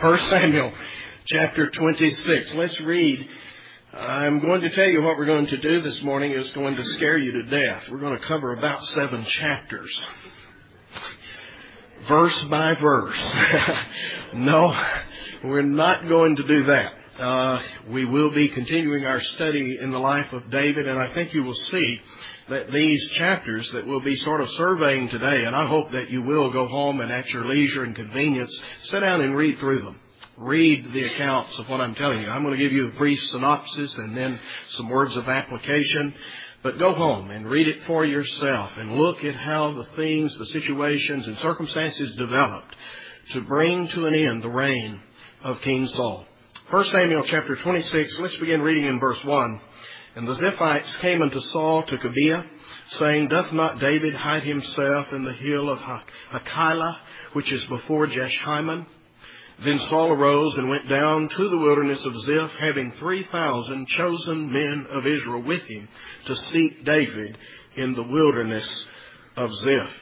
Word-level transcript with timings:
1 0.00 0.18
Samuel 0.28 0.70
chapter 1.24 1.68
26. 1.70 2.54
Let's 2.54 2.80
read. 2.82 3.28
I'm 3.92 4.38
going 4.38 4.60
to 4.60 4.70
tell 4.70 4.86
you 4.86 5.02
what 5.02 5.18
we're 5.18 5.26
going 5.26 5.48
to 5.48 5.56
do 5.56 5.80
this 5.80 6.00
morning 6.02 6.30
is 6.30 6.48
going 6.50 6.76
to 6.76 6.84
scare 6.84 7.18
you 7.18 7.32
to 7.32 7.42
death. 7.42 7.88
We're 7.90 7.98
going 7.98 8.16
to 8.16 8.24
cover 8.24 8.52
about 8.52 8.84
seven 8.84 9.24
chapters. 9.24 10.08
Verse 12.06 12.44
by 12.44 12.74
verse. 12.74 13.34
no, 14.34 14.72
we're 15.42 15.62
not 15.62 16.06
going 16.08 16.36
to 16.36 16.46
do 16.46 16.66
that. 16.66 16.92
Uh, 17.18 17.60
we 17.88 18.04
will 18.04 18.30
be 18.30 18.48
continuing 18.48 19.04
our 19.04 19.20
study 19.20 19.76
in 19.80 19.90
the 19.90 19.98
life 19.98 20.32
of 20.32 20.48
David, 20.50 20.86
and 20.86 21.00
I 21.00 21.12
think 21.12 21.34
you 21.34 21.42
will 21.42 21.52
see 21.52 22.00
that 22.48 22.70
these 22.70 23.04
chapters 23.10 23.68
that 23.72 23.84
we'll 23.84 23.98
be 23.98 24.14
sort 24.14 24.40
of 24.40 24.48
surveying 24.50 25.08
today, 25.08 25.44
and 25.44 25.56
I 25.56 25.66
hope 25.66 25.90
that 25.90 26.10
you 26.10 26.22
will 26.22 26.52
go 26.52 26.68
home 26.68 27.00
and 27.00 27.10
at 27.10 27.28
your 27.32 27.44
leisure 27.44 27.82
and 27.82 27.96
convenience, 27.96 28.56
sit 28.84 29.00
down 29.00 29.20
and 29.20 29.36
read 29.36 29.58
through 29.58 29.82
them. 29.82 29.98
Read 30.36 30.92
the 30.92 31.06
accounts 31.06 31.58
of 31.58 31.68
what 31.68 31.80
I'm 31.80 31.96
telling 31.96 32.22
you. 32.22 32.28
I'm 32.28 32.44
going 32.44 32.56
to 32.56 32.62
give 32.62 32.70
you 32.70 32.86
a 32.86 32.96
brief 32.96 33.20
synopsis 33.30 33.92
and 33.94 34.16
then 34.16 34.38
some 34.76 34.88
words 34.88 35.16
of 35.16 35.28
application. 35.28 36.14
But 36.62 36.78
go 36.78 36.94
home 36.94 37.32
and 37.32 37.50
read 37.50 37.66
it 37.66 37.82
for 37.82 38.04
yourself 38.04 38.70
and 38.76 38.92
look 38.92 39.24
at 39.24 39.34
how 39.34 39.72
the 39.72 39.86
things, 39.96 40.38
the 40.38 40.46
situations, 40.46 41.26
and 41.26 41.36
circumstances 41.38 42.14
developed 42.14 42.76
to 43.32 43.40
bring 43.40 43.88
to 43.88 44.06
an 44.06 44.14
end 44.14 44.44
the 44.44 44.50
reign 44.50 45.00
of 45.42 45.60
King 45.62 45.88
Saul. 45.88 46.24
1 46.70 46.84
Samuel 46.84 47.22
chapter 47.24 47.56
26, 47.56 48.18
let's 48.18 48.36
begin 48.36 48.60
reading 48.60 48.84
in 48.84 49.00
verse 49.00 49.24
1. 49.24 49.60
And 50.16 50.28
the 50.28 50.34
Ziphites 50.34 50.98
came 50.98 51.22
unto 51.22 51.40
Saul 51.40 51.82
to 51.84 51.96
Gibeah, 51.96 52.44
saying, 52.88 53.28
Doth 53.28 53.54
not 53.54 53.80
David 53.80 54.12
hide 54.12 54.42
himself 54.42 55.10
in 55.14 55.24
the 55.24 55.32
hill 55.32 55.70
of 55.70 55.78
Hachilah, 55.78 56.98
which 57.32 57.50
is 57.52 57.64
before 57.64 58.06
Jeshimon? 58.06 58.84
Then 59.60 59.78
Saul 59.78 60.10
arose 60.12 60.58
and 60.58 60.68
went 60.68 60.90
down 60.90 61.30
to 61.30 61.48
the 61.48 61.56
wilderness 61.56 62.04
of 62.04 62.20
Ziph, 62.20 62.50
having 62.58 62.92
three 62.98 63.22
thousand 63.22 63.88
chosen 63.88 64.52
men 64.52 64.88
of 64.90 65.06
Israel 65.06 65.40
with 65.40 65.62
him 65.62 65.88
to 66.26 66.36
seek 66.36 66.84
David 66.84 67.38
in 67.76 67.94
the 67.94 68.02
wilderness 68.02 68.84
of 69.38 69.54
Ziph. 69.54 69.94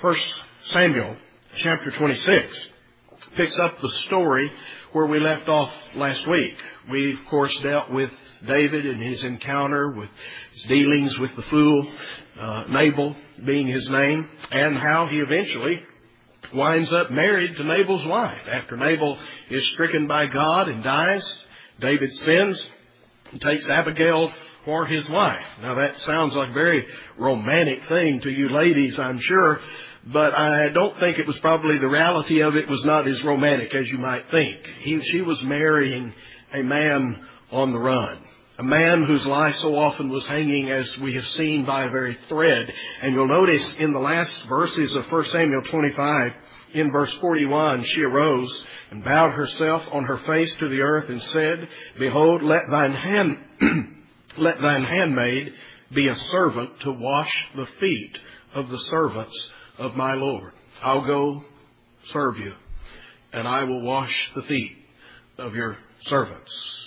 1 0.00 0.16
Samuel 0.64 1.14
chapter 1.54 1.92
26 1.92 2.70
picks 3.36 3.58
up 3.58 3.80
the 3.80 3.90
story 4.06 4.50
where 4.92 5.06
we 5.06 5.20
left 5.20 5.48
off 5.48 5.72
last 5.94 6.26
week. 6.26 6.54
We, 6.90 7.14
of 7.14 7.26
course, 7.26 7.56
dealt 7.60 7.90
with 7.90 8.10
David 8.46 8.86
and 8.86 9.02
his 9.02 9.22
encounter 9.22 9.90
with 9.90 10.08
his 10.52 10.62
dealings 10.64 11.18
with 11.18 11.34
the 11.36 11.42
fool, 11.42 11.92
uh, 12.40 12.64
Nabal 12.68 13.14
being 13.44 13.68
his 13.68 13.88
name, 13.88 14.28
and 14.50 14.76
how 14.76 15.06
he 15.06 15.18
eventually 15.20 15.82
winds 16.52 16.92
up 16.92 17.10
married 17.10 17.56
to 17.56 17.64
Nabal's 17.64 18.06
wife. 18.06 18.42
After 18.48 18.76
Nabal 18.76 19.18
is 19.50 19.66
stricken 19.68 20.06
by 20.06 20.26
God 20.26 20.68
and 20.68 20.82
dies, 20.82 21.44
David 21.80 22.14
spins 22.16 22.66
and 23.32 23.40
takes 23.40 23.68
Abigail 23.68 24.32
for 24.64 24.86
his 24.86 25.08
wife. 25.08 25.44
Now 25.62 25.74
that 25.74 25.96
sounds 26.06 26.34
like 26.34 26.50
a 26.50 26.54
very 26.54 26.86
romantic 27.18 27.86
thing 27.88 28.20
to 28.20 28.30
you 28.30 28.50
ladies, 28.50 28.98
I'm 28.98 29.20
sure, 29.20 29.60
but 30.06 30.34
I 30.34 30.68
don't 30.70 30.98
think 31.00 31.18
it 31.18 31.26
was 31.26 31.38
probably 31.40 31.78
the 31.78 31.88
reality 31.88 32.40
of 32.40 32.56
it 32.56 32.68
was 32.68 32.84
not 32.84 33.06
as 33.06 33.22
romantic 33.24 33.74
as 33.74 33.88
you 33.88 33.98
might 33.98 34.30
think. 34.30 34.58
He, 34.80 35.00
she 35.02 35.20
was 35.22 35.42
marrying 35.42 36.12
a 36.54 36.62
man 36.62 37.24
on 37.50 37.72
the 37.72 37.78
run. 37.78 38.24
A 38.58 38.62
man 38.62 39.04
whose 39.04 39.24
life 39.24 39.56
so 39.56 39.74
often 39.74 40.10
was 40.10 40.26
hanging, 40.26 40.70
as 40.70 40.98
we 40.98 41.14
have 41.14 41.26
seen, 41.28 41.64
by 41.64 41.84
a 41.84 41.90
very 41.90 42.14
thread. 42.28 42.70
And 43.00 43.14
you'll 43.14 43.26
notice 43.26 43.76
in 43.78 43.94
the 43.94 43.98
last 43.98 44.36
verses 44.50 44.94
of 44.94 45.10
1 45.10 45.24
Samuel 45.26 45.62
25, 45.62 46.32
in 46.74 46.92
verse 46.92 47.12
41, 47.14 47.84
she 47.84 48.02
arose 48.02 48.64
and 48.90 49.02
bowed 49.02 49.32
herself 49.32 49.86
on 49.92 50.04
her 50.04 50.18
face 50.18 50.54
to 50.56 50.68
the 50.68 50.82
earth 50.82 51.08
and 51.08 51.22
said, 51.22 51.68
Behold, 51.98 52.42
let 52.42 52.70
thine 52.70 52.92
hand, 52.92 53.38
let 54.38 54.60
thine 54.60 54.84
handmaid 54.84 55.52
be 55.94 56.08
a 56.08 56.16
servant 56.16 56.80
to 56.80 56.92
wash 56.92 57.48
the 57.56 57.66
feet 57.78 58.18
of 58.54 58.68
the 58.68 58.78
servants 58.78 59.52
of 59.78 59.96
my 59.96 60.14
Lord. 60.14 60.52
I'll 60.82 61.06
go 61.06 61.44
serve 62.12 62.38
you, 62.38 62.52
and 63.32 63.46
I 63.46 63.64
will 63.64 63.82
wash 63.82 64.30
the 64.34 64.42
feet 64.42 64.76
of 65.38 65.54
your 65.54 65.76
servants 66.02 66.80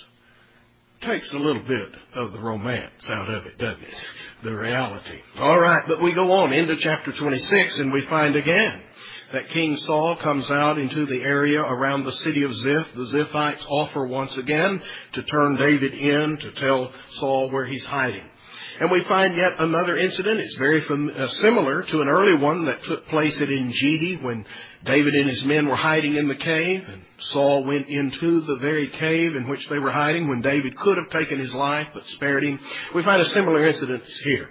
takes 1.04 1.30
a 1.32 1.36
little 1.36 1.62
bit 1.62 2.00
of 2.14 2.32
the 2.32 2.40
romance 2.40 3.06
out 3.08 3.30
of 3.30 3.46
it, 3.46 3.58
doesn't 3.58 3.82
it? 3.82 3.94
The 4.42 4.50
reality. 4.50 5.20
All 5.38 5.58
right, 5.58 5.84
but 5.86 6.02
we 6.02 6.12
go 6.12 6.32
on 6.32 6.52
into 6.52 6.76
chapter 6.76 7.12
26 7.12 7.76
and 7.76 7.92
we 7.92 8.06
find 8.06 8.36
again 8.36 8.82
that 9.34 9.48
King 9.48 9.76
Saul 9.76 10.16
comes 10.16 10.50
out 10.50 10.78
into 10.78 11.06
the 11.06 11.20
area 11.22 11.60
around 11.60 12.04
the 12.04 12.12
city 12.12 12.44
of 12.44 12.54
Ziph. 12.54 12.94
The 12.94 13.06
Ziphites 13.06 13.66
offer 13.68 14.06
once 14.06 14.36
again 14.36 14.80
to 15.12 15.22
turn 15.24 15.56
David 15.56 15.92
in 15.92 16.36
to 16.38 16.52
tell 16.52 16.92
Saul 17.10 17.50
where 17.50 17.66
he's 17.66 17.84
hiding. 17.84 18.24
And 18.80 18.90
we 18.90 19.04
find 19.04 19.36
yet 19.36 19.52
another 19.58 19.96
incident. 19.96 20.40
It's 20.40 20.56
very 20.56 20.80
fam- 20.82 21.12
uh, 21.16 21.28
similar 21.28 21.82
to 21.82 22.00
an 22.00 22.08
early 22.08 22.40
one 22.40 22.64
that 22.66 22.82
took 22.84 23.06
place 23.08 23.40
at 23.40 23.48
Engedi 23.48 24.16
when 24.16 24.44
David 24.84 25.14
and 25.14 25.30
his 25.30 25.44
men 25.44 25.66
were 25.68 25.76
hiding 25.76 26.16
in 26.16 26.28
the 26.28 26.34
cave, 26.34 26.84
and 26.88 27.02
Saul 27.18 27.64
went 27.64 27.88
into 27.88 28.40
the 28.40 28.56
very 28.56 28.88
cave 28.88 29.36
in 29.36 29.48
which 29.48 29.68
they 29.68 29.78
were 29.78 29.92
hiding 29.92 30.28
when 30.28 30.42
David 30.42 30.76
could 30.76 30.96
have 30.96 31.10
taken 31.10 31.38
his 31.38 31.54
life 31.54 31.88
but 31.94 32.06
spared 32.06 32.44
him. 32.44 32.58
We 32.94 33.02
find 33.02 33.22
a 33.22 33.30
similar 33.30 33.66
incident 33.66 34.04
here. 34.24 34.48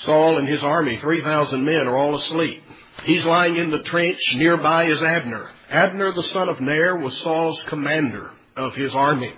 Saul 0.00 0.38
and 0.38 0.46
his 0.46 0.62
army, 0.62 0.98
3,000 0.98 1.64
men, 1.64 1.86
are 1.86 1.96
all 1.96 2.16
asleep. 2.16 2.62
He's 3.04 3.24
lying 3.24 3.56
in 3.56 3.70
the 3.70 3.82
trench. 3.82 4.20
Nearby 4.34 4.86
is 4.86 5.02
Abner. 5.02 5.50
Abner, 5.70 6.12
the 6.14 6.22
son 6.24 6.48
of 6.48 6.60
Ner, 6.60 6.96
was 6.98 7.16
Saul's 7.18 7.62
commander 7.68 8.30
of 8.56 8.74
his 8.74 8.94
army. 8.94 9.32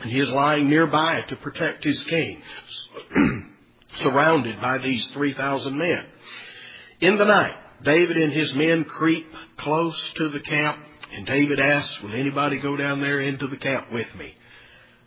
And 0.00 0.10
he 0.10 0.20
is 0.20 0.30
lying 0.30 0.68
nearby 0.68 1.20
to 1.28 1.36
protect 1.36 1.84
his 1.84 2.02
king, 2.04 2.42
surrounded 3.96 4.60
by 4.60 4.78
these 4.78 5.06
3,000 5.08 5.76
men. 5.76 6.06
In 7.00 7.18
the 7.18 7.24
night, 7.24 7.56
David 7.84 8.16
and 8.16 8.32
his 8.32 8.54
men 8.54 8.84
creep 8.84 9.26
close 9.58 10.00
to 10.16 10.30
the 10.30 10.40
camp, 10.40 10.82
and 11.12 11.26
David 11.26 11.60
asks, 11.60 12.00
Will 12.02 12.14
anybody 12.14 12.58
go 12.60 12.76
down 12.76 13.00
there 13.00 13.20
into 13.20 13.48
the 13.48 13.56
camp 13.56 13.92
with 13.92 14.14
me? 14.14 14.34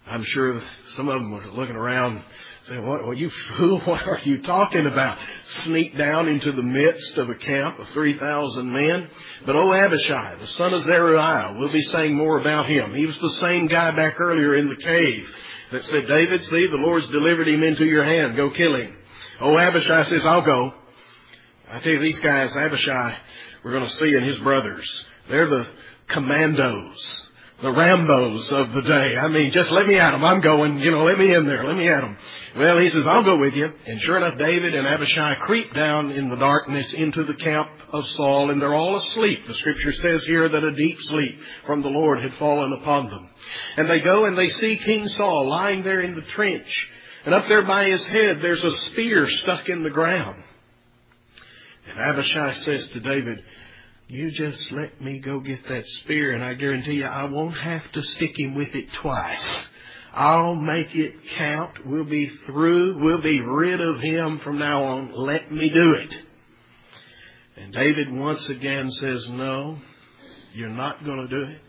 I'm 0.08 0.24
sure 0.24 0.62
some 0.96 1.08
of 1.10 1.16
them 1.16 1.32
were 1.32 1.46
looking 1.48 1.76
around 1.76 2.22
saying, 2.68 2.86
what, 2.86 3.06
what 3.06 3.18
you 3.18 3.30
fool, 3.58 3.80
what 3.82 4.08
are 4.08 4.20
you 4.24 4.42
talking 4.42 4.88
about? 4.88 5.18
Sneak 5.64 5.98
down 5.98 6.28
into 6.28 6.52
the 6.52 6.64
midst 6.64 7.18
of 7.18 7.30
a 7.30 7.36
camp 7.36 7.80
of 7.80 7.90
3,000 7.90 8.72
men. 8.72 9.10
But 9.46 9.56
oh, 9.56 9.74
Abishai, 9.74 10.36
the 10.40 10.48
son 10.48 10.74
of 10.74 10.84
Zeruiah, 10.84 11.56
we'll 11.58 11.72
be 11.72 11.82
saying 11.82 12.16
more 12.16 12.40
about 12.40 12.70
him. 12.70 12.94
He 12.96 13.06
was 13.06 13.18
the 13.18 13.38
same 13.42 13.68
guy 13.68 13.92
back 13.92 14.20
earlier 14.20 14.56
in 14.58 14.70
the 14.70 14.76
cave 14.76 15.30
that 15.72 15.84
said, 15.86 16.08
David, 16.08 16.46
see, 16.46 16.68
the 16.68 16.76
Lord's 16.76 17.08
delivered 17.08 17.48
him 17.48 17.64
into 17.64 17.86
your 17.86 18.06
hand. 18.06 18.36
Go 18.36 18.50
kill 18.52 18.76
him. 18.76 18.96
Oh, 19.40 19.58
Abishai 19.58 20.06
says, 20.06 20.26
I'll 20.26 20.46
go. 20.46 20.74
I 21.70 21.80
tell 21.80 21.94
you, 21.94 22.00
these 22.00 22.20
guys, 22.20 22.56
Abishai, 22.56 23.18
we're 23.64 23.72
going 23.72 23.86
to 23.86 23.96
see 23.96 24.16
in 24.16 24.24
his 24.24 24.38
brothers. 24.38 25.06
They're 25.30 25.48
the 25.48 25.68
commandos 26.08 27.28
the 27.62 27.70
Rambos 27.70 28.52
of 28.52 28.74
the 28.74 28.82
day. 28.82 29.16
I 29.18 29.30
mean, 29.30 29.52
just 29.52 29.72
let 29.72 29.88
me 29.88 29.98
at 29.98 30.12
them. 30.12 30.26
I'm 30.26 30.42
going, 30.42 30.80
you 30.80 30.92
know, 30.92 31.06
let 31.06 31.18
me 31.18 31.34
in 31.34 31.46
there. 31.46 31.66
Let 31.66 31.78
me 31.78 31.88
at 31.88 32.02
them. 32.02 32.18
Well, 32.58 32.80
he 32.80 32.90
says, 32.90 33.08
I'll 33.08 33.24
go 33.24 33.40
with 33.40 33.54
you. 33.54 33.70
And 33.86 34.02
sure 34.02 34.18
enough, 34.18 34.38
David 34.38 34.76
and 34.76 34.86
Abishai 34.86 35.36
creep 35.40 35.74
down 35.74 36.12
in 36.12 36.30
the 36.30 36.36
darkness 36.36 36.92
into 36.94 37.24
the 37.24 37.34
camp 37.34 37.70
of 37.94 38.06
Saul, 38.08 38.52
and 38.52 38.62
they're 38.62 38.76
all 38.76 38.98
asleep. 38.98 39.48
The 39.48 39.54
scripture 39.54 39.94
says 39.94 40.26
here 40.26 40.50
that 40.50 40.64
a 40.64 40.76
deep 40.76 41.00
sleep 41.04 41.40
from 41.66 41.82
the 41.82 41.90
Lord 41.90 42.22
had 42.22 42.34
fallen 42.34 42.74
upon 42.74 43.08
them. 43.08 43.30
And 43.78 43.90
they 43.90 44.02
go 44.02 44.26
and 44.26 44.38
they 44.38 44.50
see 44.50 44.78
King 44.78 45.08
Saul 45.08 45.48
lying 45.50 45.84
there 45.84 46.02
in 46.02 46.16
the 46.16 46.22
trench. 46.22 46.90
And 47.26 47.34
up 47.34 47.48
there 47.48 47.64
by 47.64 47.86
his 47.86 48.04
head, 48.06 48.42
there's 48.42 48.64
a 48.64 48.78
spear 48.90 49.28
stuck 49.30 49.70
in 49.70 49.82
the 49.82 49.90
ground. 49.90 50.44
And 51.88 52.00
Abishai 52.00 52.54
says 52.54 52.88
to 52.90 53.00
David, 53.00 53.44
you 54.08 54.32
just 54.32 54.72
let 54.72 55.02
me 55.02 55.20
go 55.20 55.40
get 55.40 55.68
that 55.68 55.86
spear, 55.86 56.34
and 56.34 56.44
I 56.44 56.54
guarantee 56.54 56.94
you 56.94 57.06
I 57.06 57.26
won't 57.26 57.58
have 57.58 57.92
to 57.94 58.02
stick 58.02 58.38
him 58.38 58.56
with 58.56 58.76
it 58.76 58.92
twice. 58.94 59.42
I'll 60.14 60.56
make 60.56 60.96
it 60.96 61.16
count. 61.38 61.86
We'll 61.86 62.06
be 62.06 62.30
through. 62.46 63.04
We'll 63.04 63.22
be 63.22 63.42
rid 63.42 63.82
of 63.82 64.00
him 64.00 64.40
from 64.40 64.60
now 64.60 64.84
on. 64.84 65.12
Let 65.14 65.52
me 65.52 65.70
do 65.70 65.94
it. 65.94 66.22
And 67.58 67.74
David 67.74 68.14
once 68.14 68.48
again 68.48 68.90
says, 68.92 69.28
No, 69.30 69.78
you're 70.54 70.70
not 70.70 71.04
going 71.04 71.28
to 71.28 71.28
do 71.28 71.52
it. 71.52 71.62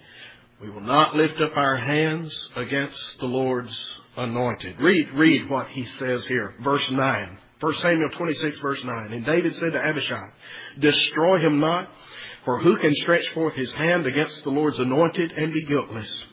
We 0.61 0.71
will 0.71 0.81
not 0.81 1.15
lift 1.15 1.41
up 1.41 1.57
our 1.57 1.77
hands 1.77 2.49
against 2.55 3.19
the 3.19 3.27
Lord's 3.27 3.77
anointed. 4.17 4.81
Read, 4.81 5.09
read 5.15 5.51
what 5.51 5.69
he 5.69 5.85
says 5.99 6.27
here. 6.27 6.55
Verse 6.63 6.91
9. 6.91 7.39
1 7.61 7.75
Samuel 7.75 8.11
26 8.11 8.59
verse 8.61 8.85
9. 8.85 9.13
And 9.13 9.25
David 9.25 9.55
said 9.57 9.73
to 9.73 9.85
Abishai, 9.85 10.29
Destroy 10.79 11.39
him 11.39 11.61
not, 11.61 11.89
for 12.47 12.61
who 12.61 12.77
can 12.77 12.95
stretch 12.95 13.29
forth 13.31 13.55
his 13.55 13.75
hand 13.75 14.07
against 14.07 14.45
the 14.45 14.51
Lord's 14.51 14.79
anointed 14.79 15.33
and 15.33 15.53
be 15.53 15.65
guiltless? 15.65 16.25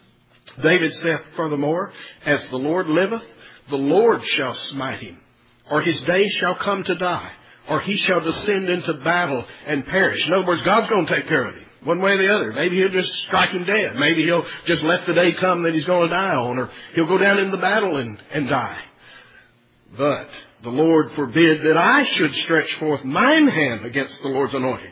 David 0.61 0.93
saith 0.93 1.23
furthermore, 1.35 1.91
As 2.23 2.47
the 2.49 2.57
Lord 2.57 2.87
liveth, 2.87 3.25
the 3.69 3.77
Lord 3.77 4.23
shall 4.23 4.53
smite 4.53 4.99
him, 4.99 5.19
or 5.71 5.81
his 5.81 5.99
day 6.03 6.29
shall 6.29 6.53
come 6.53 6.83
to 6.83 6.93
die, 6.93 7.31
or 7.67 7.79
he 7.79 7.97
shall 7.97 8.21
descend 8.21 8.69
into 8.69 8.93
battle 8.93 9.43
and 9.65 9.87
perish. 9.87 10.27
In 10.27 10.33
other 10.33 10.45
words, 10.45 10.61
God's 10.61 10.87
going 10.87 11.07
to 11.07 11.15
take 11.15 11.27
care 11.27 11.47
of 11.47 11.55
him. 11.55 11.65
One 11.83 11.99
way 11.99 12.11
or 12.11 12.17
the 12.17 12.31
other. 12.31 12.53
Maybe 12.53 12.77
he'll 12.77 12.89
just 12.89 13.11
strike 13.23 13.49
him 13.49 13.65
dead. 13.65 13.95
Maybe 13.95 14.23
he'll 14.23 14.45
just 14.67 14.83
let 14.83 15.07
the 15.07 15.15
day 15.15 15.33
come 15.33 15.63
that 15.63 15.73
he's 15.73 15.83
going 15.85 16.09
to 16.09 16.15
die 16.15 16.35
on, 16.35 16.59
or 16.59 16.69
he'll 16.93 17.07
go 17.07 17.17
down 17.17 17.39
in 17.39 17.49
the 17.49 17.57
battle 17.57 17.97
and, 17.97 18.21
and 18.31 18.47
die. 18.47 18.81
But 19.97 20.29
the 20.61 20.69
Lord 20.69 21.11
forbid 21.13 21.63
that 21.63 21.75
I 21.75 22.03
should 22.03 22.35
stretch 22.35 22.71
forth 22.75 23.03
mine 23.03 23.47
hand 23.47 23.83
against 23.83 24.21
the 24.21 24.29
Lord's 24.29 24.53
anointed. 24.53 24.91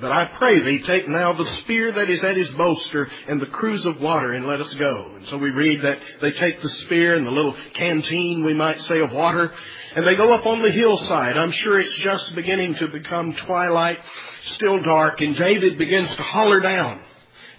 But 0.00 0.12
I 0.12 0.26
pray 0.38 0.60
thee, 0.60 0.82
take 0.86 1.08
now 1.08 1.34
the 1.34 1.44
spear 1.60 1.92
that 1.92 2.08
is 2.08 2.24
at 2.24 2.36
his 2.36 2.48
bolster 2.50 3.08
and 3.28 3.40
the 3.40 3.46
cruse 3.46 3.84
of 3.84 4.00
water, 4.00 4.32
and 4.32 4.46
let 4.46 4.60
us 4.60 4.72
go. 4.74 5.12
And 5.16 5.26
so 5.26 5.36
we 5.36 5.50
read 5.50 5.82
that 5.82 5.98
they 6.22 6.30
take 6.30 6.62
the 6.62 6.68
spear 6.68 7.16
and 7.16 7.26
the 7.26 7.30
little 7.30 7.54
canteen, 7.74 8.44
we 8.44 8.54
might 8.54 8.80
say, 8.82 9.00
of 9.00 9.12
water, 9.12 9.52
and 9.94 10.06
they 10.06 10.16
go 10.16 10.32
up 10.32 10.46
on 10.46 10.62
the 10.62 10.70
hillside. 10.70 11.36
I'm 11.36 11.52
sure 11.52 11.78
it's 11.78 11.94
just 11.96 12.34
beginning 12.34 12.76
to 12.76 12.88
become 12.88 13.34
twilight, 13.34 13.98
still 14.44 14.80
dark, 14.80 15.20
and 15.20 15.36
David 15.36 15.76
begins 15.76 16.14
to 16.16 16.22
holler 16.22 16.60
down 16.60 17.00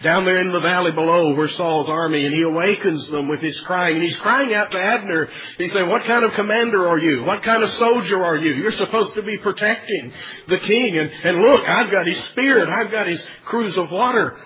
down 0.04 0.26
there 0.26 0.40
in 0.40 0.52
the 0.52 0.60
valley 0.60 0.92
below 0.92 1.36
where 1.36 1.48
Saul's 1.48 1.90
army, 1.90 2.26
and 2.26 2.34
he 2.34 2.42
awakens 2.42 3.08
them 3.10 3.28
with 3.28 3.42
his 3.42 3.60
crying. 3.62 3.96
And 3.96 4.04
he's 4.04 4.18
crying 4.18 4.54
out 4.54 4.72
to 4.72 4.80
Abner. 4.80 5.28
He's 5.58 5.72
saying, 5.72 5.90
What 5.90 6.06
kind 6.06 6.26
of 6.26 6.34
commander 6.34 6.88
are 6.88 6.98
you? 6.98 7.24
What 7.24 7.44
kind 7.44 7.64
of 7.64 7.70
soldier 7.72 8.24
are 8.24 8.38
you? 8.38 8.54
You're 8.54 8.72
supposed 8.72 9.14
to 9.16 9.22
be 9.22 9.38
protecting 9.38 10.12
the 10.48 10.58
king. 10.58 10.98
And, 10.98 11.12
and 11.24 11.42
look, 11.42 11.64
I've 11.68 11.92
got 11.92 12.08
his 12.08 12.22
spear 12.26 12.64
and 12.64 12.74
I've 12.74 12.92
got 12.92 13.08
his 13.08 13.24
cruse 13.46 13.78
of 13.78 13.90
water. 13.92 14.38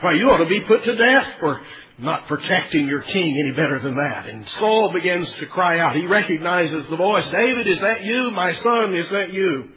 Why, 0.00 0.12
you 0.12 0.30
ought 0.30 0.38
to 0.38 0.46
be 0.46 0.60
put 0.60 0.84
to 0.84 0.96
death 0.96 1.34
for 1.40 1.60
not 1.98 2.26
protecting 2.26 2.88
your 2.88 3.02
king 3.02 3.38
any 3.38 3.52
better 3.52 3.78
than 3.78 3.94
that. 3.94 4.26
And 4.26 4.48
Saul 4.48 4.92
begins 4.92 5.30
to 5.32 5.46
cry 5.46 5.78
out. 5.78 5.96
He 5.96 6.06
recognizes 6.06 6.86
the 6.88 6.96
voice. 6.96 7.28
David, 7.28 7.66
is 7.66 7.80
that 7.80 8.02
you? 8.02 8.30
My 8.30 8.54
son, 8.54 8.94
is 8.94 9.10
that 9.10 9.32
you? 9.32 9.70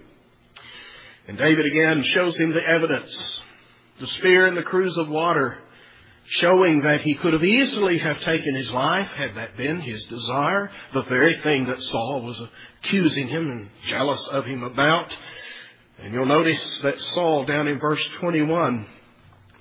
And 1.27 1.37
David 1.37 1.65
again 1.65 2.03
shows 2.03 2.37
him 2.37 2.51
the 2.53 2.65
evidence 2.65 3.43
the 3.99 4.07
spear 4.07 4.45
and 4.47 4.57
the 4.57 4.63
cruse 4.63 4.97
of 4.97 5.09
water, 5.09 5.57
showing 6.25 6.81
that 6.81 7.01
he 7.01 7.15
could 7.15 7.33
have 7.33 7.43
easily 7.43 7.97
have 7.97 8.19
taken 8.21 8.55
his 8.55 8.71
life 8.71 9.09
had 9.09 9.35
that 9.35 9.57
been 9.57 9.81
his 9.81 10.05
desire, 10.05 10.71
the 10.93 11.03
very 11.03 11.35
thing 11.35 11.65
that 11.65 11.81
Saul 11.81 12.21
was 12.21 12.41
accusing 12.83 13.27
him 13.27 13.49
and 13.51 13.69
jealous 13.83 14.25
of 14.27 14.45
him 14.45 14.63
about. 14.63 15.15
And 16.01 16.13
you'll 16.13 16.25
notice 16.25 16.79
that 16.83 16.99
Saul 16.99 17.45
down 17.45 17.67
in 17.67 17.79
verse 17.79 18.05
21 18.19 18.85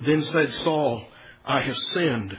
then 0.01 0.21
said, 0.23 0.53
Saul, 0.53 1.05
I 1.45 1.61
have 1.61 1.77
sinned. 1.77 2.37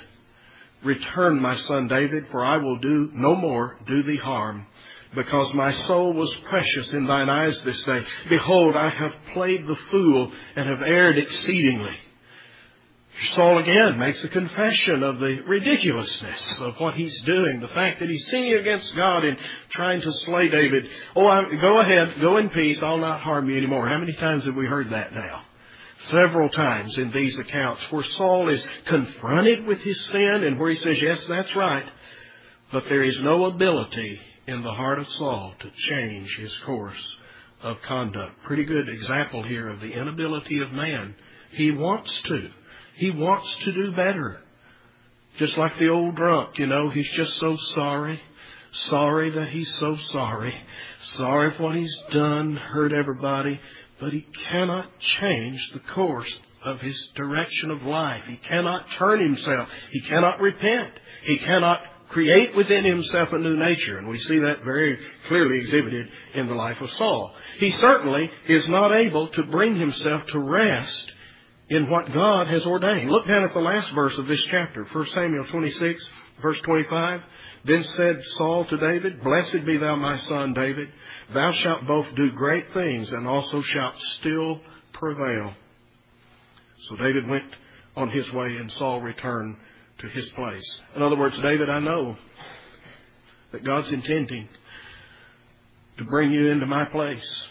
Return, 0.83 1.41
my 1.41 1.57
son 1.57 1.89
David, 1.89 2.29
for 2.31 2.45
I 2.45 2.59
will 2.59 2.77
do 2.77 3.11
no 3.15 3.35
more 3.35 3.79
do 3.87 4.03
thee 4.03 4.17
harm 4.17 4.67
because 5.15 5.53
my 5.55 5.73
soul 5.73 6.13
was 6.13 6.35
precious 6.49 6.93
in 6.93 7.07
thine 7.07 7.29
eyes 7.29 7.61
this 7.63 7.83
day. 7.85 8.01
Behold, 8.29 8.77
I 8.77 8.91
have 8.91 9.15
played 9.33 9.67
the 9.67 9.77
fool 9.91 10.33
and 10.57 10.69
have 10.69 10.83
erred 10.83 11.19
exceedingly. 11.19 11.97
Saul 13.29 13.59
again 13.59 13.99
makes 13.99 14.23
a 14.25 14.29
confession 14.29 15.05
of 15.05 15.21
the 15.21 15.41
ridiculousness 15.47 16.49
of 16.59 16.81
what 16.81 16.95
he's 16.95 17.21
doing, 17.23 17.61
the 17.61 17.69
fact 17.69 18.01
that 18.01 18.11
he's 18.11 18.27
sinning 18.27 18.55
against 18.55 18.95
God 18.97 19.25
and 19.25 19.39
trying 19.71 20.01
to 20.01 20.13
slay 20.13 20.49
David. 20.49 20.89
Oh, 21.15 21.27
I, 21.27 21.45
go 21.61 21.79
ahead, 21.79 22.15
go 22.21 22.39
in 22.39 22.51
peace, 22.51 22.83
I'll 22.83 22.99
not 22.99 23.21
harm 23.21 23.49
you 23.49 23.57
anymore. 23.57 23.87
How 23.87 23.99
many 23.99 24.15
times 24.15 24.45
have 24.45 24.57
we 24.57 24.67
heard 24.67 24.91
that 24.91 25.13
now? 25.13 25.45
Several 26.11 26.49
times 26.49 26.99
in 26.99 27.13
these 27.13 27.39
accounts 27.39 27.91
where 27.91 28.03
Saul 28.03 28.49
is 28.49 28.67
confronted 28.87 29.65
with 29.65 29.81
his 29.81 30.05
sin 30.07 30.45
and 30.45 30.59
where 30.59 30.71
he 30.71 30.77
says, 30.77 31.01
yes, 31.01 31.25
that's 31.27 31.55
right, 31.55 31.87
but 32.73 32.85
there 32.89 33.05
is 33.05 33.19
no 33.21 33.47
ability 33.47 34.21
in 34.47 34.63
the 34.63 34.73
heart 34.73 34.99
of 34.99 35.09
Saul 35.09 35.55
to 35.61 35.71
change 35.89 36.37
his 36.37 36.55
course 36.67 37.17
of 37.63 37.81
conduct. 37.83 38.43
Pretty 38.45 38.65
good 38.65 38.89
example 38.89 39.43
here 39.43 39.69
of 39.69 39.81
the 39.81 39.93
inability 39.93 40.61
of 40.61 40.73
man. 40.73 41.15
He 41.53 41.71
wants 41.71 42.21
to. 42.23 42.51
He 42.97 43.11
wants 43.11 43.55
to 43.65 43.73
do 43.73 43.93
better. 43.93 44.41
Just 45.39 45.57
like 45.57 45.77
the 45.79 45.89
old 45.89 46.15
drunk, 46.15 46.59
you 46.59 46.67
know, 46.67 46.91
he's 46.91 47.11
just 47.13 47.39
so 47.39 47.57
sorry. 47.75 48.21
Sorry 48.71 49.31
that 49.31 49.49
he's 49.49 49.73
so 49.77 49.97
sorry. 49.97 50.55
Sorry 51.03 51.53
for 51.53 51.63
what 51.65 51.77
he's 51.77 51.97
done, 52.11 52.57
hurt 52.57 52.93
everybody. 52.93 53.61
But 54.01 54.13
he 54.13 54.27
cannot 54.49 54.99
change 54.99 55.71
the 55.73 55.81
course 55.81 56.33
of 56.65 56.81
his 56.81 56.99
direction 57.15 57.71
of 57.71 57.83
life. 57.83 58.25
He 58.27 58.37
cannot 58.37 58.91
turn 58.93 59.23
himself. 59.23 59.69
He 59.93 60.01
cannot 60.01 60.41
repent. 60.41 60.93
He 61.23 61.39
cannot 61.39 61.81
create 62.15 62.55
within 62.55 62.85
himself 62.85 63.31
a 63.33 63.39
new 63.39 63.57
nature. 63.57 63.99
And 63.99 64.07
we 64.07 64.19
see 64.19 64.39
that 64.39 64.63
very 64.65 64.97
clearly 65.27 65.59
exhibited 65.59 66.09
in 66.35 66.47
the 66.47 66.55
life 66.55 66.81
of 66.81 66.91
Saul. 66.93 67.35
He 67.59 67.73
certainly 67.73 68.31
is 68.49 68.69
not 68.69 68.93
able 68.93 69.29
to 69.29 69.43
bring 69.43 69.75
himself 69.75 70.25
to 70.27 70.39
rest 70.39 71.13
in 71.69 71.91
what 71.91 72.13
God 72.15 72.47
has 72.47 72.65
ordained. 72.65 73.11
Look 73.11 73.27
down 73.27 73.43
at 73.43 73.53
the 73.53 73.59
last 73.59 73.91
verse 73.91 74.17
of 74.17 74.29
this 74.29 74.43
chapter, 74.45 74.85
1 74.85 75.07
Samuel 75.09 75.45
26, 75.45 76.07
verse 76.41 76.61
25. 76.61 77.21
Then 77.65 77.83
said 77.83 78.23
Saul 78.37 78.65
to 78.67 78.77
David, 78.77 79.21
Blessed 79.21 79.65
be 79.67 79.79
thou, 79.79 79.97
my 79.97 80.17
son 80.19 80.55
David. 80.55 80.91
Thou 81.33 81.51
shalt 81.51 81.85
both 81.85 82.07
do 82.15 82.31
great 82.37 82.73
things 82.73 83.13
and 83.13 83.27
also 83.27 83.61
shalt 83.61 83.99
still 83.99 84.61
prevail. 84.93 85.55
So 86.89 86.97
David 86.97 87.29
went 87.29 87.51
on 87.97 88.11
his 88.11 88.33
way 88.33 88.55
and 88.55 88.71
Saul 88.71 89.01
returned 89.01 89.57
to 89.99 90.09
his 90.09 90.29
place. 90.31 90.81
In 90.97 91.03
other 91.03 91.17
words, 91.17 91.41
David, 91.41 91.71
I 91.71 91.81
know 91.81 92.17
that 93.53 93.65
God's 93.65 93.93
intending 93.93 94.49
to 95.99 96.05
bring 96.05 96.33
you 96.33 96.51
into 96.51 96.67
my 96.67 96.85
place. 96.85 97.45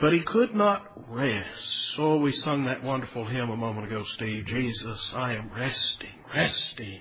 But 0.00 0.12
he 0.12 0.20
could 0.20 0.54
not 0.54 0.82
rest. 1.08 1.98
Oh, 1.98 2.16
we 2.16 2.32
sung 2.32 2.64
that 2.64 2.82
wonderful 2.82 3.26
hymn 3.26 3.50
a 3.50 3.56
moment 3.56 3.86
ago, 3.86 4.02
Steve. 4.14 4.46
Jesus, 4.46 5.10
I 5.14 5.34
am 5.34 5.50
resting, 5.54 6.10
resting. 6.34 7.00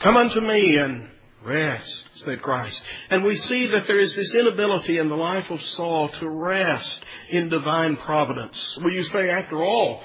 Come 0.00 0.16
unto 0.16 0.40
me 0.40 0.76
and 0.76 1.08
rest, 1.44 2.08
said 2.16 2.42
Christ. 2.42 2.82
And 3.10 3.22
we 3.22 3.36
see 3.36 3.66
that 3.66 3.86
there 3.86 4.00
is 4.00 4.16
this 4.16 4.34
inability 4.34 4.98
in 4.98 5.08
the 5.08 5.16
life 5.16 5.50
of 5.50 5.62
Saul 5.62 6.08
to 6.08 6.28
rest 6.28 7.04
in 7.30 7.48
divine 7.48 7.96
providence. 7.96 8.78
Well, 8.82 8.92
you 8.92 9.02
say, 9.02 9.30
after 9.30 9.62
all, 9.62 10.02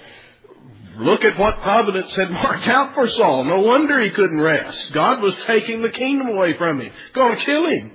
Look 0.97 1.23
at 1.23 1.39
what 1.39 1.61
providence 1.61 2.13
had 2.15 2.29
marked 2.29 2.67
out 2.67 2.93
for 2.93 3.07
Saul. 3.07 3.45
No 3.45 3.61
wonder 3.61 3.99
he 4.01 4.09
couldn't 4.09 4.39
rest. 4.39 4.91
God 4.93 5.21
was 5.21 5.35
taking 5.47 5.81
the 5.81 5.89
kingdom 5.89 6.27
away 6.27 6.57
from 6.57 6.81
him, 6.81 6.91
going 7.13 7.37
to 7.37 7.43
kill 7.43 7.67
him. 7.67 7.91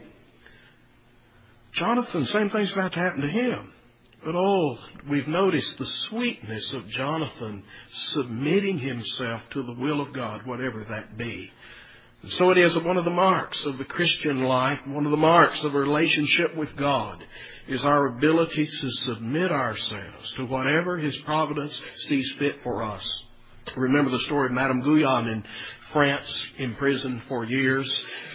Jonathan, 1.72 2.26
same 2.26 2.50
thing's 2.50 2.72
about 2.72 2.92
to 2.94 2.98
happen 2.98 3.20
to 3.20 3.28
him. 3.28 3.72
But 4.24 4.34
oh, 4.34 4.78
we've 5.08 5.28
noticed 5.28 5.78
the 5.78 5.86
sweetness 5.86 6.72
of 6.72 6.88
Jonathan 6.88 7.62
submitting 7.92 8.78
himself 8.78 9.42
to 9.50 9.62
the 9.62 9.74
will 9.74 10.00
of 10.00 10.12
God, 10.12 10.46
whatever 10.46 10.84
that 10.88 11.16
be. 11.16 11.50
So 12.30 12.50
it 12.50 12.58
is 12.58 12.76
one 12.78 12.96
of 12.96 13.04
the 13.04 13.10
marks 13.10 13.64
of 13.66 13.78
the 13.78 13.84
Christian 13.84 14.42
life, 14.42 14.80
one 14.86 15.04
of 15.04 15.12
the 15.12 15.16
marks 15.16 15.62
of 15.62 15.74
a 15.74 15.78
relationship 15.78 16.56
with 16.56 16.74
God, 16.76 17.22
is 17.68 17.84
our 17.84 18.06
ability 18.06 18.66
to 18.66 18.90
submit 18.90 19.52
ourselves 19.52 20.32
to 20.32 20.44
whatever 20.44 20.98
His 20.98 21.16
providence 21.18 21.78
sees 22.08 22.32
fit 22.38 22.56
for 22.64 22.82
us. 22.82 23.24
Remember 23.76 24.10
the 24.10 24.24
story 24.24 24.46
of 24.46 24.52
Madame 24.52 24.80
Guyon 24.80 25.28
in 25.28 25.44
France, 25.92 26.48
imprisoned 26.58 27.22
for 27.28 27.44
years. 27.44 27.88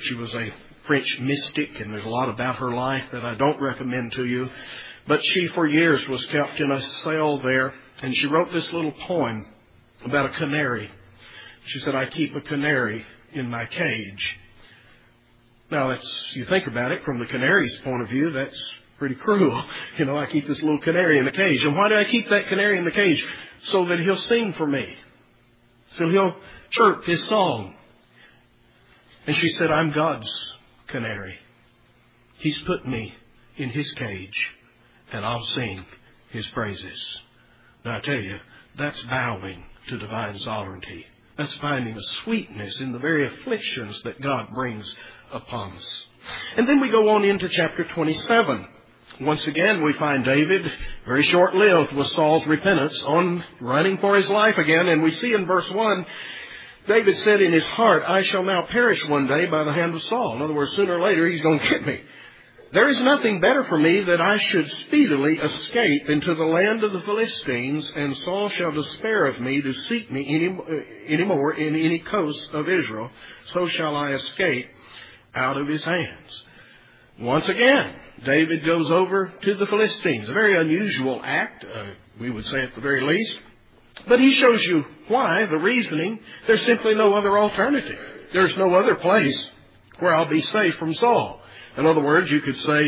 She 0.04 0.14
was 0.14 0.34
a 0.36 0.50
French 0.84 1.20
mystic, 1.20 1.80
and 1.82 1.94
there's 1.94 2.06
a 2.06 2.10
lot 2.10 2.30
about 2.30 2.58
her 2.58 2.72
life 2.72 3.06
that 3.12 3.26
I 3.26 3.36
don't 3.36 3.60
recommend 3.60 4.14
to 4.14 4.26
you. 4.26 4.50
But 5.08 5.22
she, 5.24 5.48
for 5.48 5.68
years, 5.68 6.08
was 6.08 6.26
kept 6.28 6.60
in 6.60 6.72
a 6.72 6.82
cell 6.82 7.40
there, 7.40 7.74
and 8.02 8.16
she 8.16 8.28
wrote 8.28 8.54
this 8.54 8.72
little 8.72 8.94
poem 8.94 9.48
about 10.06 10.28
a 10.28 10.38
canary. 10.38 10.90
She 11.66 11.80
said, 11.80 11.94
I 11.94 12.10
keep 12.10 12.36
a 12.36 12.42
canary 12.42 13.06
in 13.34 13.50
my 13.50 13.66
cage. 13.66 14.40
Now, 15.70 15.88
that's, 15.90 16.36
you 16.36 16.46
think 16.46 16.68
about 16.68 16.92
it 16.92 17.04
from 17.04 17.20
the 17.20 17.26
canary's 17.26 17.76
point 17.78 18.02
of 18.02 18.10
view, 18.10 18.32
that's 18.32 18.76
pretty 18.98 19.16
cruel. 19.16 19.64
You 19.98 20.06
know, 20.06 20.18
I 20.18 20.26
keep 20.26 20.48
this 20.48 20.62
little 20.62 20.80
canary 20.80 21.20
in 21.20 21.26
the 21.26 21.32
cage. 21.32 21.64
And 21.64 21.76
why 21.76 21.90
do 21.90 21.96
I 21.96 22.06
keep 22.06 22.30
that 22.30 22.48
canary 22.48 22.78
in 22.78 22.86
the 22.86 22.92
cage? 22.92 23.24
So 23.66 23.86
that 23.86 24.00
he'll 24.00 24.16
sing 24.16 24.54
for 24.54 24.66
me. 24.66 24.96
So 25.98 26.10
he'll 26.10 26.36
chirp 26.72 27.06
his 27.06 27.24
song. 27.28 27.76
And 29.28 29.36
she 29.36 29.50
said, 29.50 29.70
I'm 29.70 29.92
God's 29.92 30.32
canary. 30.88 31.36
He's 32.38 32.58
put 32.60 32.88
me 32.88 33.14
in 33.58 33.70
his 33.70 33.92
cage, 33.92 34.48
and 35.12 35.24
I'll 35.24 35.46
sing 35.46 35.86
his 36.32 36.48
praises. 36.48 37.18
Now 37.86 37.98
I 37.98 38.00
tell 38.02 38.16
you, 38.16 38.38
that's 38.78 39.02
bowing 39.04 39.64
to 39.90 39.98
divine 39.98 40.40
sovereignty. 40.40 41.06
That's 41.42 41.56
finding 41.56 41.98
a 41.98 42.04
sweetness 42.24 42.80
in 42.82 42.92
the 42.92 43.00
very 43.00 43.26
afflictions 43.26 44.00
that 44.04 44.22
God 44.22 44.50
brings 44.54 44.96
upon 45.32 45.76
us. 45.76 46.04
And 46.56 46.70
then 46.70 46.80
we 46.80 46.92
go 46.92 47.10
on 47.16 47.24
into 47.26 47.50
chapter 47.50 47.84
27. 47.84 48.68
Once 49.22 49.48
again, 49.48 49.84
we 49.84 49.94
find 49.94 50.24
David, 50.24 50.72
very 51.04 51.24
short 51.24 51.56
lived 51.56 51.94
with 51.94 52.06
Saul's 52.10 52.46
repentance, 52.46 53.02
on 53.02 53.44
running 53.60 53.98
for 53.98 54.18
his 54.18 54.28
life 54.28 54.60
again. 54.60 54.88
And 54.88 55.02
we 55.02 55.10
see 55.10 55.34
in 55.34 55.48
verse 55.48 55.68
1, 55.72 56.06
David 56.88 57.18
said 57.24 57.42
in 57.42 57.54
his 57.54 57.66
heart, 57.66 58.04
I 58.06 58.22
shall 58.22 58.44
now 58.44 58.62
perish 58.68 59.04
one 59.10 59.26
day 59.26 59.48
by 59.48 59.64
the 59.64 59.74
hand 59.74 59.96
of 59.96 60.04
Saul. 60.04 60.36
In 60.36 60.44
other 60.44 60.54
words, 60.54 60.74
sooner 60.74 61.00
or 61.00 61.02
later, 61.02 61.28
he's 61.28 61.42
going 61.42 61.58
to 61.58 61.70
get 61.70 61.88
me. 61.88 62.02
There 62.74 62.88
is 62.88 63.02
nothing 63.02 63.42
better 63.42 63.66
for 63.66 63.78
me 63.78 64.00
that 64.02 64.22
I 64.22 64.38
should 64.38 64.70
speedily 64.70 65.38
escape 65.38 66.08
into 66.08 66.34
the 66.34 66.46
land 66.46 66.84
of 66.86 66.94
the 66.94 67.02
Philistines, 67.02 67.92
and 67.96 68.16
Saul 68.18 68.48
shall 68.48 68.72
despair 68.72 69.26
of 69.26 69.42
me 69.42 69.62
to 69.62 69.74
seek 69.74 70.10
me 70.10 70.26
any, 70.30 70.58
any 71.08 71.26
more 71.26 71.54
in 71.54 71.76
any 71.76 72.00
coast 72.00 72.50
of 72.54 72.70
Israel. 72.70 73.12
So 73.48 73.68
shall 73.68 73.98
I 73.98 74.14
escape 74.14 74.70
out 75.36 75.58
of 75.58 75.68
his 75.68 75.84
hands. 75.84 76.44
Once 77.20 77.50
again, 77.50 77.96
David 78.26 78.66
goes 78.66 78.90
over 78.90 79.34
to 79.42 79.54
the 79.56 79.68
Philistines. 79.68 80.30
A 80.30 80.34
very 80.34 80.58
unusual 80.58 81.20
act, 81.24 81.66
uh, 81.66 81.94
we 82.22 82.30
would 82.30 82.46
say 82.46 82.62
at 82.62 82.74
the 82.74 82.82
very 82.82 83.02
least. 83.02 83.42
But 84.08 84.22
he 84.22 84.34
shows 84.34 84.64
you 84.64 84.86
why, 85.10 85.46
the 85.46 85.58
reasoning. 85.58 86.20
There's 86.48 86.66
simply 86.66 86.96
no 86.96 87.14
other 87.14 87.38
alternative. 87.38 88.00
There's 88.34 88.58
no 88.58 88.74
other 88.76 88.96
place 88.96 89.52
where 90.00 90.14
I'll 90.14 90.30
be 90.30 90.42
safe 90.42 90.76
from 90.76 90.94
Saul. 90.94 91.41
In 91.78 91.86
other 91.86 92.02
words, 92.02 92.30
you 92.30 92.42
could 92.42 92.60
say 92.60 92.84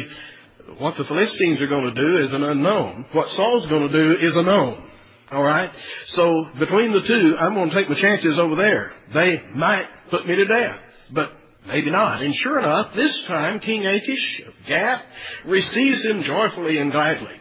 what 0.77 0.97
the 0.97 1.05
Philistines 1.05 1.61
are 1.61 1.67
going 1.67 1.93
to 1.93 2.01
do 2.01 2.17
is 2.25 2.33
an 2.33 2.43
unknown. 2.43 3.05
What 3.11 3.29
Saul's 3.31 3.67
going 3.67 3.89
to 3.89 3.93
do 3.93 4.15
is 4.27 4.35
a 4.35 4.43
known. 4.43 4.89
All 5.31 5.43
right? 5.43 5.69
So 6.07 6.45
between 6.59 6.91
the 6.91 7.01
two, 7.01 7.35
I'm 7.39 7.53
going 7.53 7.69
to 7.69 7.75
take 7.75 7.89
my 7.89 7.95
chances 7.95 8.37
over 8.39 8.55
there. 8.55 8.93
They 9.13 9.41
might 9.55 9.87
put 10.09 10.27
me 10.27 10.35
to 10.35 10.45
death, 10.45 10.79
but 11.11 11.31
maybe 11.67 11.91
not. 11.91 12.21
And 12.21 12.35
sure 12.35 12.59
enough, 12.59 12.93
this 12.93 13.23
time 13.23 13.59
King 13.59 13.85
Achish 13.85 14.41
of 14.41 14.53
Gath 14.67 15.03
receives 15.45 16.05
him 16.05 16.21
joyfully 16.21 16.77
and 16.77 16.91
gladly. 16.91 17.39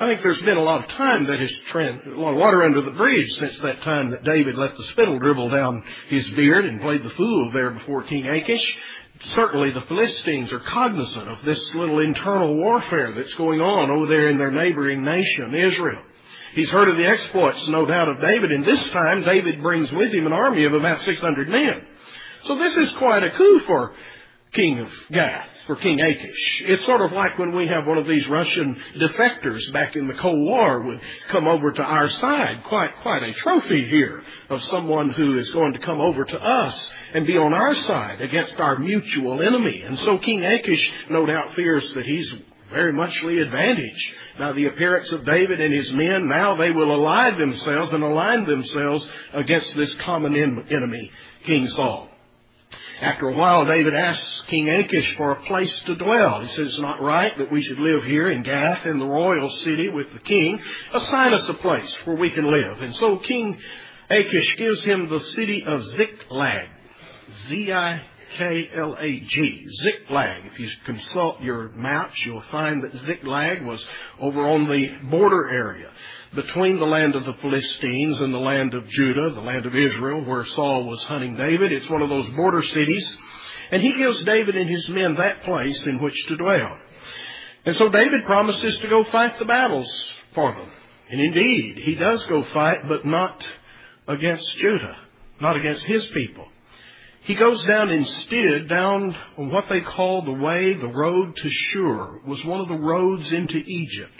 I 0.00 0.06
think 0.06 0.22
there's 0.22 0.42
been 0.42 0.56
a 0.56 0.62
lot 0.62 0.82
of 0.82 0.90
time 0.90 1.26
that 1.26 1.38
has 1.38 1.54
trend, 1.66 2.00
a 2.06 2.20
lot 2.20 2.32
of 2.32 2.38
water 2.38 2.64
under 2.64 2.80
the 2.80 2.90
bridge 2.90 3.30
since 3.38 3.58
that 3.60 3.82
time 3.82 4.10
that 4.10 4.24
David 4.24 4.56
let 4.56 4.76
the 4.76 4.82
spittle 4.84 5.18
dribble 5.18 5.50
down 5.50 5.84
his 6.08 6.28
beard 6.30 6.64
and 6.64 6.80
played 6.80 7.04
the 7.04 7.10
fool 7.10 7.52
there 7.52 7.70
before 7.70 8.02
King 8.02 8.26
Achish 8.26 8.78
certainly 9.28 9.70
the 9.70 9.82
Philistines 9.82 10.52
are 10.52 10.60
cognizant 10.60 11.28
of 11.28 11.42
this 11.44 11.74
little 11.74 12.00
internal 12.00 12.56
warfare 12.56 13.14
that's 13.14 13.34
going 13.34 13.60
on 13.60 13.90
over 13.90 14.06
there 14.06 14.28
in 14.28 14.38
their 14.38 14.50
neighboring 14.50 15.04
nation, 15.04 15.54
Israel. 15.54 16.02
He's 16.54 16.70
heard 16.70 16.88
of 16.88 16.96
the 16.96 17.06
exploits, 17.06 17.66
no 17.68 17.86
doubt, 17.86 18.08
of 18.08 18.20
David, 18.20 18.52
and 18.52 18.64
this 18.64 18.90
time 18.90 19.22
David 19.22 19.62
brings 19.62 19.90
with 19.92 20.12
him 20.12 20.26
an 20.26 20.32
army 20.32 20.64
of 20.64 20.74
about 20.74 21.00
600 21.02 21.48
men. 21.48 21.86
So 22.44 22.56
this 22.56 22.76
is 22.76 22.92
quite 22.94 23.22
a 23.22 23.30
coup 23.30 23.60
for 23.60 23.94
king 24.52 24.80
of 24.80 24.88
Gath, 25.10 25.48
for 25.66 25.76
King 25.76 25.98
Achish. 26.00 26.62
It's 26.66 26.84
sort 26.84 27.00
of 27.00 27.12
like 27.12 27.38
when 27.38 27.54
we 27.54 27.66
have 27.68 27.86
one 27.86 27.96
of 27.96 28.06
these 28.06 28.28
Russian 28.28 28.78
defectors 29.00 29.72
back 29.72 29.96
in 29.96 30.06
the 30.06 30.14
Cold 30.14 30.38
War 30.46 30.82
would 30.82 31.00
come 31.28 31.48
over 31.48 31.72
to 31.72 31.82
our 31.82 32.08
side. 32.08 32.62
Quite, 32.64 32.90
quite 33.00 33.22
a 33.22 33.32
trophy 33.32 33.88
here 33.88 34.22
of 34.50 34.62
someone 34.64 35.08
who 35.10 35.38
is 35.38 35.50
going 35.50 35.72
to 35.72 35.78
come 35.78 36.00
over 36.00 36.24
to 36.24 36.42
us 36.42 36.92
and 37.14 37.26
be 37.26 37.38
on 37.38 37.54
our 37.54 37.74
side 37.74 38.20
against 38.20 38.60
our 38.60 38.78
mutual 38.78 39.40
enemy. 39.42 39.82
And 39.86 39.98
so 40.00 40.18
King 40.18 40.44
Achish 40.44 40.92
no 41.08 41.24
doubt 41.24 41.54
fears 41.54 41.90
that 41.94 42.04
he's 42.04 42.34
very 42.70 42.92
muchly 42.92 43.38
advantaged 43.40 44.12
by 44.38 44.52
the 44.52 44.66
appearance 44.66 45.10
of 45.12 45.24
David 45.24 45.60
and 45.60 45.72
his 45.72 45.90
men. 45.92 46.28
Now 46.28 46.56
they 46.56 46.70
will 46.70 46.92
ally 46.92 47.30
themselves 47.30 47.92
and 47.92 48.02
align 48.02 48.44
themselves 48.44 49.08
against 49.32 49.74
this 49.76 49.94
common 49.94 50.36
enemy, 50.70 51.10
King 51.44 51.68
Saul. 51.68 52.11
After 53.02 53.28
a 53.28 53.34
while, 53.36 53.64
David 53.64 53.94
asks 53.94 54.42
King 54.42 54.70
Achish 54.70 55.16
for 55.16 55.32
a 55.32 55.42
place 55.42 55.76
to 55.86 55.96
dwell. 55.96 56.40
He 56.42 56.48
says 56.48 56.68
it's 56.68 56.78
not 56.78 57.02
right 57.02 57.36
that 57.36 57.50
we 57.50 57.60
should 57.60 57.80
live 57.80 58.04
here 58.04 58.30
in 58.30 58.44
Gath, 58.44 58.86
in 58.86 59.00
the 59.00 59.06
royal 59.06 59.50
city 59.50 59.88
with 59.88 60.12
the 60.12 60.20
king. 60.20 60.60
Assign 60.92 61.34
us 61.34 61.48
a 61.48 61.54
place 61.54 61.92
where 62.06 62.14
we 62.14 62.30
can 62.30 62.48
live. 62.48 62.80
And 62.80 62.94
so 62.94 63.16
King 63.18 63.58
Achish 64.08 64.56
gives 64.56 64.82
him 64.82 65.08
the 65.08 65.18
city 65.18 65.64
of 65.66 65.82
Ziklag. 65.82 66.68
Z-I 67.48 68.02
K-L-A-G, 68.38 69.66
Ziklag. 69.68 70.46
If 70.52 70.58
you 70.58 70.68
consult 70.84 71.40
your 71.40 71.70
maps, 71.70 72.24
you'll 72.24 72.40
find 72.42 72.82
that 72.82 72.94
Ziklag 72.94 73.62
was 73.64 73.84
over 74.20 74.48
on 74.48 74.70
the 74.70 75.10
border 75.10 75.50
area 75.50 75.90
between 76.34 76.78
the 76.78 76.86
land 76.86 77.14
of 77.14 77.24
the 77.24 77.34
Philistines 77.34 78.20
and 78.20 78.32
the 78.32 78.38
land 78.38 78.74
of 78.74 78.88
Judah, 78.88 79.30
the 79.34 79.40
land 79.40 79.66
of 79.66 79.74
Israel, 79.74 80.24
where 80.24 80.46
Saul 80.46 80.84
was 80.84 81.02
hunting 81.04 81.36
David. 81.36 81.72
It's 81.72 81.88
one 81.90 82.02
of 82.02 82.08
those 82.08 82.28
border 82.30 82.62
cities. 82.62 83.16
And 83.70 83.82
he 83.82 83.94
gives 83.94 84.24
David 84.24 84.56
and 84.56 84.68
his 84.68 84.88
men 84.88 85.14
that 85.16 85.44
place 85.44 85.86
in 85.86 86.02
which 86.02 86.26
to 86.28 86.36
dwell. 86.36 86.78
And 87.64 87.76
so 87.76 87.88
David 87.88 88.24
promises 88.24 88.78
to 88.78 88.88
go 88.88 89.04
fight 89.04 89.38
the 89.38 89.44
battles 89.44 89.90
for 90.34 90.52
them. 90.52 90.70
And 91.10 91.20
indeed, 91.20 91.78
he 91.78 91.94
does 91.94 92.24
go 92.26 92.42
fight, 92.44 92.88
but 92.88 93.04
not 93.04 93.46
against 94.08 94.48
Judah, 94.56 94.96
not 95.40 95.56
against 95.56 95.84
his 95.84 96.06
people. 96.06 96.46
He 97.24 97.34
goes 97.34 97.62
down 97.64 97.90
instead 97.90 98.68
down 98.68 99.14
what 99.36 99.68
they 99.68 99.80
call 99.80 100.22
the 100.22 100.32
way, 100.32 100.74
the 100.74 100.88
road 100.88 101.36
to 101.36 101.50
Shur. 101.50 102.20
Was 102.26 102.44
one 102.44 102.60
of 102.60 102.68
the 102.68 102.78
roads 102.78 103.32
into 103.32 103.58
Egypt. 103.58 104.12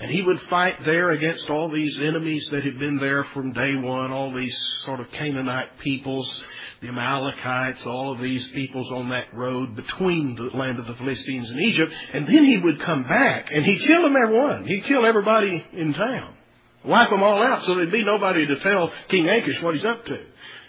And 0.00 0.10
he 0.10 0.22
would 0.22 0.40
fight 0.48 0.82
there 0.82 1.10
against 1.10 1.50
all 1.50 1.68
these 1.68 2.00
enemies 2.00 2.48
that 2.50 2.64
had 2.64 2.78
been 2.78 2.96
there 2.96 3.22
from 3.34 3.52
day 3.52 3.76
one, 3.76 4.10
all 4.10 4.32
these 4.32 4.56
sort 4.84 4.98
of 4.98 5.10
Canaanite 5.10 5.78
peoples, 5.80 6.42
the 6.80 6.88
Amalekites, 6.88 7.84
all 7.84 8.12
of 8.12 8.18
these 8.18 8.48
peoples 8.48 8.90
on 8.90 9.10
that 9.10 9.34
road 9.34 9.76
between 9.76 10.36
the 10.36 10.56
land 10.56 10.78
of 10.78 10.86
the 10.86 10.94
Philistines 10.94 11.50
and 11.50 11.60
Egypt. 11.60 11.92
And 12.14 12.26
then 12.26 12.46
he 12.46 12.56
would 12.56 12.80
come 12.80 13.02
back 13.02 13.50
and 13.52 13.62
he'd 13.62 13.82
kill 13.82 14.00
them 14.00 14.16
every 14.16 14.38
one. 14.38 14.66
He'd 14.66 14.84
kill 14.84 15.04
everybody 15.04 15.66
in 15.74 15.92
town. 15.92 16.34
Wipe 16.82 17.10
them 17.10 17.22
all 17.22 17.42
out 17.42 17.64
so 17.64 17.74
there'd 17.74 17.92
be 17.92 18.02
nobody 18.02 18.46
to 18.46 18.56
tell 18.56 18.90
King 19.08 19.28
Achish 19.28 19.60
what 19.60 19.74
he's 19.74 19.84
up 19.84 20.06
to. 20.06 20.18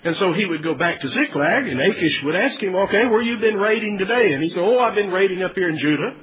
And 0.04 0.18
so 0.18 0.34
he 0.34 0.46
would 0.46 0.62
go 0.62 0.74
back 0.74 1.00
to 1.02 1.08
Ziklag, 1.08 1.68
and 1.68 1.80
Achish 1.80 2.24
would 2.24 2.36
ask 2.36 2.62
him, 2.62 2.76
okay, 2.76 3.06
where 3.06 3.22
you 3.22 3.38
been 3.38 3.56
raiding 3.56 3.98
today? 3.98 4.34
And 4.34 4.44
he'd 4.44 4.50
said, 4.50 4.60
oh, 4.60 4.80
I've 4.80 4.96
been 4.96 5.12
raiding 5.12 5.42
up 5.42 5.54
here 5.56 5.70
in 5.70 5.78
Judah. 5.78 6.16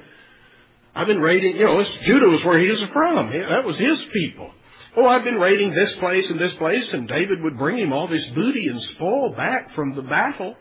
I've 0.95 1.07
been 1.07 1.21
raiding, 1.21 1.55
you 1.55 1.65
know, 1.65 1.83
Judah 1.83 2.27
was 2.27 2.43
where 2.43 2.59
he 2.59 2.69
was 2.69 2.83
from. 2.91 3.31
That 3.31 3.63
was 3.63 3.77
his 3.77 3.99
people. 4.11 4.51
Oh, 4.97 5.07
I've 5.07 5.23
been 5.23 5.39
raiding 5.39 5.73
this 5.73 5.95
place 5.97 6.29
and 6.29 6.39
this 6.39 6.53
place, 6.55 6.91
and 6.93 7.07
David 7.07 7.41
would 7.43 7.57
bring 7.57 7.77
him 7.77 7.93
all 7.93 8.07
this 8.07 8.25
booty 8.31 8.67
and 8.67 8.81
spoil 8.81 9.29
back 9.29 9.71
from 9.71 9.95
the 9.95 10.01
battle. 10.01 10.55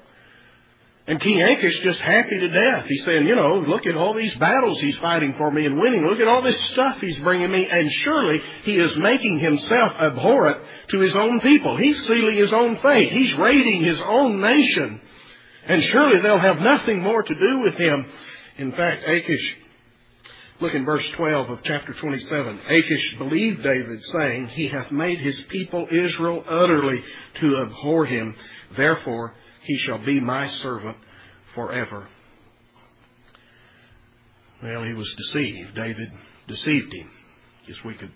And 1.06 1.18
King 1.18 1.42
Achish 1.42 1.80
just 1.80 2.00
happy 2.00 2.38
to 2.38 2.48
death. 2.48 2.84
He's 2.84 3.02
saying, 3.06 3.26
you 3.26 3.34
know, 3.34 3.64
look 3.66 3.86
at 3.86 3.96
all 3.96 4.12
these 4.12 4.34
battles 4.34 4.78
he's 4.78 4.98
fighting 4.98 5.32
for 5.38 5.50
me 5.50 5.64
and 5.64 5.80
winning. 5.80 6.06
Look 6.06 6.20
at 6.20 6.28
all 6.28 6.42
this 6.42 6.60
stuff 6.66 7.00
he's 7.00 7.18
bringing 7.20 7.50
me. 7.50 7.66
And 7.66 7.90
surely 7.90 8.42
he 8.64 8.76
is 8.78 8.94
making 8.98 9.38
himself 9.38 9.92
abhorrent 9.98 10.62
to 10.88 11.00
his 11.00 11.16
own 11.16 11.40
people. 11.40 11.78
He's 11.78 12.06
sealing 12.06 12.36
his 12.36 12.52
own 12.52 12.76
fate. 12.76 13.10
He's 13.10 13.32
raiding 13.36 13.84
his 13.84 13.98
own 14.02 14.42
nation. 14.42 15.00
And 15.64 15.82
surely 15.82 16.20
they'll 16.20 16.38
have 16.38 16.58
nothing 16.58 17.02
more 17.02 17.22
to 17.22 17.34
do 17.34 17.60
with 17.60 17.76
him. 17.76 18.04
In 18.58 18.72
fact, 18.72 19.02
Achish, 19.08 19.56
look 20.60 20.74
in 20.74 20.84
verse 20.84 21.08
12 21.10 21.50
of 21.50 21.58
chapter 21.62 21.92
27. 21.92 22.60
Achish 22.68 23.16
believed 23.18 23.62
David, 23.62 24.02
saying, 24.04 24.48
He 24.48 24.68
hath 24.68 24.90
made 24.90 25.18
his 25.20 25.38
people 25.48 25.86
Israel 25.90 26.44
utterly 26.48 27.02
to 27.34 27.58
abhor 27.58 28.06
him. 28.06 28.34
Therefore, 28.76 29.34
he 29.62 29.78
shall 29.78 29.98
be 29.98 30.20
my 30.20 30.48
servant 30.48 30.96
forever. 31.54 32.08
Well, 34.62 34.82
he 34.82 34.94
was 34.94 35.12
deceived. 35.14 35.74
David 35.74 36.10
deceived 36.48 36.92
him. 36.92 37.10
Guess 37.66 37.84
we 37.84 37.94
could 37.94 38.10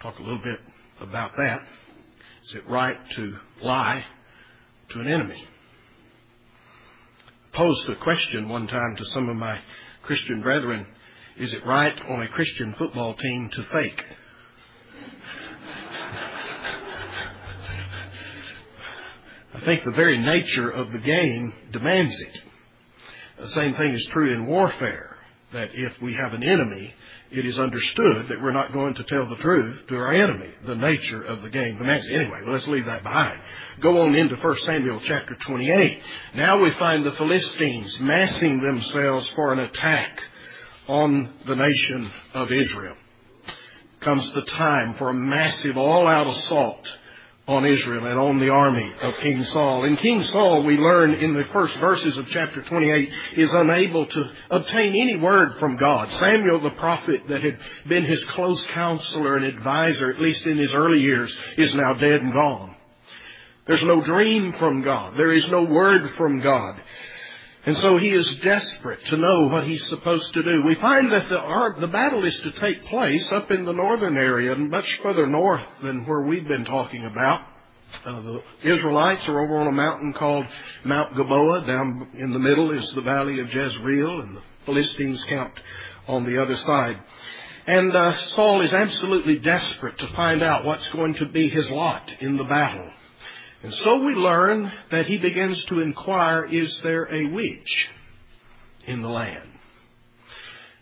talk 0.00 0.18
a 0.18 0.22
little 0.22 0.42
bit 0.42 0.58
about 1.00 1.32
that. 1.36 1.62
Is 2.44 2.54
it 2.56 2.68
right 2.68 2.96
to 3.10 3.36
lie 3.62 4.04
to 4.90 5.00
an 5.00 5.08
enemy? 5.08 5.42
I 7.26 7.56
posed 7.56 7.88
a 7.88 7.96
question 7.96 8.48
one 8.48 8.66
time 8.66 8.96
to 8.96 9.04
some 9.06 9.28
of 9.28 9.36
my 9.36 9.58
Christian 10.02 10.42
brethren. 10.42 10.86
Is 11.38 11.52
it 11.52 11.64
right 11.66 11.98
on 12.08 12.22
a 12.22 12.28
Christian 12.28 12.74
football 12.74 13.14
team 13.14 13.48
to 13.52 13.62
fake? 13.64 14.04
I 19.54 19.60
think 19.64 19.84
the 19.84 19.92
very 19.92 20.18
nature 20.18 20.70
of 20.70 20.90
the 20.92 20.98
game 20.98 21.52
demands 21.72 22.18
it. 22.20 22.42
The 23.40 23.50
same 23.50 23.74
thing 23.74 23.94
is 23.94 24.06
true 24.12 24.34
in 24.34 24.46
warfare, 24.46 25.16
that 25.52 25.70
if 25.72 26.00
we 26.02 26.14
have 26.14 26.32
an 26.32 26.42
enemy, 26.42 26.92
it 27.30 27.46
is 27.46 27.58
understood 27.58 28.28
that 28.28 28.42
we're 28.42 28.52
not 28.52 28.72
going 28.72 28.94
to 28.94 29.04
tell 29.04 29.26
the 29.28 29.36
truth 29.36 29.86
to 29.88 29.96
our 29.96 30.12
enemy. 30.12 30.50
The 30.66 30.74
nature 30.74 31.22
of 31.22 31.42
the 31.42 31.48
game 31.48 31.78
demands 31.78 32.06
it. 32.06 32.14
Anyway, 32.14 32.40
let's 32.46 32.68
leave 32.68 32.84
that 32.84 33.02
behind. 33.02 33.40
Go 33.80 34.02
on 34.02 34.14
into 34.14 34.36
1 34.36 34.58
Samuel 34.58 35.00
chapter 35.00 35.34
28. 35.34 36.02
Now 36.36 36.62
we 36.62 36.70
find 36.72 37.04
the 37.04 37.12
Philistines 37.12 37.98
massing 38.00 38.60
themselves 38.60 39.28
for 39.34 39.52
an 39.54 39.60
attack 39.60 40.22
on 40.88 41.32
the 41.46 41.56
nation 41.56 42.10
of 42.34 42.48
Israel. 42.52 42.96
Comes 44.00 44.32
the 44.34 44.42
time 44.42 44.94
for 44.94 45.10
a 45.10 45.14
massive 45.14 45.76
all-out 45.76 46.26
assault 46.26 46.88
on 47.46 47.64
Israel 47.64 48.06
and 48.06 48.18
on 48.18 48.38
the 48.38 48.50
army 48.50 48.92
of 49.02 49.16
King 49.16 49.44
Saul. 49.44 49.84
And 49.84 49.98
King 49.98 50.22
Saul, 50.22 50.62
we 50.64 50.76
learn 50.76 51.14
in 51.14 51.34
the 51.34 51.44
first 51.46 51.76
verses 51.78 52.16
of 52.16 52.28
chapter 52.28 52.62
28, 52.62 53.12
is 53.34 53.52
unable 53.52 54.06
to 54.06 54.24
obtain 54.50 54.94
any 54.94 55.16
word 55.16 55.54
from 55.56 55.76
God. 55.76 56.10
Samuel 56.12 56.60
the 56.60 56.70
prophet 56.70 57.22
that 57.28 57.42
had 57.42 57.58
been 57.88 58.04
his 58.04 58.22
close 58.24 58.64
counselor 58.66 59.36
and 59.36 59.44
advisor, 59.44 60.10
at 60.10 60.20
least 60.20 60.46
in 60.46 60.56
his 60.56 60.72
early 60.72 61.00
years, 61.00 61.36
is 61.58 61.74
now 61.74 61.94
dead 61.94 62.22
and 62.22 62.32
gone. 62.32 62.76
There's 63.66 63.84
no 63.84 64.00
dream 64.00 64.52
from 64.54 64.82
God. 64.82 65.14
There 65.16 65.32
is 65.32 65.48
no 65.48 65.64
word 65.64 66.14
from 66.14 66.40
God. 66.40 66.80
And 67.64 67.76
so 67.78 67.96
he 67.96 68.10
is 68.10 68.36
desperate 68.36 69.04
to 69.06 69.16
know 69.16 69.46
what 69.46 69.64
he's 69.64 69.86
supposed 69.86 70.32
to 70.34 70.42
do. 70.42 70.62
We 70.66 70.74
find 70.76 71.12
that 71.12 71.28
the, 71.28 71.38
our, 71.38 71.78
the 71.78 71.86
battle 71.86 72.24
is 72.24 72.38
to 72.40 72.50
take 72.50 72.86
place 72.86 73.30
up 73.30 73.52
in 73.52 73.64
the 73.64 73.72
northern 73.72 74.16
area, 74.16 74.56
much 74.56 74.98
further 75.00 75.28
north 75.28 75.64
than 75.82 76.04
where 76.04 76.22
we've 76.22 76.46
been 76.46 76.64
talking 76.64 77.06
about. 77.06 77.46
Uh, 78.04 78.20
the 78.20 78.42
Israelites 78.64 79.28
are 79.28 79.40
over 79.40 79.60
on 79.60 79.68
a 79.68 79.72
mountain 79.72 80.12
called 80.12 80.46
Mount 80.84 81.14
Gilboa. 81.14 81.64
Down 81.64 82.08
in 82.18 82.32
the 82.32 82.38
middle 82.40 82.72
is 82.72 82.90
the 82.94 83.02
valley 83.02 83.38
of 83.38 83.52
Jezreel, 83.52 84.22
and 84.22 84.38
the 84.38 84.42
Philistines 84.64 85.22
camped 85.24 85.62
on 86.08 86.24
the 86.24 86.42
other 86.42 86.56
side. 86.56 86.98
And 87.66 87.94
uh, 87.94 88.16
Saul 88.16 88.62
is 88.62 88.72
absolutely 88.72 89.38
desperate 89.38 89.98
to 89.98 90.08
find 90.14 90.42
out 90.42 90.64
what's 90.64 90.90
going 90.90 91.14
to 91.14 91.26
be 91.26 91.48
his 91.48 91.70
lot 91.70 92.16
in 92.20 92.36
the 92.36 92.44
battle. 92.44 92.90
And 93.62 93.72
so 93.74 93.98
we 93.98 94.14
learn 94.14 94.72
that 94.90 95.06
he 95.06 95.18
begins 95.18 95.62
to 95.64 95.80
inquire, 95.80 96.44
is 96.44 96.76
there 96.82 97.04
a 97.12 97.26
witch 97.26 97.88
in 98.86 99.02
the 99.02 99.08
land? 99.08 99.48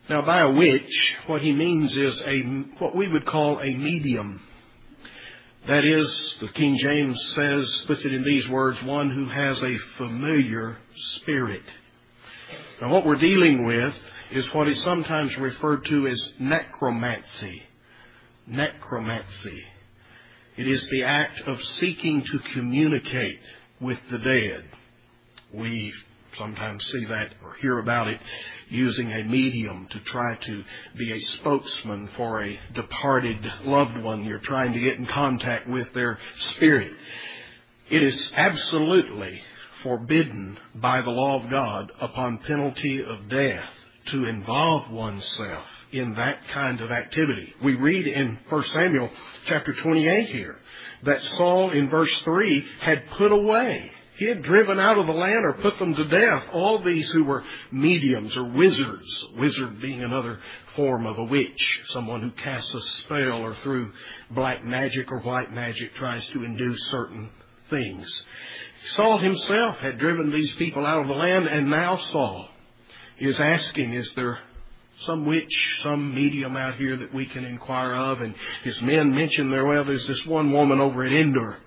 Now 0.08 0.22
by 0.22 0.40
a 0.40 0.50
witch, 0.50 1.16
what 1.26 1.42
he 1.42 1.52
means 1.52 1.94
is 1.94 2.20
a, 2.22 2.40
what 2.78 2.96
we 2.96 3.06
would 3.06 3.26
call 3.26 3.60
a 3.60 3.76
medium. 3.76 4.40
That 5.68 5.84
is, 5.84 6.36
the 6.40 6.48
King 6.48 6.78
James 6.78 7.22
says, 7.34 7.84
puts 7.86 8.04
it 8.06 8.14
in 8.14 8.24
these 8.24 8.48
words, 8.48 8.82
one 8.82 9.10
who 9.10 9.26
has 9.26 9.62
a 9.62 9.76
familiar 9.98 10.78
spirit. 10.96 11.62
Now 12.80 12.90
what 12.90 13.04
we're 13.04 13.16
dealing 13.16 13.66
with 13.66 13.94
is 14.32 14.52
what 14.54 14.68
is 14.68 14.82
sometimes 14.82 15.36
referred 15.36 15.84
to 15.84 16.06
as 16.06 16.30
necromancy. 16.38 17.62
Necromancy. 18.46 19.64
It 20.60 20.68
is 20.68 20.86
the 20.88 21.04
act 21.04 21.40
of 21.46 21.58
seeking 21.64 22.22
to 22.22 22.38
communicate 22.52 23.40
with 23.80 23.98
the 24.10 24.18
dead. 24.18 24.64
We 25.54 25.90
sometimes 26.36 26.84
see 26.84 27.06
that 27.06 27.32
or 27.42 27.54
hear 27.54 27.78
about 27.78 28.08
it 28.08 28.20
using 28.68 29.10
a 29.10 29.24
medium 29.24 29.88
to 29.88 29.98
try 30.00 30.36
to 30.36 30.62
be 30.98 31.12
a 31.12 31.18
spokesman 31.18 32.10
for 32.14 32.44
a 32.44 32.60
departed 32.74 33.38
loved 33.64 33.96
one. 34.02 34.22
You're 34.26 34.38
trying 34.38 34.74
to 34.74 34.80
get 34.80 34.98
in 34.98 35.06
contact 35.06 35.66
with 35.66 35.90
their 35.94 36.18
spirit. 36.38 36.92
It 37.88 38.02
is 38.02 38.30
absolutely 38.36 39.40
forbidden 39.82 40.58
by 40.74 41.00
the 41.00 41.08
law 41.08 41.42
of 41.42 41.48
God 41.48 41.90
upon 42.02 42.36
penalty 42.46 43.02
of 43.02 43.30
death 43.30 43.70
to 44.06 44.26
involve 44.26 44.90
oneself 44.90 45.66
in 45.92 46.14
that 46.14 46.46
kind 46.48 46.80
of 46.80 46.90
activity. 46.90 47.54
We 47.62 47.74
read 47.74 48.06
in 48.06 48.38
1 48.48 48.64
Samuel 48.64 49.10
chapter 49.46 49.72
28 49.72 50.28
here 50.28 50.58
that 51.04 51.22
Saul 51.22 51.70
in 51.70 51.88
verse 51.88 52.20
3 52.22 52.66
had 52.82 53.06
put 53.12 53.32
away. 53.32 53.92
He 54.16 54.26
had 54.26 54.42
driven 54.42 54.78
out 54.78 54.98
of 54.98 55.06
the 55.06 55.12
land 55.12 55.46
or 55.46 55.54
put 55.54 55.78
them 55.78 55.94
to 55.94 56.08
death 56.08 56.44
all 56.52 56.78
these 56.78 57.08
who 57.08 57.24
were 57.24 57.42
mediums 57.72 58.36
or 58.36 58.44
wizards. 58.44 59.24
Wizard 59.38 59.80
being 59.80 60.02
another 60.02 60.38
form 60.76 61.06
of 61.06 61.18
a 61.18 61.24
witch, 61.24 61.80
someone 61.86 62.20
who 62.20 62.30
casts 62.32 62.74
a 62.74 62.80
spell 63.02 63.42
or 63.42 63.54
through 63.56 63.92
black 64.30 64.62
magic 64.62 65.10
or 65.10 65.20
white 65.20 65.50
magic 65.52 65.94
tries 65.94 66.26
to 66.28 66.44
induce 66.44 66.84
certain 66.90 67.30
things. 67.70 68.26
Saul 68.88 69.16
himself 69.18 69.78
had 69.78 69.98
driven 69.98 70.30
these 70.30 70.54
people 70.56 70.84
out 70.84 71.00
of 71.00 71.08
the 71.08 71.14
land 71.14 71.46
and 71.46 71.70
now 71.70 71.96
Saul 71.96 72.49
is 73.20 73.40
asking, 73.40 73.94
is 73.94 74.10
there 74.16 74.38
some 75.00 75.26
witch, 75.26 75.80
some 75.82 76.14
medium 76.14 76.56
out 76.56 76.74
here 76.76 76.96
that 76.96 77.14
we 77.14 77.26
can 77.26 77.44
inquire 77.44 77.94
of? 77.94 78.20
And 78.20 78.34
his 78.64 78.80
men 78.82 79.14
mention 79.14 79.50
there, 79.50 79.64
well, 79.64 79.84
there's 79.84 80.06
this 80.06 80.24
one 80.26 80.52
woman 80.52 80.80
over 80.80 81.04
at 81.04 81.12
Endor. 81.12 81.58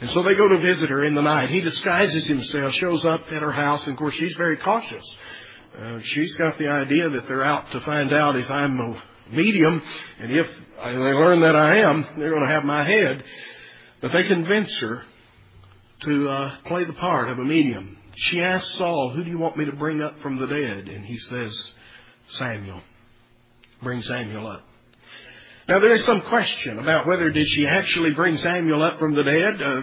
And 0.00 0.10
so 0.10 0.22
they 0.22 0.34
go 0.34 0.48
to 0.48 0.58
visit 0.58 0.90
her 0.90 1.04
in 1.04 1.14
the 1.14 1.22
night. 1.22 1.48
He 1.50 1.60
disguises 1.60 2.26
himself, 2.26 2.72
shows 2.72 3.04
up 3.04 3.22
at 3.30 3.42
her 3.42 3.52
house, 3.52 3.84
and 3.84 3.92
of 3.92 3.98
course 3.98 4.14
she's 4.14 4.36
very 4.36 4.58
cautious. 4.58 5.04
Uh, 5.78 6.00
she's 6.02 6.34
got 6.36 6.58
the 6.58 6.68
idea 6.68 7.10
that 7.10 7.26
they're 7.28 7.42
out 7.42 7.70
to 7.72 7.80
find 7.80 8.12
out 8.12 8.36
if 8.36 8.50
I'm 8.50 8.78
a 8.78 9.02
medium, 9.30 9.82
and 10.18 10.32
if 10.32 10.48
they 10.84 10.90
learn 10.90 11.40
that 11.40 11.56
I 11.56 11.78
am, 11.78 12.06
they're 12.18 12.30
going 12.30 12.46
to 12.46 12.52
have 12.52 12.64
my 12.64 12.84
head. 12.84 13.24
But 14.00 14.12
they 14.12 14.24
convince 14.24 14.76
her 14.78 15.02
to 16.00 16.28
uh, 16.28 16.56
play 16.66 16.84
the 16.84 16.92
part 16.92 17.30
of 17.30 17.38
a 17.38 17.44
medium. 17.44 17.98
She 18.16 18.40
asks 18.40 18.74
Saul, 18.74 19.12
Who 19.14 19.24
do 19.24 19.30
you 19.30 19.38
want 19.38 19.56
me 19.56 19.66
to 19.66 19.72
bring 19.72 20.00
up 20.00 20.20
from 20.20 20.38
the 20.38 20.46
dead? 20.46 20.88
And 20.88 21.04
he 21.04 21.18
says, 21.18 21.72
Samuel. 22.28 22.80
Bring 23.82 24.02
Samuel 24.02 24.46
up. 24.46 24.64
Now 25.68 25.80
there 25.80 25.94
is 25.94 26.04
some 26.04 26.22
question 26.22 26.78
about 26.78 27.06
whether 27.06 27.30
did 27.30 27.46
she 27.48 27.66
actually 27.66 28.12
bring 28.12 28.36
Samuel 28.38 28.82
up 28.82 28.98
from 28.98 29.14
the 29.14 29.22
dead. 29.22 29.62
Uh, 29.62 29.82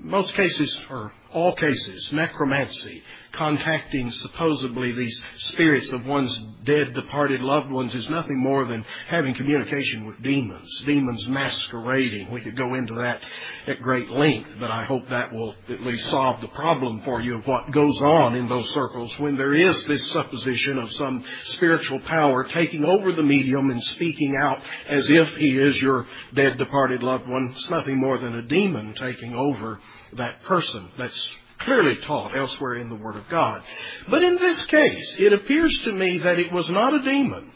most 0.00 0.34
cases, 0.34 0.76
or 0.88 1.12
all 1.32 1.54
cases, 1.54 2.10
necromancy 2.12 3.02
contacting 3.32 4.10
supposedly 4.10 4.92
these 4.92 5.22
spirits 5.38 5.90
of 5.92 6.04
one's 6.04 6.46
dead, 6.64 6.94
departed 6.94 7.40
loved 7.40 7.70
ones 7.70 7.94
is 7.94 8.08
nothing 8.08 8.38
more 8.38 8.64
than 8.64 8.84
having 9.08 9.34
communication 9.34 10.06
with 10.06 10.22
demons, 10.22 10.68
demons 10.86 11.26
masquerading. 11.28 12.30
We 12.30 12.40
could 12.40 12.56
go 12.56 12.74
into 12.74 12.94
that 12.94 13.20
at 13.66 13.80
great 13.80 14.10
length, 14.10 14.50
but 14.60 14.70
I 14.70 14.84
hope 14.84 15.08
that 15.08 15.32
will 15.32 15.54
at 15.68 15.80
least 15.80 16.08
solve 16.08 16.40
the 16.40 16.48
problem 16.48 17.02
for 17.04 17.20
you 17.20 17.36
of 17.36 17.46
what 17.46 17.70
goes 17.72 18.00
on 18.00 18.34
in 18.34 18.48
those 18.48 18.68
circles 18.70 19.18
when 19.18 19.36
there 19.36 19.54
is 19.54 19.84
this 19.84 20.10
supposition 20.12 20.78
of 20.78 20.92
some 20.92 21.24
spiritual 21.44 22.00
power 22.00 22.44
taking 22.44 22.84
over 22.84 23.12
the 23.12 23.22
medium 23.22 23.70
and 23.70 23.82
speaking 23.82 24.36
out 24.40 24.60
as 24.88 25.10
if 25.10 25.36
he 25.36 25.58
is 25.58 25.80
your 25.80 26.06
dead, 26.34 26.58
departed 26.58 27.02
loved 27.02 27.28
one. 27.28 27.50
It's 27.52 27.70
nothing 27.70 27.98
more 27.98 28.18
than 28.18 28.34
a 28.34 28.42
demon 28.42 28.94
taking 28.94 29.34
over 29.34 29.80
that 30.14 30.42
person. 30.44 30.88
That's 30.98 31.34
clearly 31.64 31.96
taught 32.02 32.36
elsewhere 32.36 32.76
in 32.76 32.88
the 32.88 32.94
Word 32.94 33.16
of 33.16 33.28
God. 33.28 33.62
But 34.08 34.22
in 34.22 34.36
this 34.36 34.66
case, 34.66 35.14
it 35.18 35.32
appears 35.32 35.76
to 35.84 35.92
me 35.92 36.18
that 36.18 36.38
it 36.38 36.52
was 36.52 36.68
not 36.70 36.94
a 36.94 37.02
demon. 37.02 37.50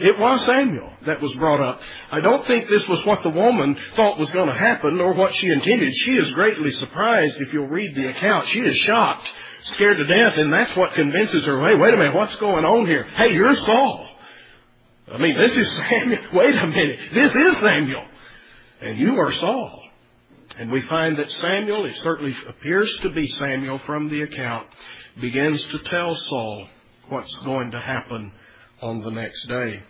It 0.00 0.16
was 0.16 0.44
Samuel 0.44 0.92
that 1.06 1.20
was 1.20 1.34
brought 1.34 1.60
up. 1.60 1.80
I 2.12 2.20
don't 2.20 2.46
think 2.46 2.68
this 2.68 2.86
was 2.86 3.04
what 3.04 3.24
the 3.24 3.30
woman 3.30 3.76
thought 3.96 4.18
was 4.18 4.30
going 4.30 4.46
to 4.46 4.54
happen 4.54 4.96
nor 4.96 5.12
what 5.12 5.34
she 5.34 5.48
intended. 5.48 5.92
She 5.92 6.12
is 6.12 6.30
greatly 6.34 6.70
surprised 6.72 7.36
if 7.40 7.52
you'll 7.52 7.66
read 7.66 7.96
the 7.96 8.08
account. 8.08 8.46
She 8.46 8.60
is 8.60 8.76
shocked, 8.76 9.26
scared 9.62 9.96
to 9.96 10.04
death, 10.06 10.38
and 10.38 10.52
that's 10.52 10.76
what 10.76 10.94
convinces 10.94 11.46
her, 11.46 11.60
hey, 11.66 11.74
wait 11.74 11.94
a 11.94 11.96
minute, 11.96 12.14
what's 12.14 12.36
going 12.36 12.64
on 12.64 12.86
here? 12.86 13.08
Hey, 13.10 13.32
you're 13.34 13.56
Saul. 13.56 14.08
I 15.12 15.18
mean, 15.18 15.36
this 15.36 15.56
is 15.56 15.70
Samuel. 15.76 16.22
Wait 16.32 16.54
a 16.54 16.66
minute. 16.66 16.98
This 17.12 17.34
is 17.34 17.54
Samuel. 17.60 18.06
And 18.80 18.98
you 18.98 19.18
are 19.18 19.32
Saul. 19.32 19.82
And 20.56 20.70
we 20.72 20.80
find 20.82 21.18
that 21.18 21.30
Samuel, 21.30 21.84
it 21.84 21.96
certainly 21.96 22.34
appears 22.48 22.96
to 23.02 23.10
be 23.10 23.26
Samuel 23.26 23.78
from 23.80 24.08
the 24.08 24.22
account, 24.22 24.66
begins 25.20 25.62
to 25.64 25.78
tell 25.80 26.16
Saul 26.16 26.66
what's 27.08 27.34
going 27.44 27.70
to 27.72 27.80
happen 27.80 28.32
on 28.80 29.02
the 29.02 29.10
next 29.10 29.46
day. 29.46 29.82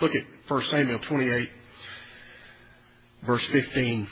Look 0.00 0.14
at 0.14 0.24
1 0.48 0.64
Samuel 0.64 0.98
28, 1.00 1.48
verse 3.24 3.44
15. 3.46 4.08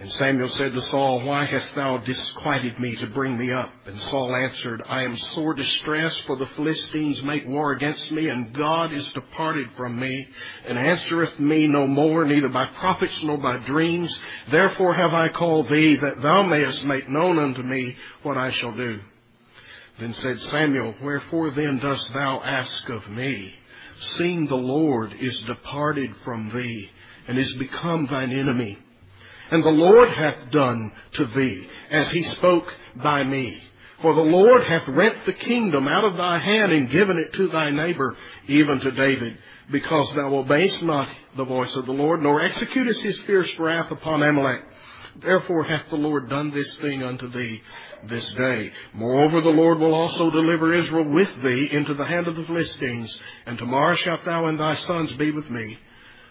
And 0.00 0.12
Samuel 0.12 0.48
said 0.48 0.74
to 0.74 0.82
Saul, 0.82 1.24
Why 1.24 1.46
hast 1.46 1.74
thou 1.76 1.98
disquieted 1.98 2.78
me 2.80 2.96
to 2.96 3.06
bring 3.06 3.38
me 3.38 3.52
up? 3.52 3.72
And 3.86 3.98
Saul 4.02 4.34
answered, 4.34 4.82
I 4.88 5.04
am 5.04 5.16
sore 5.16 5.54
distressed, 5.54 6.20
for 6.26 6.36
the 6.36 6.48
Philistines 6.48 7.22
make 7.22 7.46
war 7.46 7.72
against 7.72 8.10
me, 8.10 8.28
and 8.28 8.52
God 8.52 8.92
is 8.92 9.06
departed 9.12 9.68
from 9.76 9.98
me, 9.98 10.28
and 10.66 10.76
answereth 10.76 11.38
me 11.38 11.68
no 11.68 11.86
more, 11.86 12.24
neither 12.24 12.48
by 12.48 12.66
prophets 12.66 13.22
nor 13.22 13.38
by 13.38 13.58
dreams. 13.58 14.18
Therefore 14.50 14.94
have 14.94 15.14
I 15.14 15.28
called 15.28 15.68
thee, 15.68 15.96
that 15.96 16.20
thou 16.20 16.42
mayest 16.42 16.84
make 16.84 17.08
known 17.08 17.38
unto 17.38 17.62
me 17.62 17.96
what 18.24 18.36
I 18.36 18.50
shall 18.50 18.76
do. 18.76 18.98
Then 20.00 20.12
said 20.12 20.40
Samuel, 20.40 20.96
Wherefore 21.00 21.52
then 21.52 21.78
dost 21.78 22.12
thou 22.12 22.42
ask 22.42 22.88
of 22.88 23.08
me, 23.08 23.54
seeing 24.00 24.46
the 24.46 24.56
Lord 24.56 25.14
is 25.20 25.40
departed 25.42 26.16
from 26.24 26.50
thee, 26.52 26.90
and 27.28 27.38
is 27.38 27.54
become 27.54 28.06
thine 28.06 28.32
enemy? 28.32 28.78
And 29.50 29.62
the 29.62 29.70
Lord 29.70 30.10
hath 30.10 30.50
done 30.50 30.92
to 31.12 31.26
thee 31.26 31.68
as 31.90 32.08
he 32.10 32.22
spoke 32.22 32.72
by 32.96 33.24
me. 33.24 33.62
For 34.00 34.14
the 34.14 34.20
Lord 34.20 34.64
hath 34.64 34.86
rent 34.88 35.24
the 35.24 35.32
kingdom 35.32 35.88
out 35.88 36.04
of 36.04 36.16
thy 36.16 36.38
hand 36.38 36.72
and 36.72 36.90
given 36.90 37.16
it 37.16 37.34
to 37.34 37.48
thy 37.48 37.70
neighbor, 37.70 38.16
even 38.48 38.80
to 38.80 38.90
David, 38.90 39.38
because 39.70 40.12
thou 40.14 40.34
obeyest 40.34 40.82
not 40.82 41.08
the 41.36 41.44
voice 41.44 41.74
of 41.74 41.86
the 41.86 41.92
Lord, 41.92 42.22
nor 42.22 42.40
executest 42.40 43.00
his 43.00 43.18
fierce 43.20 43.58
wrath 43.58 43.90
upon 43.90 44.22
Amalek. 44.22 44.62
Therefore 45.16 45.64
hath 45.64 45.88
the 45.90 45.96
Lord 45.96 46.28
done 46.28 46.50
this 46.50 46.74
thing 46.76 47.02
unto 47.02 47.28
thee 47.28 47.62
this 48.04 48.28
day. 48.32 48.72
Moreover, 48.92 49.40
the 49.40 49.48
Lord 49.48 49.78
will 49.78 49.94
also 49.94 50.28
deliver 50.30 50.74
Israel 50.74 51.08
with 51.08 51.30
thee 51.42 51.70
into 51.72 51.94
the 51.94 52.04
hand 52.04 52.26
of 52.26 52.36
the 52.36 52.44
Philistines, 52.44 53.16
and 53.46 53.56
tomorrow 53.56 53.94
shalt 53.94 54.24
thou 54.24 54.46
and 54.46 54.58
thy 54.58 54.74
sons 54.74 55.12
be 55.14 55.30
with 55.30 55.48
me. 55.50 55.78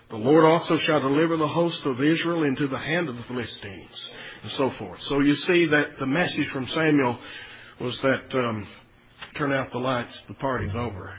The 0.10 0.18
Lord 0.18 0.46
also 0.46 0.78
shall 0.78 1.02
deliver 1.02 1.38
the 1.38 1.48
host 1.48 1.84
of 1.86 2.02
Israel 2.02 2.44
into 2.44 2.68
the 2.68 2.78
hand 2.78 3.10
of 3.10 3.18
the 3.18 3.24
Philistines, 3.24 4.12
and 4.44 4.52
so 4.52 4.72
forth. 4.72 5.02
So 5.04 5.22
you 5.22 5.36
see 5.36 5.66
that 5.68 5.98
the 6.00 6.06
message 6.06 6.48
from 6.50 6.68
Samuel 6.68 7.18
was 7.80 8.00
that 8.02 8.34
um, 8.36 8.68
turn 9.36 9.52
out 9.52 9.72
the 9.72 9.80
lights, 9.80 10.22
the 10.28 10.36
party's 10.36 10.76
over. 10.76 11.14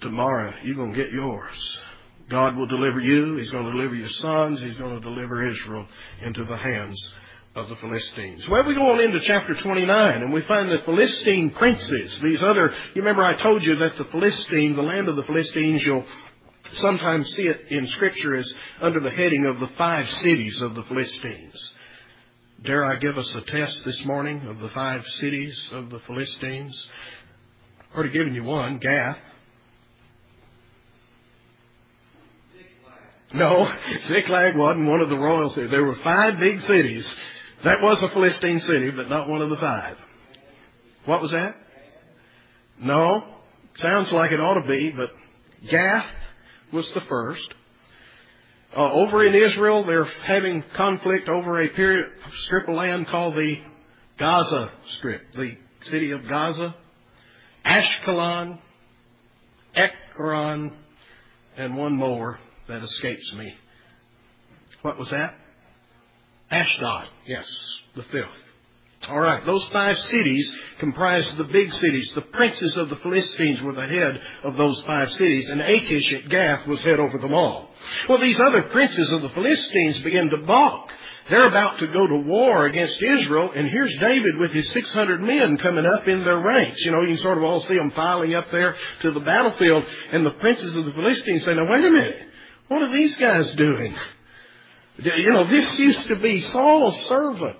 Tomorrow 0.00 0.54
you're 0.62 0.76
going 0.76 0.92
to 0.92 0.96
get 0.96 1.12
yours. 1.12 1.80
God 2.28 2.56
will 2.56 2.66
deliver 2.66 3.00
you. 3.00 3.36
He's 3.36 3.50
going 3.50 3.66
to 3.66 3.72
deliver 3.72 3.96
your 3.96 4.08
sons. 4.08 4.60
He's 4.60 4.76
going 4.76 4.94
to 4.94 5.00
deliver 5.00 5.48
Israel 5.48 5.86
into 6.22 6.44
the 6.44 6.56
hands 6.56 7.14
of 7.56 7.68
the 7.68 7.76
Philistines. 7.76 8.48
Well, 8.48 8.64
we 8.64 8.76
go 8.76 8.92
on 8.92 9.00
into 9.00 9.18
chapter 9.18 9.54
29 9.54 10.22
and 10.22 10.32
we 10.32 10.42
find 10.42 10.70
the 10.70 10.78
Philistine 10.84 11.50
princes. 11.50 12.20
These 12.22 12.42
other, 12.42 12.72
you 12.94 13.02
remember 13.02 13.24
I 13.24 13.34
told 13.34 13.64
you 13.64 13.74
that 13.76 13.96
the 13.96 14.04
Philistine, 14.04 14.76
the 14.76 14.82
land 14.82 15.08
of 15.08 15.16
the 15.16 15.24
Philistines, 15.24 15.84
you'll 15.84 16.04
sometimes 16.74 17.28
see 17.34 17.42
it 17.42 17.66
in 17.70 17.86
scripture 17.86 18.36
as 18.36 18.52
under 18.80 19.00
the 19.00 19.10
heading 19.10 19.46
of 19.46 19.60
the 19.60 19.68
five 19.76 20.08
cities 20.08 20.60
of 20.60 20.74
the 20.74 20.82
Philistines. 20.84 21.74
Dare 22.62 22.84
I 22.84 22.96
give 22.96 23.16
us 23.16 23.34
a 23.34 23.40
test 23.42 23.80
this 23.84 24.04
morning 24.04 24.46
of 24.46 24.58
the 24.58 24.68
five 24.68 25.06
cities 25.16 25.58
of 25.72 25.90
the 25.90 26.00
Philistines? 26.00 26.88
I've 27.80 27.96
already 27.96 28.12
given 28.12 28.34
you 28.34 28.44
one, 28.44 28.78
Gath. 28.78 29.18
No, 33.32 33.72
Ziklag 34.06 34.56
wasn't 34.56 34.88
one 34.88 35.00
of 35.00 35.08
the 35.08 35.16
royal 35.16 35.50
cities. 35.50 35.70
There 35.70 35.84
were 35.84 35.96
five 35.96 36.38
big 36.38 36.60
cities. 36.62 37.08
That 37.64 37.80
was 37.82 38.02
a 38.02 38.08
Philistine 38.10 38.60
city, 38.60 38.90
but 38.90 39.08
not 39.08 39.28
one 39.28 39.40
of 39.40 39.50
the 39.50 39.56
five. 39.56 39.96
What 41.04 41.22
was 41.22 41.30
that? 41.30 41.56
No. 42.78 43.24
Sounds 43.74 44.10
like 44.12 44.32
it 44.32 44.40
ought 44.40 44.60
to 44.60 44.68
be, 44.68 44.90
but 44.90 45.10
Gath 45.68 46.06
was 46.72 46.90
the 46.92 47.00
first. 47.02 47.52
Uh, 48.76 48.92
over 48.92 49.24
in 49.24 49.34
Israel, 49.34 49.84
they're 49.84 50.04
having 50.04 50.62
conflict 50.74 51.28
over 51.28 51.60
a 51.60 51.68
period, 51.68 52.06
strip 52.44 52.68
of 52.68 52.74
land 52.74 53.08
called 53.08 53.34
the 53.34 53.60
Gaza 54.18 54.70
Strip, 54.90 55.32
the 55.32 55.56
city 55.86 56.12
of 56.12 56.28
Gaza, 56.28 56.74
Ashkelon, 57.66 58.58
Ekron, 59.74 60.72
and 61.56 61.76
one 61.76 61.96
more 61.96 62.38
that 62.68 62.82
escapes 62.82 63.32
me. 63.34 63.54
What 64.82 64.98
was 64.98 65.10
that? 65.10 65.34
Ashdod. 66.50 67.08
Yes, 67.26 67.48
the 67.94 68.02
fifth. 68.04 68.49
All 69.10 69.20
right, 69.20 69.44
those 69.44 69.64
five 69.72 69.98
cities 69.98 70.54
comprised 70.78 71.36
the 71.36 71.42
big 71.44 71.72
cities. 71.72 72.12
The 72.14 72.20
princes 72.20 72.76
of 72.76 72.90
the 72.90 72.96
Philistines 72.96 73.60
were 73.60 73.74
the 73.74 73.88
head 73.88 74.20
of 74.44 74.56
those 74.56 74.80
five 74.84 75.10
cities, 75.10 75.50
and 75.50 75.60
Achish 75.60 76.12
at 76.12 76.28
Gath 76.28 76.64
was 76.68 76.80
head 76.82 77.00
over 77.00 77.18
them 77.18 77.34
all. 77.34 77.70
Well, 78.08 78.18
these 78.18 78.38
other 78.38 78.62
princes 78.62 79.10
of 79.10 79.22
the 79.22 79.30
Philistines 79.30 79.98
began 79.98 80.30
to 80.30 80.36
balk. 80.38 80.92
They're 81.28 81.48
about 81.48 81.78
to 81.80 81.88
go 81.88 82.06
to 82.06 82.16
war 82.18 82.66
against 82.66 83.02
Israel, 83.02 83.50
and 83.52 83.68
here's 83.70 83.98
David 83.98 84.36
with 84.36 84.52
his 84.52 84.68
600 84.70 85.20
men 85.20 85.58
coming 85.58 85.86
up 85.86 86.06
in 86.06 86.22
their 86.22 86.38
ranks. 86.38 86.80
You 86.84 86.92
know, 86.92 87.00
you 87.00 87.08
can 87.08 87.18
sort 87.18 87.38
of 87.38 87.42
all 87.44 87.60
see 87.62 87.76
them 87.76 87.90
filing 87.90 88.34
up 88.34 88.52
there 88.52 88.76
to 89.00 89.10
the 89.10 89.20
battlefield, 89.20 89.84
and 90.12 90.24
the 90.24 90.38
princes 90.38 90.74
of 90.76 90.84
the 90.84 90.92
Philistines 90.92 91.44
say, 91.44 91.54
now 91.54 91.68
wait 91.68 91.84
a 91.84 91.90
minute, 91.90 92.16
what 92.68 92.82
are 92.82 92.92
these 92.92 93.16
guys 93.16 93.52
doing? 93.54 93.96
You 94.98 95.32
know, 95.32 95.44
this 95.44 95.78
used 95.80 96.06
to 96.06 96.16
be 96.16 96.40
Saul's 96.52 97.00
servant. 97.06 97.58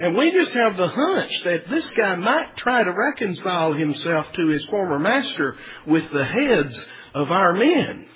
And 0.00 0.16
we 0.16 0.32
just 0.32 0.52
have 0.52 0.76
the 0.76 0.88
hunch 0.88 1.42
that 1.44 1.68
this 1.68 1.88
guy 1.92 2.16
might 2.16 2.56
try 2.56 2.82
to 2.82 2.92
reconcile 2.92 3.74
himself 3.74 4.26
to 4.32 4.48
his 4.48 4.64
former 4.66 4.98
master 4.98 5.56
with 5.86 6.10
the 6.10 6.24
heads 6.24 6.88
of 7.14 7.30
our 7.30 7.52
men. 7.52 8.06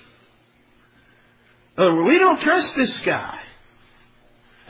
We 1.79 2.19
don't 2.19 2.41
trust 2.41 2.75
this 2.75 2.99
guy. 3.01 3.39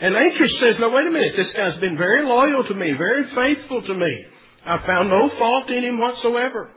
And 0.00 0.14
Achish 0.14 0.58
says, 0.60 0.78
no, 0.78 0.90
wait 0.90 1.06
a 1.06 1.10
minute, 1.10 1.34
this 1.36 1.52
guy's 1.54 1.76
been 1.76 1.96
very 1.96 2.24
loyal 2.24 2.62
to 2.64 2.74
me, 2.74 2.92
very 2.92 3.24
faithful 3.30 3.82
to 3.82 3.94
me. 3.94 4.26
I 4.64 4.78
found 4.78 5.08
no 5.08 5.30
fault 5.30 5.70
in 5.70 5.84
him 5.84 5.98
whatsoever. 5.98 6.70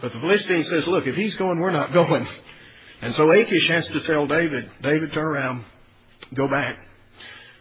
But 0.00 0.12
the 0.12 0.20
Philistine 0.20 0.64
says, 0.64 0.86
look, 0.86 1.06
if 1.06 1.16
he's 1.16 1.34
going, 1.36 1.58
we're 1.60 1.70
not 1.70 1.92
going. 1.94 2.26
And 3.00 3.14
so 3.14 3.32
Achish 3.32 3.68
has 3.68 3.86
to 3.88 4.00
tell 4.02 4.26
David, 4.26 4.70
David, 4.82 5.12
turn 5.12 5.24
around, 5.24 5.64
go 6.34 6.46
back. 6.46 6.76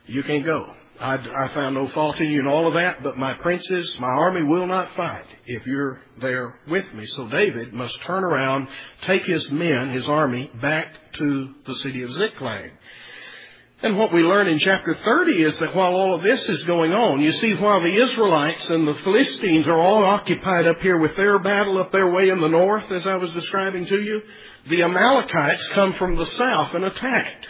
You 0.05 0.23
can't 0.23 0.45
go. 0.45 0.73
I, 1.01 1.15
I 1.15 1.47
found 1.55 1.73
no 1.73 1.87
fault 1.87 2.19
in 2.19 2.29
you 2.29 2.39
and 2.39 2.47
all 2.47 2.67
of 2.67 2.75
that, 2.75 3.01
but 3.01 3.17
my 3.17 3.33
princes, 3.41 3.91
my 3.99 4.07
army 4.07 4.43
will 4.43 4.67
not 4.67 4.95
fight 4.95 5.25
if 5.47 5.65
you're 5.65 5.99
there 6.21 6.59
with 6.67 6.93
me. 6.93 7.07
So 7.07 7.27
David 7.27 7.73
must 7.73 7.99
turn 8.03 8.23
around, 8.23 8.67
take 9.01 9.25
his 9.25 9.49
men, 9.49 9.89
his 9.89 10.07
army, 10.07 10.51
back 10.61 10.93
to 11.13 11.55
the 11.65 11.73
city 11.75 12.03
of 12.03 12.11
Ziklag. 12.11 12.71
And 13.81 13.97
what 13.97 14.13
we 14.13 14.21
learn 14.21 14.47
in 14.47 14.59
chapter 14.59 14.93
30 14.93 15.43
is 15.43 15.57
that 15.57 15.75
while 15.75 15.95
all 15.95 16.13
of 16.13 16.21
this 16.21 16.47
is 16.47 16.63
going 16.65 16.93
on, 16.93 17.19
you 17.19 17.31
see, 17.31 17.55
while 17.55 17.81
the 17.81 17.99
Israelites 17.99 18.63
and 18.69 18.87
the 18.87 18.93
Philistines 19.03 19.67
are 19.67 19.79
all 19.79 20.03
occupied 20.03 20.67
up 20.67 20.77
here 20.83 20.99
with 20.99 21.15
their 21.15 21.39
battle 21.39 21.79
up 21.79 21.91
their 21.91 22.11
way 22.11 22.29
in 22.29 22.41
the 22.41 22.47
north, 22.47 22.91
as 22.91 23.07
I 23.07 23.15
was 23.15 23.33
describing 23.33 23.87
to 23.87 23.99
you, 23.99 24.21
the 24.67 24.83
Amalekites 24.83 25.67
come 25.69 25.95
from 25.97 26.15
the 26.15 26.27
south 26.27 26.75
and 26.75 26.85
attacked. 26.85 27.47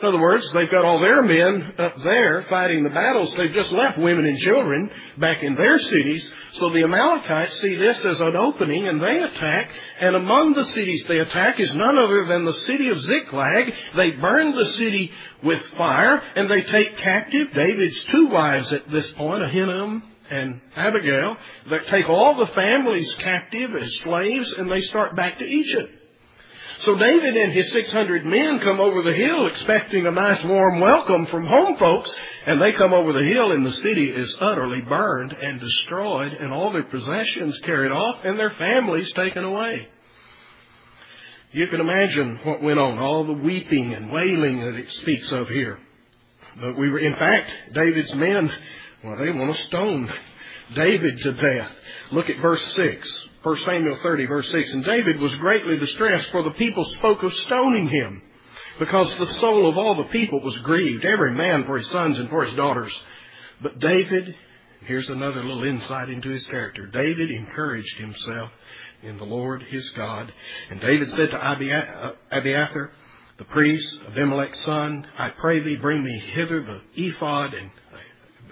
In 0.00 0.06
other 0.06 0.20
words, 0.20 0.48
they've 0.52 0.70
got 0.70 0.84
all 0.84 1.00
their 1.00 1.22
men 1.22 1.74
up 1.76 1.96
there 2.02 2.42
fighting 2.42 2.84
the 2.84 2.90
battles. 2.90 3.34
They've 3.34 3.50
just 3.50 3.72
left 3.72 3.98
women 3.98 4.26
and 4.26 4.38
children 4.38 4.90
back 5.16 5.42
in 5.42 5.56
their 5.56 5.76
cities. 5.76 6.30
So 6.52 6.70
the 6.70 6.84
Amalekites 6.84 7.60
see 7.60 7.74
this 7.74 8.04
as 8.04 8.20
an 8.20 8.36
opening 8.36 8.86
and 8.86 9.02
they 9.02 9.20
attack. 9.20 9.70
And 10.00 10.14
among 10.14 10.54
the 10.54 10.66
cities 10.66 11.04
they 11.08 11.18
attack 11.18 11.58
is 11.58 11.70
none 11.74 11.98
other 11.98 12.26
than 12.26 12.44
the 12.44 12.54
city 12.54 12.90
of 12.90 13.00
Ziklag. 13.00 13.74
They 13.96 14.12
burn 14.12 14.54
the 14.54 14.66
city 14.66 15.10
with 15.42 15.62
fire 15.70 16.22
and 16.36 16.48
they 16.48 16.62
take 16.62 16.96
captive 16.98 17.48
David's 17.52 17.98
two 18.04 18.28
wives 18.28 18.72
at 18.72 18.88
this 18.88 19.10
point, 19.14 19.42
Ahinoam 19.42 20.02
and 20.30 20.60
Abigail. 20.76 21.36
They 21.66 21.78
take 21.80 22.08
all 22.08 22.36
the 22.36 22.46
families 22.48 23.12
captive 23.14 23.70
as 23.74 23.92
slaves 23.98 24.52
and 24.52 24.70
they 24.70 24.82
start 24.82 25.16
back 25.16 25.38
to 25.38 25.44
Egypt. 25.44 25.97
So 26.80 26.94
David 26.94 27.36
and 27.36 27.52
his 27.52 27.72
600 27.72 28.24
men 28.24 28.60
come 28.60 28.78
over 28.78 29.02
the 29.02 29.12
hill 29.12 29.46
expecting 29.48 30.06
a 30.06 30.12
nice 30.12 30.44
warm 30.44 30.78
welcome 30.78 31.26
from 31.26 31.44
home 31.44 31.76
folks, 31.76 32.14
and 32.46 32.62
they 32.62 32.72
come 32.72 32.92
over 32.92 33.12
the 33.12 33.24
hill 33.24 33.50
and 33.50 33.66
the 33.66 33.72
city 33.72 34.08
is 34.08 34.32
utterly 34.40 34.82
burned 34.82 35.32
and 35.32 35.58
destroyed 35.58 36.32
and 36.32 36.52
all 36.52 36.70
their 36.70 36.84
possessions 36.84 37.58
carried 37.64 37.90
off 37.90 38.24
and 38.24 38.38
their 38.38 38.52
families 38.52 39.12
taken 39.14 39.42
away. 39.42 39.88
You 41.50 41.66
can 41.66 41.80
imagine 41.80 42.38
what 42.44 42.62
went 42.62 42.78
on, 42.78 42.98
all 42.98 43.24
the 43.26 43.32
weeping 43.32 43.94
and 43.94 44.12
wailing 44.12 44.60
that 44.60 44.76
it 44.76 44.90
speaks 44.90 45.32
of 45.32 45.48
here. 45.48 45.80
But 46.60 46.78
we 46.78 46.90
were, 46.90 47.00
in 47.00 47.14
fact, 47.14 47.52
David's 47.72 48.14
men, 48.14 48.52
well, 49.02 49.16
they 49.16 49.30
want 49.32 49.56
to 49.56 49.62
stone 49.62 50.12
David 50.74 51.18
to 51.22 51.32
death. 51.32 51.72
Look 52.12 52.30
at 52.30 52.38
verse 52.38 52.62
6. 52.74 53.27
1 53.42 53.58
Samuel 53.58 53.96
30, 53.96 54.26
verse 54.26 54.50
6. 54.50 54.70
And 54.72 54.84
David 54.84 55.20
was 55.20 55.34
greatly 55.36 55.78
distressed, 55.78 56.30
for 56.30 56.42
the 56.42 56.50
people 56.52 56.84
spoke 56.84 57.22
of 57.22 57.32
stoning 57.34 57.88
him, 57.88 58.22
because 58.78 59.14
the 59.16 59.26
soul 59.38 59.68
of 59.68 59.78
all 59.78 59.94
the 59.94 60.04
people 60.04 60.40
was 60.40 60.58
grieved, 60.58 61.04
every 61.04 61.34
man 61.34 61.64
for 61.64 61.78
his 61.78 61.88
sons 61.88 62.18
and 62.18 62.28
for 62.28 62.44
his 62.44 62.54
daughters. 62.54 62.92
But 63.62 63.78
David, 63.78 64.34
here's 64.86 65.08
another 65.08 65.44
little 65.44 65.64
insight 65.64 66.08
into 66.08 66.30
his 66.30 66.46
character. 66.46 66.86
David 66.86 67.30
encouraged 67.30 67.98
himself 67.98 68.50
in 69.02 69.16
the 69.18 69.24
Lord 69.24 69.62
his 69.62 69.88
God. 69.90 70.32
And 70.70 70.80
David 70.80 71.10
said 71.10 71.30
to 71.30 71.36
uh, 71.36 72.12
Abiathar, 72.32 72.90
the 73.38 73.44
priest, 73.44 74.00
Abimelech's 74.08 74.64
son, 74.64 75.06
I 75.16 75.28
pray 75.38 75.60
thee 75.60 75.76
bring 75.76 76.02
me 76.02 76.18
hither 76.18 76.60
the 76.60 77.06
ephod 77.06 77.54
and 77.54 77.70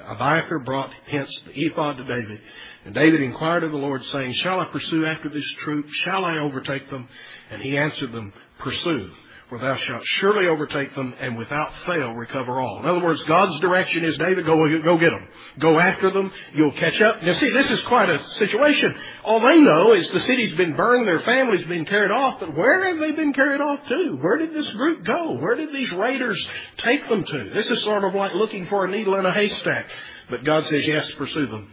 Abiathar 0.07 0.61
brought 0.61 0.91
hence 1.11 1.31
the 1.45 1.53
ephod 1.53 1.97
to 1.97 2.05
David. 2.05 2.41
And 2.85 2.95
David 2.95 3.23
inquired 3.23 3.65
of 3.65 3.73
the 3.73 3.77
Lord, 3.77 4.05
saying, 4.05 4.33
Shall 4.35 4.61
I 4.61 4.67
pursue 4.67 5.05
after 5.05 5.29
this 5.29 5.49
troop? 5.65 5.89
Shall 5.89 6.25
I 6.25 6.39
overtake 6.39 6.89
them? 6.91 7.09
And 7.51 7.63
he 7.63 7.77
answered 7.77 8.13
them, 8.13 8.33
Pursue, 8.59 9.11
for 9.49 9.59
thou 9.59 9.77
shalt 9.77 10.05
surely 10.05 10.49
overtake 10.49 10.95
them, 10.97 11.15
and 11.21 11.39
without 11.39 11.73
fail 11.87 12.13
recover 12.13 12.61
all. 12.61 12.81
In 12.81 12.87
other 12.87 13.05
words, 13.05 13.23
God's 13.25 13.61
direction 13.61 14.05
is, 14.05 14.19
David, 14.19 14.45
go, 14.45 14.57
go 14.83 14.99
get 14.99 15.11
them. 15.11 15.29
Go 15.61 15.79
after 15.79 16.11
them. 16.11 16.33
You'll 16.55 16.73
catch 16.73 17.01
up. 17.01 17.23
Now 17.23 17.33
see, 17.35 17.51
this 17.51 17.71
is 17.71 17.83
quite 17.85 18.11
a 18.11 18.23
situation. 18.31 18.95
All 19.25 19.39
they 19.39 19.61
know 19.61 19.93
is 19.93 20.09
the 20.11 20.21
city's 20.21 20.53
been 20.55 20.75
burned, 20.75 21.07
their 21.07 21.21
family's 21.21 21.67
been 21.67 21.85
carried 21.85 22.11
off, 22.11 22.41
but 22.41 22.57
where 22.57 22.87
have 22.87 22.99
they 22.99 23.13
been 23.13 23.33
carried 23.33 23.61
off 23.61 23.87
to? 23.89 24.19
Where 24.21 24.37
did 24.37 24.53
this 24.53 24.73
group 24.73 25.05
go? 25.05 25.39
Where 25.39 25.55
did 25.55 25.73
these 25.73 25.93
raiders 25.93 26.45
take 26.79 27.09
them 27.09 27.23
to? 27.23 27.51
This 27.55 27.69
is 27.69 27.83
sort 27.83 28.03
of 28.03 28.15
like 28.15 28.33
looking 28.35 28.67
for 28.67 28.85
a 28.85 28.91
needle 28.91 29.15
in 29.15 29.27
a 29.27 29.33
haystack. 29.33 29.91
But 30.29 30.45
God 30.45 30.65
says, 30.67 30.87
yes, 30.87 31.09
pursue 31.13 31.47
them. 31.47 31.71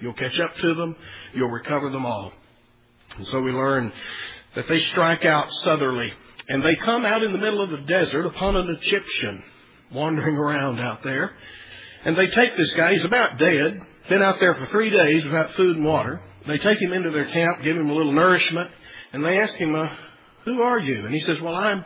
You'll 0.00 0.14
catch 0.14 0.38
up 0.38 0.54
to 0.56 0.74
them. 0.74 0.96
You'll 1.34 1.50
recover 1.50 1.90
them 1.90 2.06
all. 2.06 2.32
And 3.16 3.26
so 3.26 3.40
we 3.40 3.50
learn 3.50 3.92
that 4.54 4.68
they 4.68 4.78
strike 4.80 5.24
out 5.24 5.52
southerly 5.64 6.12
and 6.48 6.62
they 6.62 6.76
come 6.76 7.04
out 7.04 7.22
in 7.22 7.32
the 7.32 7.38
middle 7.38 7.60
of 7.60 7.70
the 7.70 7.78
desert 7.78 8.26
upon 8.26 8.56
an 8.56 8.68
Egyptian 8.80 9.42
wandering 9.92 10.36
around 10.36 10.80
out 10.80 11.02
there. 11.02 11.32
And 12.04 12.16
they 12.16 12.28
take 12.28 12.56
this 12.56 12.72
guy. 12.74 12.94
He's 12.94 13.04
about 13.04 13.38
dead. 13.38 13.80
Been 14.08 14.22
out 14.22 14.40
there 14.40 14.54
for 14.54 14.66
three 14.66 14.90
days 14.90 15.24
without 15.24 15.52
food 15.52 15.76
and 15.76 15.84
water. 15.84 16.20
They 16.46 16.58
take 16.58 16.80
him 16.80 16.92
into 16.92 17.10
their 17.10 17.26
camp, 17.26 17.62
give 17.62 17.76
him 17.76 17.88
a 17.88 17.94
little 17.94 18.12
nourishment, 18.12 18.70
and 19.12 19.24
they 19.24 19.38
ask 19.38 19.54
him, 19.54 19.74
uh, 19.76 19.88
"Who 20.44 20.62
are 20.62 20.78
you?" 20.78 21.04
And 21.04 21.14
he 21.14 21.20
says, 21.20 21.40
"Well, 21.40 21.54
I'm 21.54 21.84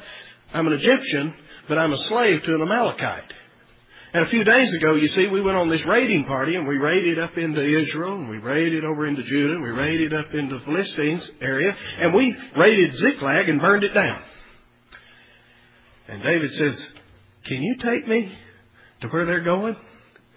I'm 0.55 0.66
an 0.66 0.73
Egyptian, 0.73 1.35
but 1.69 1.77
I'm 1.77 1.92
a 1.92 1.99
slave 1.99 2.42
to 2.42 2.55
an 2.55 2.62
Amalekite." 2.62 3.35
And 4.14 4.25
a 4.25 4.29
few 4.29 4.45
days 4.45 4.73
ago, 4.73 4.95
you 4.95 5.09
see, 5.09 5.27
we 5.27 5.42
went 5.42 5.59
on 5.59 5.69
this 5.69 5.85
raiding 5.85 6.25
party 6.25 6.57
and 6.57 6.66
we 6.66 6.79
raided 6.79 7.19
up 7.19 7.37
into 7.37 7.61
Israel 7.61 8.14
and 8.14 8.31
we 8.31 8.38
raided 8.38 8.83
over 8.83 9.07
into 9.07 9.23
Judah 9.23 9.55
and 9.55 9.62
we 9.62 9.71
raided 9.71 10.14
up 10.14 10.33
into 10.33 10.59
the 10.59 10.64
Philistines 10.64 11.29
area 11.42 11.77
and 11.99 12.14
we 12.14 12.35
raided 12.57 12.95
Ziklag 12.95 13.51
and 13.51 13.61
burned 13.61 13.85
it 13.85 13.92
down. 13.92 14.23
And 16.09 16.23
David 16.23 16.53
says, 16.53 16.88
Can 17.45 17.62
you 17.62 17.77
take 17.77 18.07
me 18.07 18.33
to 19.01 19.09
where 19.09 19.27
they're 19.27 19.40
going? 19.40 19.77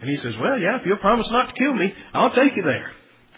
And 0.01 0.09
he 0.09 0.15
says, 0.15 0.37
well, 0.37 0.57
yeah, 0.57 0.79
if 0.79 0.85
you'll 0.85 0.97
promise 0.97 1.29
not 1.29 1.49
to 1.49 1.55
kill 1.55 1.73
me, 1.73 1.93
I'll 2.13 2.31
take 2.31 2.55
you 2.55 2.63
there. 2.63 2.91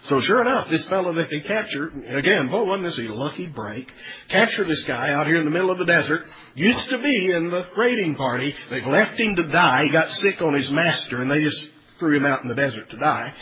So 0.06 0.20
sure 0.22 0.42
enough, 0.42 0.68
this 0.70 0.86
fellow 0.86 1.14
that 1.14 1.30
they 1.30 1.42
captured, 1.42 1.94
again, 2.18 2.50
boy, 2.50 2.64
wasn't 2.64 2.86
this 2.86 2.98
a 2.98 3.14
lucky 3.14 3.48
break? 3.48 3.92
Capture 4.30 4.64
this 4.64 4.84
guy 4.84 5.12
out 5.12 5.28
here 5.28 5.38
in 5.38 5.46
the 5.46 5.52
middle 5.52 5.70
of 5.70 5.78
the 5.78 5.86
desert. 5.86 6.26
Used 6.56 6.90
to 6.90 6.98
be 7.00 7.32
in 7.32 7.52
the 7.52 7.68
raiding 7.78 8.16
party. 8.16 8.56
They've 8.70 8.86
left 8.86 9.20
him 9.20 9.36
to 9.36 9.48
die. 9.48 9.86
He 9.86 9.90
got 9.92 10.12
sick 10.12 10.42
on 10.42 10.56
his 10.56 10.70
master, 10.72 11.22
and 11.22 11.30
they 11.30 11.42
just 11.42 11.70
threw 12.00 12.18
him 12.18 12.26
out 12.26 12.42
in 12.42 12.48
the 12.48 12.56
desert 12.56 12.90
to 12.90 12.98
die. 12.98 13.34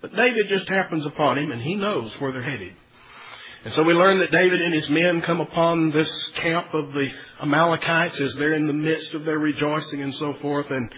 But 0.00 0.14
David 0.14 0.48
just 0.48 0.68
happens 0.68 1.04
upon 1.04 1.38
him, 1.38 1.50
and 1.50 1.60
he 1.60 1.74
knows 1.74 2.12
where 2.20 2.30
they're 2.30 2.42
headed. 2.42 2.74
And 3.64 3.72
so 3.72 3.82
we 3.82 3.94
learn 3.94 4.18
that 4.18 4.30
David 4.30 4.60
and 4.60 4.74
his 4.74 4.90
men 4.90 5.22
come 5.22 5.40
upon 5.40 5.90
this 5.90 6.28
camp 6.34 6.74
of 6.74 6.92
the 6.92 7.08
Amalekites 7.40 8.20
as 8.20 8.34
they're 8.34 8.52
in 8.52 8.66
the 8.66 8.74
midst 8.74 9.14
of 9.14 9.24
their 9.24 9.38
rejoicing 9.38 10.02
and 10.02 10.14
so 10.14 10.34
forth. 10.34 10.70
And 10.70 10.92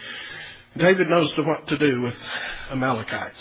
David 0.77 1.09
knows 1.09 1.33
what 1.39 1.69
to 1.69 1.79
do 1.79 2.03
with 2.03 2.19
Amalekites. 2.73 3.39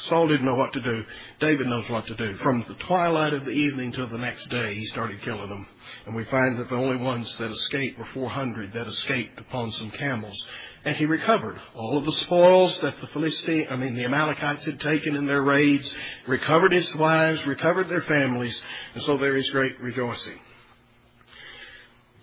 Saul 0.00 0.26
didn't 0.26 0.44
know 0.44 0.56
what 0.56 0.72
to 0.72 0.82
do. 0.82 1.02
David 1.38 1.68
knows 1.68 1.88
what 1.88 2.06
to 2.08 2.16
do. 2.16 2.36
From 2.38 2.64
the 2.66 2.74
twilight 2.74 3.32
of 3.32 3.44
the 3.44 3.52
evening 3.52 3.92
till 3.92 4.08
the 4.08 4.18
next 4.18 4.50
day, 4.50 4.74
he 4.74 4.86
started 4.86 5.22
killing 5.22 5.48
them. 5.48 5.66
And 6.06 6.16
we 6.16 6.24
find 6.24 6.58
that 6.58 6.68
the 6.68 6.74
only 6.74 6.96
ones 6.96 7.32
that 7.38 7.52
escaped 7.52 7.96
were 7.96 8.08
400 8.12 8.72
that 8.72 8.88
escaped 8.88 9.38
upon 9.38 9.70
some 9.70 9.92
camels. 9.92 10.46
And 10.84 10.96
he 10.96 11.06
recovered 11.06 11.58
all 11.74 11.96
of 11.96 12.04
the 12.04 12.12
spoils 12.12 12.76
that 12.78 13.00
the 13.00 13.06
Philistine, 13.08 13.68
I 13.70 13.76
mean, 13.76 13.94
the 13.94 14.04
Amalekites 14.04 14.66
had 14.66 14.80
taken 14.80 15.16
in 15.16 15.26
their 15.26 15.42
raids, 15.42 15.90
recovered 16.26 16.72
his 16.72 16.94
wives, 16.96 17.44
recovered 17.46 17.88
their 17.88 18.02
families, 18.02 18.60
and 18.92 19.02
so 19.02 19.16
there 19.16 19.34
is 19.34 19.48
great 19.50 19.80
rejoicing. 19.80 20.38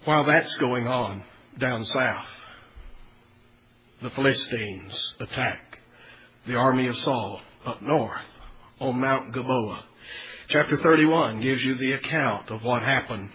While 0.05 0.25
that's 0.25 0.53
going 0.57 0.87
on 0.87 1.23
down 1.57 1.85
south, 1.85 2.25
the 4.03 4.11
Philistines 4.11 5.15
attack 5.19 5.79
the 6.45 6.55
army 6.55 6.87
of 6.87 6.97
Saul 6.97 7.41
up 7.65 7.81
north 7.81 8.25
on 8.79 8.99
Mount 8.99 9.33
Gilboa. 9.33 9.83
Chapter 10.49 10.77
31 10.77 11.41
gives 11.41 11.63
you 11.63 11.77
the 11.77 11.93
account 11.93 12.49
of 12.49 12.63
what 12.63 12.81
happened. 12.83 13.29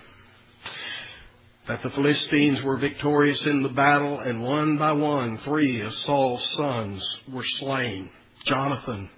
That 1.67 1.83
the 1.83 1.91
Philistines 1.91 2.63
were 2.63 2.77
victorious 2.77 3.45
in 3.45 3.63
the 3.63 3.69
battle, 3.69 4.21
and 4.21 4.43
one 4.43 4.77
by 4.79 4.93
one, 4.93 5.39
three 5.39 5.81
of 5.81 5.95
Saul's 5.95 6.47
sons 6.53 7.21
were 7.33 7.45
slain. 7.45 8.11
Jonathan 8.45 9.11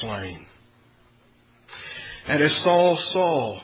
slain. 0.00 0.46
And 2.26 2.42
as 2.42 2.52
Saul 2.58 2.96
saw, 2.96 3.60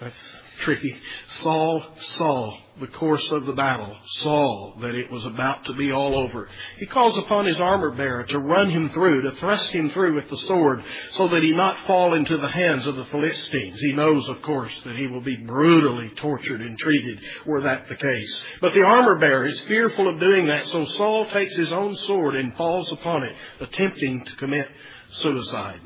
that's 0.00 0.24
tricky, 0.60 0.96
Saul 1.40 1.84
saw 1.98 2.56
the 2.80 2.86
course 2.88 3.26
of 3.30 3.46
the 3.46 3.52
battle, 3.52 3.96
saw 4.06 4.74
that 4.80 4.94
it 4.94 5.10
was 5.10 5.24
about 5.24 5.64
to 5.66 5.74
be 5.74 5.92
all 5.92 6.18
over. 6.18 6.48
He 6.78 6.86
calls 6.86 7.16
upon 7.18 7.46
his 7.46 7.60
armor 7.60 7.90
bearer 7.90 8.24
to 8.24 8.38
run 8.38 8.70
him 8.70 8.90
through, 8.90 9.22
to 9.22 9.32
thrust 9.32 9.70
him 9.70 9.90
through 9.90 10.14
with 10.14 10.28
the 10.28 10.38
sword, 10.38 10.82
so 11.12 11.28
that 11.28 11.42
he 11.42 11.54
not 11.54 11.86
fall 11.86 12.14
into 12.14 12.36
the 12.38 12.48
hands 12.48 12.86
of 12.86 12.96
the 12.96 13.04
Philistines. 13.04 13.78
He 13.80 13.92
knows, 13.92 14.28
of 14.28 14.42
course, 14.42 14.72
that 14.84 14.96
he 14.96 15.06
will 15.06 15.20
be 15.20 15.36
brutally 15.36 16.10
tortured 16.16 16.60
and 16.60 16.78
treated 16.78 17.20
were 17.46 17.60
that 17.60 17.88
the 17.88 17.96
case. 17.96 18.42
But 18.60 18.72
the 18.72 18.82
armor 18.82 19.18
bearer 19.18 19.46
is 19.46 19.60
fearful 19.60 20.08
of 20.12 20.20
doing 20.20 20.46
that, 20.46 20.66
so 20.66 20.84
Saul 20.84 21.26
takes 21.26 21.54
his 21.56 21.72
own 21.72 21.94
sword 21.96 22.36
and 22.36 22.56
falls 22.56 22.90
upon 22.90 23.24
it, 23.24 23.36
attempting 23.60 24.24
to 24.24 24.36
commit 24.36 24.68
suicide. 25.12 25.80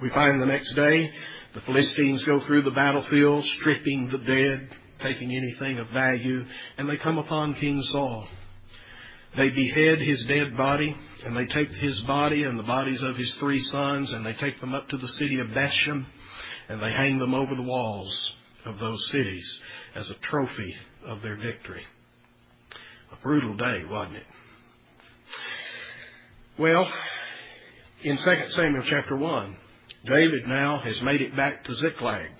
We 0.00 0.10
find 0.10 0.40
the 0.40 0.46
next 0.46 0.74
day 0.74 1.12
the 1.54 1.60
Philistines 1.62 2.22
go 2.22 2.38
through 2.40 2.62
the 2.62 2.70
battlefield, 2.70 3.44
stripping 3.44 4.08
the 4.08 4.18
dead, 4.18 4.68
taking 5.02 5.34
anything 5.34 5.78
of 5.78 5.88
value, 5.90 6.44
and 6.78 6.88
they 6.88 6.96
come 6.96 7.18
upon 7.18 7.54
King 7.54 7.82
Saul. 7.82 8.26
They 9.36 9.48
behead 9.48 10.00
his 10.00 10.22
dead 10.24 10.56
body, 10.56 10.94
and 11.24 11.36
they 11.36 11.46
take 11.46 11.70
his 11.70 12.00
body 12.00 12.42
and 12.42 12.58
the 12.58 12.64
bodies 12.64 13.00
of 13.02 13.16
his 13.16 13.32
three 13.34 13.60
sons, 13.60 14.12
and 14.12 14.26
they 14.26 14.32
take 14.34 14.60
them 14.60 14.74
up 14.74 14.88
to 14.88 14.96
the 14.96 15.08
city 15.08 15.38
of 15.38 15.48
Bethshan, 15.48 16.04
and 16.68 16.82
they 16.82 16.92
hang 16.92 17.18
them 17.18 17.34
over 17.34 17.54
the 17.54 17.62
walls 17.62 18.32
of 18.66 18.78
those 18.78 19.08
cities 19.10 19.60
as 19.94 20.10
a 20.10 20.14
trophy 20.14 20.74
of 21.06 21.22
their 21.22 21.36
victory. 21.36 21.82
A 23.12 23.16
brutal 23.22 23.54
day, 23.56 23.84
wasn't 23.88 24.16
it? 24.16 24.26
Well, 26.58 26.92
in 28.02 28.16
2 28.16 28.34
Samuel 28.48 28.82
chapter 28.84 29.16
1, 29.16 29.56
David 30.06 30.46
now 30.46 30.78
has 30.78 31.00
made 31.02 31.20
it 31.20 31.36
back 31.36 31.64
to 31.64 31.74
Ziklag. 31.74 32.30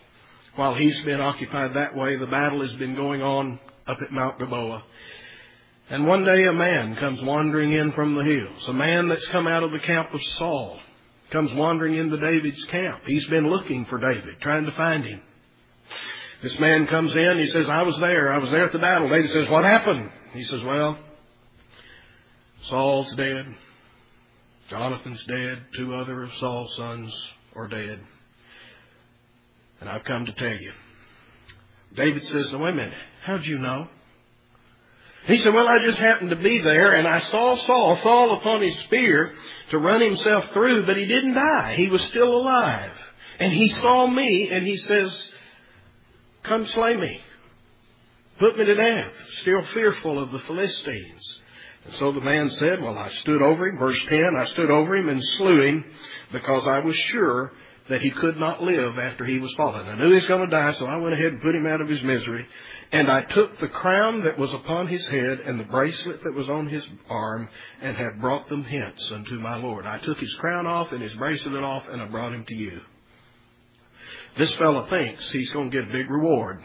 While 0.60 0.74
he's 0.74 1.00
been 1.00 1.22
occupied 1.22 1.72
that 1.72 1.96
way, 1.96 2.16
the 2.16 2.26
battle 2.26 2.60
has 2.60 2.74
been 2.74 2.94
going 2.94 3.22
on 3.22 3.58
up 3.86 3.96
at 4.02 4.12
Mount 4.12 4.38
Gilboa. 4.38 4.82
And 5.88 6.06
one 6.06 6.22
day 6.26 6.44
a 6.44 6.52
man 6.52 6.96
comes 6.96 7.22
wandering 7.22 7.72
in 7.72 7.92
from 7.92 8.14
the 8.14 8.24
hills, 8.24 8.68
a 8.68 8.74
man 8.74 9.08
that's 9.08 9.26
come 9.28 9.46
out 9.46 9.62
of 9.62 9.72
the 9.72 9.78
camp 9.78 10.12
of 10.12 10.22
Saul, 10.22 10.78
comes 11.30 11.50
wandering 11.54 11.94
into 11.94 12.18
David's 12.18 12.62
camp. 12.66 13.04
He's 13.06 13.26
been 13.28 13.48
looking 13.48 13.86
for 13.86 13.98
David, 13.98 14.38
trying 14.42 14.66
to 14.66 14.72
find 14.72 15.02
him. 15.02 15.22
This 16.42 16.58
man 16.58 16.86
comes 16.88 17.14
in, 17.14 17.38
he 17.38 17.46
says, 17.46 17.66
I 17.66 17.80
was 17.80 17.98
there, 17.98 18.30
I 18.30 18.36
was 18.36 18.50
there 18.50 18.66
at 18.66 18.72
the 18.72 18.78
battle. 18.78 19.08
David 19.08 19.30
says, 19.30 19.48
What 19.48 19.64
happened? 19.64 20.10
He 20.34 20.44
says, 20.44 20.62
Well, 20.62 20.98
Saul's 22.64 23.14
dead, 23.14 23.46
Jonathan's 24.68 25.24
dead, 25.24 25.62
two 25.74 25.94
other 25.94 26.24
of 26.24 26.34
Saul's 26.34 26.76
sons 26.76 27.18
are 27.56 27.66
dead 27.66 28.00
and 29.80 29.88
I've 29.88 30.04
come 30.04 30.26
to 30.26 30.32
tell 30.32 30.56
you. 30.56 30.72
David 31.94 32.24
says, 32.26 32.52
now 32.52 32.58
wait 32.58 32.72
a 32.72 32.76
minute, 32.76 32.94
how'd 33.24 33.44
you 33.44 33.58
know? 33.58 33.88
He 35.26 35.36
said, 35.38 35.52
well, 35.52 35.68
I 35.68 35.78
just 35.80 35.98
happened 35.98 36.30
to 36.30 36.36
be 36.36 36.60
there 36.60 36.94
and 36.94 37.06
I 37.06 37.18
saw 37.20 37.56
Saul 37.56 37.96
fall 37.96 38.36
upon 38.36 38.62
his 38.62 38.76
spear 38.80 39.34
to 39.70 39.78
run 39.78 40.00
himself 40.00 40.50
through, 40.52 40.86
but 40.86 40.96
he 40.96 41.04
didn't 41.04 41.34
die. 41.34 41.74
He 41.76 41.90
was 41.90 42.02
still 42.04 42.34
alive. 42.34 42.92
And 43.38 43.52
he 43.52 43.68
saw 43.68 44.06
me 44.06 44.50
and 44.50 44.66
he 44.66 44.76
says, 44.76 45.30
come 46.42 46.66
slay 46.66 46.96
me. 46.96 47.20
Put 48.38 48.56
me 48.56 48.64
to 48.64 48.74
death. 48.74 49.12
Still 49.42 49.62
fearful 49.74 50.18
of 50.18 50.32
the 50.32 50.38
Philistines. 50.40 51.40
And 51.84 51.94
so 51.94 52.12
the 52.12 52.20
man 52.22 52.48
said, 52.50 52.82
well, 52.82 52.96
I 52.96 53.10
stood 53.10 53.42
over 53.42 53.68
him. 53.68 53.78
Verse 53.78 54.02
10, 54.06 54.24
I 54.38 54.46
stood 54.46 54.70
over 54.70 54.96
him 54.96 55.10
and 55.10 55.22
slew 55.22 55.62
him 55.62 55.84
because 56.32 56.66
I 56.66 56.78
was 56.80 56.96
sure 56.96 57.52
that 57.90 58.00
he 58.00 58.10
could 58.10 58.38
not 58.38 58.62
live 58.62 58.98
after 58.98 59.24
he 59.24 59.38
was 59.38 59.52
fallen. 59.56 59.86
I 59.86 59.96
knew 59.96 60.08
he 60.08 60.14
was 60.14 60.26
going 60.26 60.48
to 60.48 60.56
die, 60.56 60.72
so 60.74 60.86
I 60.86 60.96
went 60.96 61.12
ahead 61.12 61.32
and 61.32 61.42
put 61.42 61.56
him 61.56 61.66
out 61.66 61.80
of 61.80 61.88
his 61.88 62.02
misery. 62.04 62.46
And 62.92 63.10
I 63.10 63.22
took 63.22 63.58
the 63.58 63.68
crown 63.68 64.22
that 64.22 64.38
was 64.38 64.52
upon 64.52 64.86
his 64.86 65.04
head 65.06 65.40
and 65.40 65.58
the 65.58 65.64
bracelet 65.64 66.22
that 66.22 66.32
was 66.32 66.48
on 66.48 66.68
his 66.68 66.86
arm 67.08 67.48
and 67.82 67.96
have 67.96 68.20
brought 68.20 68.48
them 68.48 68.62
hence 68.62 69.10
unto 69.12 69.40
my 69.40 69.56
Lord. 69.56 69.86
I 69.86 69.98
took 69.98 70.18
his 70.18 70.32
crown 70.34 70.68
off 70.68 70.92
and 70.92 71.02
his 71.02 71.14
bracelet 71.14 71.64
off 71.64 71.82
and 71.90 72.00
I 72.00 72.06
brought 72.06 72.32
him 72.32 72.44
to 72.46 72.54
you. 72.54 72.80
This 74.38 74.54
fellow 74.54 74.84
thinks 74.84 75.28
he's 75.30 75.50
going 75.50 75.70
to 75.72 75.76
get 75.76 75.90
a 75.90 75.92
big 75.92 76.08
reward. 76.08 76.62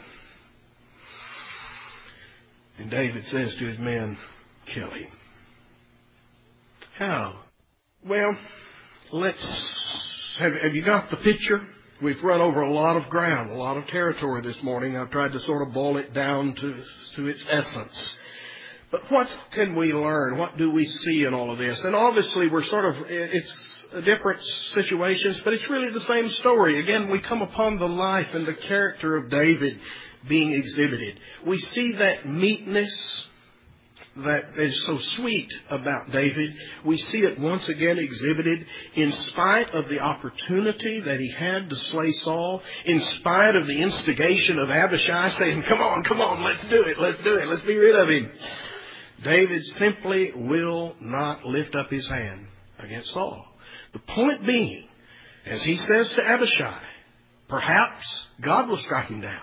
And 2.77 2.91
David 2.91 3.25
says 3.25 3.55
to 3.55 3.67
his 3.67 3.79
men, 3.79 4.15
kill 4.67 4.91
him. 4.91 5.07
How? 6.99 7.39
Well, 8.05 8.37
let's 9.11 9.84
have, 10.37 10.53
have 10.55 10.75
you 10.75 10.81
got 10.81 11.09
the 11.09 11.17
picture? 11.17 11.61
We've 12.01 12.21
run 12.23 12.41
over 12.41 12.61
a 12.61 12.71
lot 12.71 12.97
of 12.97 13.09
ground, 13.09 13.51
a 13.51 13.55
lot 13.55 13.77
of 13.77 13.87
territory 13.87 14.41
this 14.41 14.61
morning. 14.61 14.97
I've 14.97 15.11
tried 15.11 15.31
to 15.31 15.39
sort 15.41 15.65
of 15.65 15.73
boil 15.73 15.97
it 15.97 16.13
down 16.13 16.53
to, 16.55 16.83
to 17.15 17.27
its 17.27 17.45
essence. 17.49 18.17
But 18.91 19.09
what 19.11 19.29
can 19.51 19.75
we 19.75 19.93
learn? 19.93 20.37
What 20.37 20.57
do 20.57 20.71
we 20.71 20.85
see 20.85 21.23
in 21.23 21.33
all 21.33 21.51
of 21.51 21.57
this? 21.57 21.83
And 21.83 21.95
obviously 21.95 22.49
we're 22.49 22.63
sort 22.63 22.85
of, 22.85 23.05
it's 23.09 23.87
different 24.03 24.43
situations, 24.43 25.41
but 25.43 25.53
it's 25.53 25.69
really 25.69 25.89
the 25.91 26.01
same 26.01 26.29
story. 26.29 26.79
Again, 26.79 27.09
we 27.09 27.19
come 27.19 27.41
upon 27.41 27.77
the 27.79 27.87
life 27.87 28.33
and 28.33 28.45
the 28.45 28.53
character 28.53 29.15
of 29.15 29.29
David 29.29 29.79
being 30.27 30.53
exhibited. 30.53 31.19
We 31.45 31.59
see 31.59 31.93
that 31.93 32.27
meekness, 32.27 33.27
that 34.17 34.57
is 34.57 34.85
so 34.85 34.97
sweet 34.97 35.51
about 35.69 36.11
David, 36.11 36.53
we 36.83 36.97
see 36.97 37.19
it 37.19 37.39
once 37.39 37.67
again 37.69 37.97
exhibited 37.97 38.65
in 38.93 39.11
spite 39.11 39.73
of 39.73 39.89
the 39.89 39.99
opportunity 39.99 41.01
that 41.01 41.19
he 41.19 41.31
had 41.31 41.69
to 41.69 41.75
slay 41.75 42.11
Saul, 42.11 42.61
in 42.85 43.01
spite 43.01 43.55
of 43.55 43.67
the 43.67 43.81
instigation 43.81 44.59
of 44.59 44.69
Abishai 44.69 45.29
saying, 45.37 45.63
come 45.67 45.81
on, 45.81 46.03
come 46.03 46.21
on, 46.21 46.43
let's 46.43 46.63
do 46.65 46.83
it, 46.83 46.99
let's 46.99 47.19
do 47.19 47.35
it, 47.35 47.47
let's 47.47 47.63
be 47.63 47.77
rid 47.77 47.95
of 47.95 48.09
him. 48.09 48.31
David 49.23 49.65
simply 49.65 50.31
will 50.35 50.95
not 50.99 51.45
lift 51.45 51.75
up 51.75 51.89
his 51.89 52.07
hand 52.07 52.47
against 52.79 53.11
Saul. 53.11 53.45
The 53.93 53.99
point 53.99 54.45
being, 54.45 54.87
as 55.45 55.63
he 55.63 55.77
says 55.77 56.09
to 56.09 56.23
Abishai, 56.25 56.81
perhaps 57.47 58.27
God 58.41 58.69
will 58.69 58.77
strike 58.77 59.07
him 59.07 59.21
down. 59.21 59.41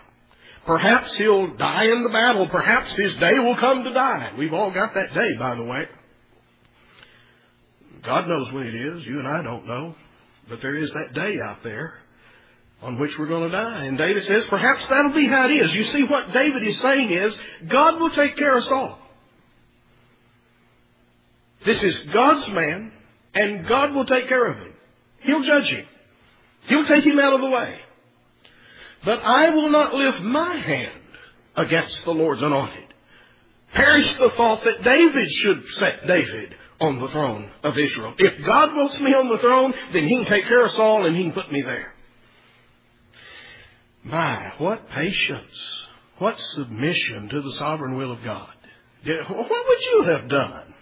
Perhaps 0.66 1.14
he'll 1.16 1.56
die 1.56 1.84
in 1.84 2.02
the 2.02 2.08
battle. 2.10 2.48
Perhaps 2.48 2.94
his 2.94 3.16
day 3.16 3.38
will 3.38 3.56
come 3.56 3.82
to 3.82 3.92
die. 3.92 4.32
We've 4.38 4.52
all 4.52 4.70
got 4.70 4.94
that 4.94 5.12
day, 5.12 5.34
by 5.34 5.56
the 5.56 5.64
way. 5.64 5.88
God 8.04 8.28
knows 8.28 8.52
when 8.52 8.66
it 8.66 8.74
is. 8.74 9.06
You 9.06 9.18
and 9.18 9.28
I 9.28 9.42
don't 9.42 9.66
know. 9.66 9.94
But 10.48 10.60
there 10.60 10.76
is 10.76 10.92
that 10.92 11.14
day 11.14 11.38
out 11.40 11.62
there 11.62 11.94
on 12.80 12.98
which 12.98 13.16
we're 13.18 13.26
going 13.26 13.50
to 13.50 13.56
die. 13.56 13.84
And 13.84 13.96
David 13.96 14.24
says, 14.24 14.46
perhaps 14.46 14.86
that'll 14.86 15.12
be 15.12 15.26
how 15.26 15.46
it 15.46 15.52
is. 15.52 15.72
You 15.72 15.84
see, 15.84 16.02
what 16.04 16.32
David 16.32 16.64
is 16.64 16.78
saying 16.80 17.10
is, 17.10 17.36
God 17.68 18.00
will 18.00 18.10
take 18.10 18.36
care 18.36 18.56
of 18.56 18.64
Saul. 18.64 18.98
This 21.64 21.80
is 21.82 21.96
God's 22.12 22.48
man, 22.48 22.92
and 23.34 23.68
God 23.68 23.94
will 23.94 24.04
take 24.04 24.28
care 24.28 24.50
of 24.50 24.58
him. 24.58 24.74
He'll 25.20 25.42
judge 25.42 25.70
him. 25.70 25.86
He'll 26.66 26.86
take 26.86 27.04
him 27.04 27.20
out 27.20 27.34
of 27.34 27.40
the 27.40 27.50
way. 27.50 27.78
But 29.04 29.20
I 29.22 29.50
will 29.50 29.70
not 29.70 29.94
lift 29.94 30.20
my 30.20 30.56
hand 30.56 31.00
against 31.56 32.04
the 32.04 32.12
Lord's 32.12 32.42
anointed. 32.42 32.94
Perish 33.72 34.12
the 34.14 34.30
thought 34.30 34.64
that 34.64 34.82
David 34.82 35.30
should 35.30 35.64
set 35.70 36.06
David 36.06 36.54
on 36.80 37.00
the 37.00 37.08
throne 37.08 37.50
of 37.62 37.78
Israel. 37.78 38.14
If 38.18 38.44
God 38.44 38.74
wants 38.74 39.00
me 39.00 39.14
on 39.14 39.28
the 39.28 39.38
throne, 39.38 39.72
then 39.92 40.08
He 40.08 40.16
can 40.16 40.26
take 40.26 40.46
care 40.46 40.64
of 40.64 40.72
Saul 40.72 41.06
and 41.06 41.16
He 41.16 41.24
can 41.24 41.32
put 41.32 41.50
me 41.50 41.62
there. 41.62 41.92
My, 44.04 44.52
what 44.58 44.88
patience. 44.90 45.56
What 46.18 46.38
submission 46.38 47.28
to 47.30 47.40
the 47.40 47.52
sovereign 47.52 47.96
will 47.96 48.12
of 48.12 48.22
God. 48.24 48.50
What 49.04 49.68
would 49.68 49.82
you 49.82 50.02
have 50.04 50.28
done? 50.28 50.74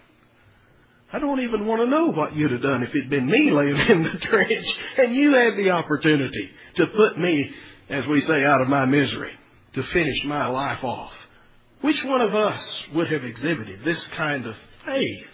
I 1.12 1.18
don't 1.18 1.40
even 1.40 1.66
want 1.66 1.82
to 1.82 1.88
know 1.88 2.06
what 2.12 2.36
you'd 2.36 2.52
have 2.52 2.62
done 2.62 2.82
if 2.82 2.90
it'd 2.90 3.10
been 3.10 3.26
me 3.26 3.50
laying 3.50 3.76
in 3.88 4.02
the 4.04 4.18
trench 4.18 4.78
and 4.98 5.14
you 5.14 5.34
had 5.34 5.56
the 5.56 5.70
opportunity 5.70 6.50
to 6.76 6.86
put 6.88 7.18
me, 7.18 7.52
as 7.90 8.06
we 8.06 8.20
say, 8.22 8.44
out 8.44 8.62
of 8.62 8.68
my 8.68 8.86
misery, 8.86 9.32
to 9.74 9.82
finish 9.82 10.24
my 10.24 10.46
life 10.48 10.82
off. 10.82 11.12
Which 11.82 12.02
one 12.04 12.20
of 12.20 12.34
us 12.34 12.84
would 12.94 13.10
have 13.10 13.24
exhibited 13.24 13.84
this 13.84 14.06
kind 14.08 14.46
of 14.46 14.56
faith? 14.84 15.28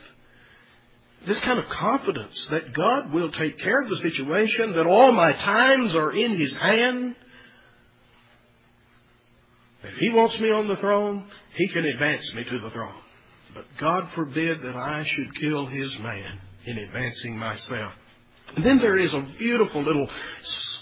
This 1.26 1.40
kind 1.40 1.58
of 1.58 1.68
confidence 1.68 2.46
that 2.46 2.72
God 2.72 3.12
will 3.12 3.30
take 3.30 3.58
care 3.58 3.82
of 3.82 3.88
the 3.88 3.96
situation, 3.98 4.72
that 4.72 4.86
all 4.86 5.12
my 5.12 5.32
times 5.32 5.94
are 5.94 6.12
in 6.12 6.38
His 6.38 6.56
hand, 6.56 7.16
That 9.86 9.92
if 9.92 9.98
He 9.98 10.10
wants 10.10 10.38
me 10.40 10.50
on 10.50 10.66
the 10.66 10.76
throne, 10.76 11.26
He 11.54 11.68
can 11.68 11.84
advance 11.84 12.34
me 12.34 12.42
to 12.42 12.58
the 12.58 12.70
throne. 12.70 13.00
But 13.54 13.66
God 13.78 14.08
forbid 14.14 14.60
that 14.62 14.76
I 14.76 15.04
should 15.04 15.34
kill 15.36 15.66
His 15.66 15.96
man 16.00 16.40
in 16.64 16.78
advancing 16.78 17.38
myself. 17.38 17.92
And 18.54 18.64
then 18.64 18.78
there 18.78 18.98
is 18.98 19.12
a 19.12 19.20
beautiful 19.38 19.82
little 19.82 20.08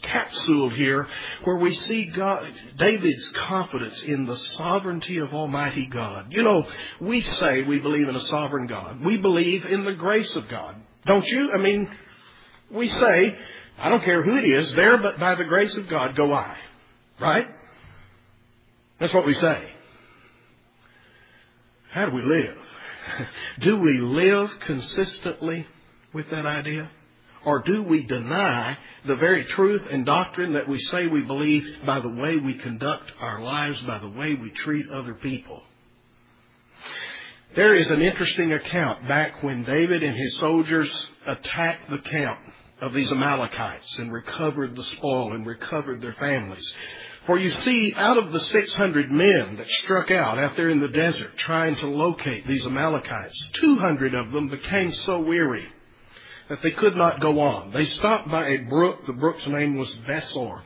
capsule 0.02 0.70
here 0.70 1.08
where 1.44 1.56
we 1.56 1.74
see 1.74 2.06
God, 2.06 2.44
David's 2.78 3.26
confidence 3.34 4.02
in 4.02 4.26
the 4.26 4.36
sovereignty 4.36 5.18
of 5.18 5.32
Almighty 5.32 5.86
God. 5.86 6.26
You 6.30 6.42
know, 6.42 6.66
we 7.00 7.20
say 7.20 7.62
we 7.62 7.78
believe 7.78 8.08
in 8.08 8.16
a 8.16 8.20
sovereign 8.20 8.66
God. 8.66 9.04
We 9.04 9.16
believe 9.16 9.64
in 9.64 9.84
the 9.84 9.94
grace 9.94 10.34
of 10.36 10.48
God. 10.48 10.76
Don't 11.06 11.26
you? 11.26 11.52
I 11.52 11.58
mean, 11.58 11.90
we 12.70 12.88
say, 12.90 13.36
I 13.78 13.88
don't 13.88 14.04
care 14.04 14.22
who 14.22 14.36
it 14.36 14.44
is, 14.44 14.72
there 14.74 14.98
but 14.98 15.18
by 15.18 15.34
the 15.34 15.44
grace 15.44 15.76
of 15.76 15.88
God 15.88 16.16
go 16.16 16.32
I. 16.32 16.56
Right? 17.20 17.46
That's 19.00 19.14
what 19.14 19.26
we 19.26 19.34
say. 19.34 19.70
How 21.90 22.06
do 22.06 22.12
we 22.12 22.22
live? 22.22 22.56
Do 23.60 23.78
we 23.78 23.98
live 23.98 24.50
consistently 24.60 25.66
with 26.12 26.30
that 26.30 26.46
idea? 26.46 26.90
Or 27.44 27.60
do 27.60 27.82
we 27.82 28.04
deny 28.04 28.76
the 29.06 29.16
very 29.16 29.44
truth 29.44 29.82
and 29.90 30.06
doctrine 30.06 30.54
that 30.54 30.68
we 30.68 30.78
say 30.78 31.06
we 31.06 31.22
believe 31.22 31.64
by 31.84 32.00
the 32.00 32.08
way 32.08 32.36
we 32.36 32.54
conduct 32.54 33.12
our 33.20 33.42
lives, 33.42 33.80
by 33.82 33.98
the 33.98 34.08
way 34.08 34.34
we 34.34 34.50
treat 34.50 34.86
other 34.90 35.14
people? 35.14 35.62
There 37.54 37.74
is 37.74 37.90
an 37.90 38.02
interesting 38.02 38.52
account 38.52 39.06
back 39.06 39.42
when 39.42 39.62
David 39.62 40.02
and 40.02 40.16
his 40.16 40.36
soldiers 40.38 41.08
attacked 41.26 41.88
the 41.88 41.98
camp 41.98 42.40
of 42.80 42.92
these 42.92 43.12
Amalekites 43.12 43.94
and 43.98 44.12
recovered 44.12 44.74
the 44.74 44.82
spoil 44.82 45.32
and 45.34 45.46
recovered 45.46 46.00
their 46.00 46.14
families. 46.14 46.74
For 47.26 47.38
you 47.38 47.50
see, 47.50 47.94
out 47.96 48.18
of 48.18 48.32
the 48.32 48.40
600 48.40 49.10
men 49.10 49.56
that 49.56 49.70
struck 49.70 50.10
out 50.10 50.38
out 50.38 50.56
there 50.56 50.68
in 50.68 50.80
the 50.80 50.88
desert 50.88 51.36
trying 51.38 51.76
to 51.76 51.86
locate 51.86 52.46
these 52.46 52.66
Amalekites, 52.66 53.48
200 53.52 54.14
of 54.14 54.32
them 54.32 54.48
became 54.48 54.90
so 54.90 55.20
weary 55.20 55.66
that 56.48 56.62
they 56.62 56.72
could 56.72 56.96
not 56.96 57.20
go 57.20 57.40
on. 57.40 57.72
They 57.72 57.86
stopped 57.86 58.30
by 58.30 58.48
a 58.48 58.58
brook. 58.58 59.06
The 59.06 59.12
brook's 59.12 59.46
name 59.46 59.76
was 59.76 59.92
Besor. 60.06 60.60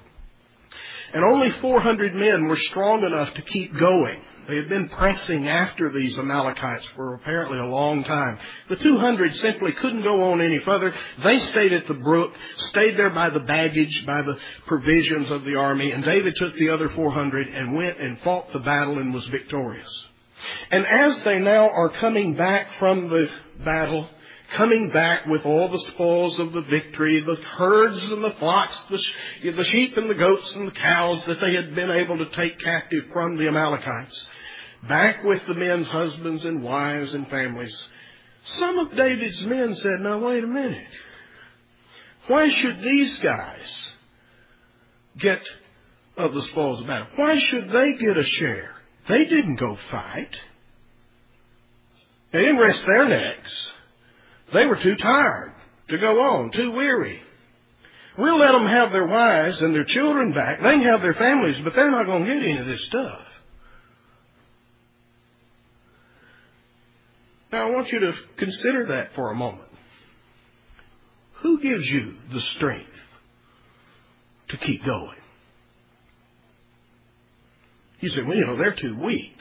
And 1.12 1.25
only 1.25 1.51
400 1.61 2.14
men 2.14 2.47
were 2.47 2.57
strong 2.57 3.03
enough 3.05 3.33
to 3.35 3.43
keep 3.43 3.75
going. 3.79 4.21
They 4.47 4.57
had 4.57 4.69
been 4.69 4.88
pressing 4.88 5.47
after 5.47 5.91
these 5.91 6.19
Amalekites 6.19 6.87
for 6.97 7.14
apparently 7.14 7.59
a 7.59 7.67
long 7.67 8.05
time. 8.05 8.38
The 8.69 8.77
200 8.77 9.37
simply 9.37 9.73
couldn't 9.73 10.03
go 10.03 10.33
on 10.33 10.41
any 10.41 10.59
further. 10.59 10.95
They 11.23 11.38
stayed 11.38 11.73
at 11.73 11.87
the 11.87 11.95
brook, 11.95 12.33
stayed 12.57 12.99
there 12.99 13.11
by 13.11 13.31
the 13.31 13.41
baggage, 13.41 14.05
by 14.07 14.23
the 14.23 14.38
provisions 14.67 15.31
of 15.31 15.45
the 15.45 15.57
army, 15.57 15.93
and 15.93 16.05
David 16.05 16.35
took 16.37 16.55
the 16.55 16.71
other 16.71 16.88
400 16.88 17.49
and 17.49 17.75
went 17.75 18.01
and 18.01 18.19
fought 18.21 18.53
the 18.53 18.61
battle 18.61 18.99
and 18.99 19.12
was 19.12 19.27
victorious. 19.27 20.09
And 20.71 20.87
as 20.87 21.23
they 21.23 21.38
now 21.38 21.69
are 21.69 21.91
coming 21.91 22.35
back 22.35 22.69
from 22.79 23.09
the 23.09 23.29
battle, 23.64 24.09
coming 24.53 24.91
back 24.91 25.27
with 25.27 25.45
all 25.45 25.69
the 25.69 25.79
spoils 25.79 26.39
of 26.39 26.53
the 26.53 26.63
victory, 26.63 27.21
the 27.21 27.37
herds 27.37 28.03
and 28.05 28.25
the 28.25 28.31
flocks, 28.33 28.81
the, 28.91 29.65
sheep 29.65 29.97
and 29.97 30.09
the 30.09 30.15
goats 30.15 30.51
and 30.53 30.69
the 30.69 30.73
cows 30.73 31.25
that 31.27 31.41
they 31.41 31.55
had 31.55 31.75
been 31.75 31.91
able 31.91 32.19
to 32.19 32.31
take 32.31 32.59
captive 32.59 33.05
from 33.13 33.37
the 33.37 33.49
Amalekites, 33.49 34.27
back 34.89 35.23
with 35.25 35.45
the 35.47 35.55
men's 35.55 35.89
husbands 35.89 36.45
and 36.45 36.63
wives 36.63 37.13
and 37.13 37.29
families. 37.29 37.77
Some 38.45 38.79
of 38.79 38.97
David's 38.97 39.43
men 39.43 39.75
said, 39.77 40.01
now 40.01 40.19
wait 40.19 40.43
a 40.43 40.47
minute. 40.47 40.87
Why 42.27 42.49
should 42.49 42.81
these 42.81 43.19
guys 43.19 43.95
get 45.19 45.43
of 46.17 46.33
the 46.33 46.43
spoils 46.43 46.81
of 46.81 46.87
battle? 46.87 47.09
Why 47.17 47.39
should 47.39 47.71
they 47.71 47.95
get 47.95 48.17
a 48.17 48.25
share? 48.25 48.75
They 49.09 49.25
didn't 49.25 49.57
go 49.57 49.77
fight. 49.91 50.41
They 52.33 52.41
didn't 52.41 52.59
rest 52.59 52.85
their 52.87 53.09
necks. 53.09 53.69
They 54.53 54.65
were 54.67 54.77
too 54.77 54.97
tired 54.97 55.53
to 55.89 55.99
go 55.99 56.21
on, 56.21 56.51
too 56.51 56.73
weary. 56.73 57.21
We'll 58.17 58.39
let 58.39 58.53
them 58.53 58.67
have 58.67 58.91
their 58.91 59.07
wives 59.07 59.61
and 59.61 59.75
their 59.75 59.85
children 59.85 60.33
back. 60.33 60.61
They 60.61 60.71
can 60.71 60.83
have 60.83 61.03
their 61.03 61.15
families, 61.15 61.57
but 61.63 61.75
they're 61.75 61.91
not 61.91 62.07
going 62.07 62.25
to 62.25 62.35
get 62.35 62.43
any 62.43 62.59
of 62.59 62.67
this 62.67 62.85
stuff. 62.87 63.21
Now, 67.53 67.69
I 67.69 67.71
want 67.71 67.89
you 67.93 68.01
to 68.01 68.13
consider 68.37 68.87
that 68.87 69.15
for 69.15 69.31
a 69.31 69.35
moment. 69.35 69.69
Who 71.37 71.61
gives 71.61 71.87
you 71.87 72.17
the 72.33 72.41
strength 72.41 72.91
to 74.49 74.57
keep 74.57 74.85
going? 74.85 75.17
You 78.01 78.09
say, 78.11 78.23
well, 78.23 78.37
you 78.37 78.47
know, 78.47 78.57
they're 78.57 78.75
too 78.75 78.99
weak. 78.99 79.41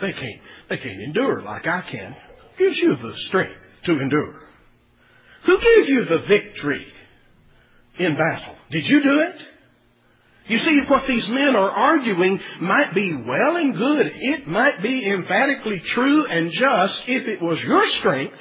They 0.00 0.12
can't, 0.12 0.40
they 0.68 0.76
can't 0.78 1.00
endure 1.00 1.42
like 1.42 1.66
I 1.66 1.82
can. 1.82 2.16
Who 2.56 2.64
gives 2.64 2.78
you 2.78 2.96
the 2.96 3.14
strength? 3.28 3.65
To 3.86 3.92
endure. 3.92 4.40
Who 5.44 5.60
gave 5.60 5.88
you 5.88 6.04
the 6.04 6.20
victory 6.20 6.86
in 7.98 8.16
battle? 8.16 8.56
Did 8.70 8.88
you 8.88 9.02
do 9.02 9.20
it? 9.20 9.36
You 10.48 10.58
see, 10.58 10.80
what 10.86 11.06
these 11.06 11.28
men 11.28 11.56
are 11.56 11.70
arguing 11.70 12.40
might 12.60 12.94
be 12.94 13.12
well 13.14 13.56
and 13.56 13.76
good. 13.76 14.12
It 14.14 14.46
might 14.46 14.80
be 14.80 15.04
emphatically 15.04 15.80
true 15.80 16.26
and 16.26 16.52
just 16.52 17.02
if 17.08 17.26
it 17.26 17.42
was 17.42 17.62
your 17.64 17.86
strength 17.88 18.36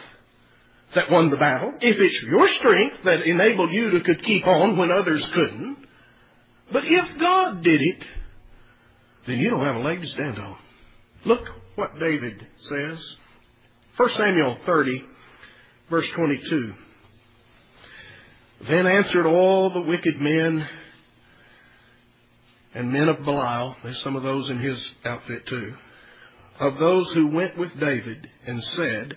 that 0.94 1.10
won 1.10 1.30
the 1.30 1.38
battle, 1.38 1.74
if 1.82 2.00
it's 2.00 2.22
your 2.24 2.48
strength 2.50 2.98
that 3.04 3.24
enabled 3.24 3.72
you 3.72 3.92
to 3.92 4.02
could 4.02 4.24
keep 4.24 4.46
on 4.46 4.78
when 4.78 4.92
others 4.92 5.28
couldn't. 5.34 5.78
But 6.72 6.86
if 6.86 7.20
God 7.20 7.64
did 7.64 7.82
it, 7.82 8.04
then 9.26 9.40
you 9.40 9.50
don't 9.50 9.66
have 9.66 9.78
a 9.78 9.80
leg 9.80 10.02
to 10.02 10.08
stand 10.08 10.38
on. 10.38 10.58
Look 11.26 11.50
what 11.76 12.00
David 12.00 12.46
says. 12.62 13.16
1 13.98 14.10
Samuel 14.12 14.58
30, 14.66 15.04
Verse 15.90 16.10
22. 16.12 16.74
Then 18.68 18.88
answered 18.88 19.28
all 19.28 19.70
the 19.70 19.82
wicked 19.82 20.20
men 20.20 20.68
and 22.74 22.92
men 22.92 23.08
of 23.08 23.24
Belial, 23.24 23.76
there's 23.84 24.02
some 24.02 24.16
of 24.16 24.24
those 24.24 24.50
in 24.50 24.60
his 24.60 24.84
outfit 25.06 25.46
too, 25.46 25.76
of 26.60 26.80
those 26.80 27.12
who 27.12 27.28
went 27.28 27.58
with 27.58 27.80
David 27.80 28.28
and 28.48 28.64
said, 28.64 29.16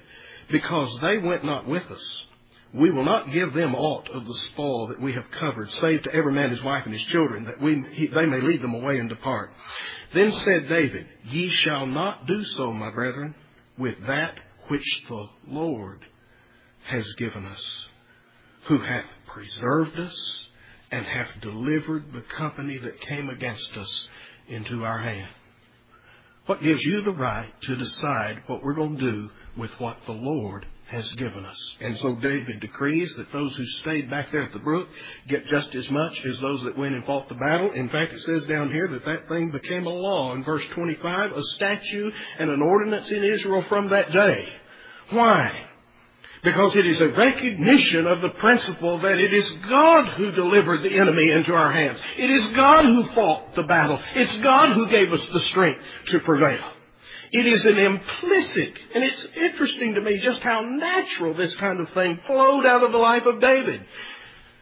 Because 0.50 0.96
they 1.00 1.18
went 1.18 1.44
not 1.44 1.66
with 1.66 1.85
us, 1.90 2.26
we 2.74 2.90
will 2.90 3.04
not 3.04 3.33
give 3.33 3.54
them 3.54 3.74
aught 3.74 4.11
of 4.11 4.26
the 4.26 4.35
spoil 4.50 4.88
that 4.88 5.00
we 5.00 5.14
have 5.14 5.31
covered, 5.31 5.70
save 5.70 6.02
to 6.02 6.14
every 6.14 6.35
man 6.35 6.50
his 6.50 6.62
wife 6.62 6.85
and 6.85 6.92
his 6.92 7.04
children, 7.04 7.44
that 7.44 7.62
we, 7.62 7.83
he, 7.92 8.09
they 8.09 8.26
may 8.26 8.42
lead 8.42 8.61
them 8.61 8.74
away 8.74 8.99
and 8.99 9.09
depart. 9.09 9.51
Then 10.12 10.32
said 10.32 10.68
David, 10.68 11.07
Ye 11.24 11.49
shall 11.49 11.86
not 11.86 12.26
do 12.26 12.45
so, 12.45 12.72
my 12.72 12.90
brethren, 12.90 13.34
with 13.78 14.07
that 14.07 14.38
which 14.68 15.05
the 15.09 15.28
Lord 15.47 16.05
has 16.89 17.07
given 17.14 17.45
us, 17.45 17.86
who 18.64 18.78
hath 18.78 19.05
preserved 19.26 19.99
us 19.99 20.49
and 20.91 21.05
hath 21.05 21.28
delivered 21.43 22.12
the 22.12 22.24
company 22.36 22.78
that 22.78 23.01
came 23.03 23.28
against 23.28 23.76
us 23.76 24.09
into 24.49 24.84
our 24.84 24.99
hand. 24.99 25.28
What 26.47 26.62
gives 26.62 26.82
you 26.82 27.03
the 27.03 27.12
right 27.12 27.53
to 27.62 27.76
decide 27.76 28.43
what 28.47 28.62
we're 28.62 28.74
going 28.74 28.97
to 28.97 29.11
do 29.12 29.30
with 29.59 29.70
what 29.78 29.99
the 30.07 30.12
Lord 30.12 30.64
has 30.91 31.07
given 31.12 31.45
us? 31.45 31.76
And 31.82 31.99
so 31.99 32.14
David 32.14 32.61
decrees 32.61 33.14
that 33.16 33.30
those 33.32 33.55
who 33.55 33.66
stayed 33.66 34.09
back 34.09 34.32
there 34.32 34.45
at 34.45 34.55
the 34.55 34.59
brook 34.59 34.89
get 35.28 35.45
just 35.45 35.74
as 35.74 35.91
much 35.91 36.24
as 36.24 36.41
those 36.41 36.62
that 36.62 36.78
went 36.78 36.95
and 36.95 37.05
fought 37.05 37.28
the 37.28 37.34
battle. 37.34 37.72
In 37.72 37.91
fact, 37.91 38.14
it 38.14 38.22
says 38.22 38.47
down 38.47 38.70
here 38.72 38.89
that 38.89 39.05
that 39.05 39.28
thing 39.28 39.51
became 39.51 39.86
a 39.86 39.91
law 39.91 40.32
in 40.34 40.43
verse 40.43 40.66
25, 40.68 41.32
a 41.32 41.43
statute 41.57 42.14
and 42.39 42.49
an 42.49 42.62
ordinance 42.62 43.11
in 43.11 43.24
Israel 43.24 43.62
from 43.68 43.91
that 43.91 44.11
day. 44.11 44.49
Why? 45.11 45.68
Because 46.43 46.76
it 46.76 46.86
is 46.86 47.01
a 47.01 47.09
recognition 47.09 48.07
of 48.07 48.20
the 48.20 48.28
principle 48.30 48.99
that 48.99 49.18
it 49.18 49.34
is 49.34 49.51
God 49.68 50.14
who 50.14 50.30
delivered 50.30 50.82
the 50.82 50.97
enemy 50.97 51.30
into 51.30 51.53
our 51.53 51.72
hands. 51.72 51.99
It 52.16 52.30
is 52.30 52.47
God 52.49 52.84
who 52.84 53.05
fought 53.07 53.55
the 53.55 53.64
battle. 53.64 53.99
It's 54.14 54.36
God 54.39 54.74
who 54.74 54.89
gave 54.89 55.12
us 55.12 55.24
the 55.32 55.41
strength 55.41 55.82
to 56.07 56.20
prevail. 56.20 56.64
It 57.30 57.47
is 57.47 57.62
an 57.64 57.76
implicit, 57.76 58.72
and 58.95 59.05
it's 59.05 59.26
interesting 59.36 59.95
to 59.95 60.01
me 60.01 60.18
just 60.18 60.41
how 60.41 60.62
natural 60.62 61.34
this 61.34 61.55
kind 61.57 61.80
of 61.80 61.91
thing 61.91 62.18
flowed 62.26 62.64
out 62.64 62.82
of 62.82 62.93
the 62.93 62.99
life 62.99 63.26
of 63.26 63.41
David. 63.41 63.82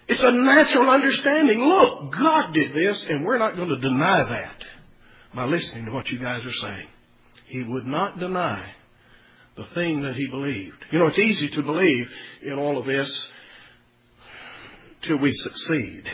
It's 0.08 0.22
a 0.22 0.32
natural 0.32 0.90
understanding. 0.90 1.60
Look, 1.64 2.12
God 2.12 2.52
did 2.54 2.72
this, 2.72 3.04
and 3.08 3.24
we're 3.24 3.38
not 3.38 3.56
going 3.56 3.68
to 3.68 3.78
deny 3.78 4.24
that 4.24 4.64
by 5.34 5.44
listening 5.44 5.84
to 5.86 5.92
what 5.92 6.10
you 6.10 6.18
guys 6.18 6.44
are 6.44 6.52
saying. 6.52 6.88
He 7.46 7.62
would 7.62 7.86
not 7.86 8.18
deny 8.18 8.72
the 9.56 9.66
thing 9.74 10.02
that 10.02 10.14
he 10.14 10.26
believed. 10.28 10.76
You 10.92 10.98
know, 10.98 11.06
it's 11.06 11.18
easy 11.18 11.48
to 11.48 11.62
believe 11.62 12.08
in 12.42 12.52
all 12.54 12.78
of 12.78 12.84
this 12.84 13.30
till 15.02 15.18
we 15.18 15.32
succeed, 15.32 16.04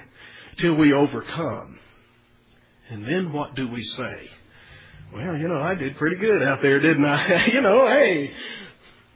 till 0.58 0.74
we 0.74 0.92
overcome. 0.92 1.78
And 2.90 3.04
then 3.04 3.32
what 3.32 3.54
do 3.54 3.68
we 3.68 3.82
say? 3.82 4.30
Well, 5.12 5.36
you 5.36 5.48
know, 5.48 5.60
I 5.60 5.74
did 5.74 5.96
pretty 5.96 6.16
good 6.16 6.42
out 6.42 6.58
there, 6.62 6.80
didn't 6.80 7.04
I? 7.04 7.46
you 7.52 7.60
know, 7.60 7.86
hey, 7.88 8.30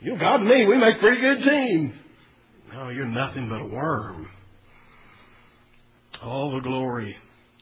you 0.00 0.18
got 0.18 0.42
me, 0.42 0.66
we 0.66 0.76
make 0.76 0.96
a 0.96 1.00
pretty 1.00 1.20
good 1.20 1.42
team. 1.42 1.94
No, 2.72 2.88
you're 2.88 3.06
nothing 3.06 3.48
but 3.48 3.60
a 3.60 3.66
worm. 3.66 4.28
All 6.22 6.52
the 6.52 6.60
glory 6.60 7.16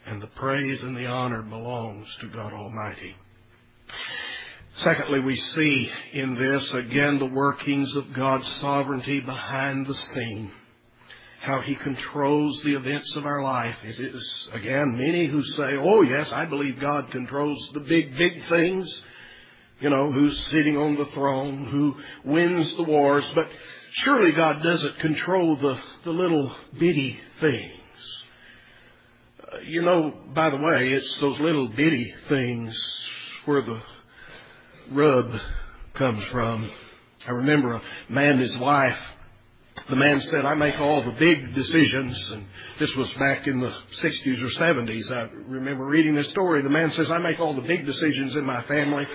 and 0.06 0.22
the 0.22 0.26
praise 0.28 0.82
and 0.82 0.96
the 0.96 1.06
honor 1.06 1.42
belongs 1.42 2.06
to 2.20 2.28
God 2.28 2.52
Almighty. 2.52 3.14
Secondly, 4.78 5.20
we 5.20 5.36
see 5.36 5.88
in 6.12 6.34
this 6.34 6.72
again 6.72 7.18
the 7.20 7.26
workings 7.26 7.94
of 7.94 8.12
God's 8.12 8.48
sovereignty 8.54 9.20
behind 9.20 9.86
the 9.86 9.94
scene. 9.94 10.50
How 11.40 11.60
He 11.60 11.76
controls 11.76 12.60
the 12.62 12.74
events 12.74 13.14
of 13.14 13.24
our 13.24 13.42
life. 13.42 13.76
It 13.84 14.00
is, 14.00 14.48
again, 14.52 14.96
many 14.96 15.26
who 15.26 15.42
say, 15.42 15.76
oh 15.78 16.02
yes, 16.02 16.32
I 16.32 16.46
believe 16.46 16.80
God 16.80 17.12
controls 17.12 17.70
the 17.72 17.80
big, 17.80 18.16
big 18.18 18.44
things. 18.46 19.02
You 19.80 19.90
know, 19.90 20.10
who's 20.10 20.38
sitting 20.46 20.76
on 20.76 20.96
the 20.96 21.06
throne, 21.06 21.66
who 21.66 21.96
wins 22.24 22.74
the 22.76 22.84
wars, 22.84 23.30
but 23.34 23.44
surely 23.92 24.32
God 24.32 24.62
doesn't 24.62 24.98
control 24.98 25.56
the, 25.56 25.78
the 26.04 26.10
little 26.10 26.52
bitty 26.78 27.20
things. 27.40 28.24
Uh, 29.40 29.58
you 29.68 29.82
know, 29.82 30.14
by 30.34 30.50
the 30.50 30.56
way, 30.56 30.92
it's 30.92 31.20
those 31.20 31.38
little 31.38 31.68
bitty 31.68 32.14
things 32.28 32.76
where 33.44 33.62
the 33.62 33.80
rub 34.90 35.40
comes 35.94 36.24
from. 36.26 36.70
I 37.26 37.30
remember 37.30 37.74
a 37.74 37.82
man 38.08 38.32
and 38.32 38.40
his 38.40 38.56
wife. 38.58 38.98
The 39.88 39.96
man 39.96 40.20
said, 40.20 40.44
I 40.44 40.54
make 40.54 40.78
all 40.78 41.02
the 41.04 41.18
big 41.18 41.54
decisions. 41.54 42.30
And 42.30 42.44
this 42.78 42.94
was 42.94 43.12
back 43.14 43.46
in 43.46 43.60
the 43.60 43.74
60s 43.92 44.42
or 44.42 44.60
70s. 44.60 45.10
I 45.10 45.28
remember 45.46 45.84
reading 45.84 46.14
this 46.14 46.28
story. 46.30 46.62
The 46.62 46.68
man 46.68 46.92
says, 46.92 47.10
I 47.10 47.18
make 47.18 47.40
all 47.40 47.54
the 47.54 47.62
big 47.62 47.84
decisions 47.84 48.36
in 48.36 48.44
my 48.44 48.62
family. 48.62 49.06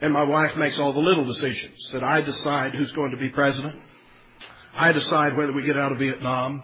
And 0.00 0.12
my 0.12 0.22
wife 0.22 0.56
makes 0.56 0.78
all 0.78 0.92
the 0.92 1.00
little 1.00 1.24
decisions. 1.24 1.76
That 1.92 2.02
I 2.02 2.20
decide 2.20 2.74
who's 2.74 2.92
going 2.92 3.10
to 3.10 3.16
be 3.16 3.28
president. 3.28 3.74
I 4.74 4.92
decide 4.92 5.36
whether 5.36 5.52
we 5.52 5.62
get 5.64 5.76
out 5.76 5.92
of 5.92 5.98
Vietnam. 5.98 6.62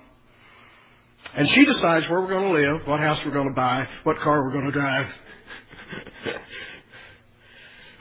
And 1.34 1.48
she 1.48 1.64
decides 1.64 2.08
where 2.08 2.20
we're 2.20 2.30
going 2.30 2.54
to 2.54 2.70
live, 2.72 2.86
what 2.86 3.00
house 3.00 3.20
we're 3.24 3.32
going 3.32 3.48
to 3.48 3.54
buy, 3.54 3.86
what 4.04 4.18
car 4.20 4.42
we're 4.42 4.52
going 4.52 4.66
to 4.66 4.72
drive. 4.72 5.06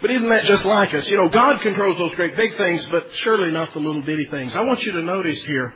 But 0.01 0.11
isn't 0.11 0.29
that 0.29 0.45
just 0.45 0.65
like 0.65 0.93
us? 0.93 1.09
You 1.09 1.17
know, 1.17 1.29
God 1.29 1.61
controls 1.61 1.97
those 1.97 2.15
great 2.15 2.35
big 2.37 2.55
things, 2.55 2.85
but 2.89 3.13
surely 3.15 3.51
not 3.51 3.73
the 3.73 3.79
little 3.79 4.01
bitty 4.01 4.25
things. 4.25 4.55
I 4.55 4.61
want 4.61 4.83
you 4.83 4.93
to 4.93 5.01
notice 5.01 5.43
here, 5.43 5.73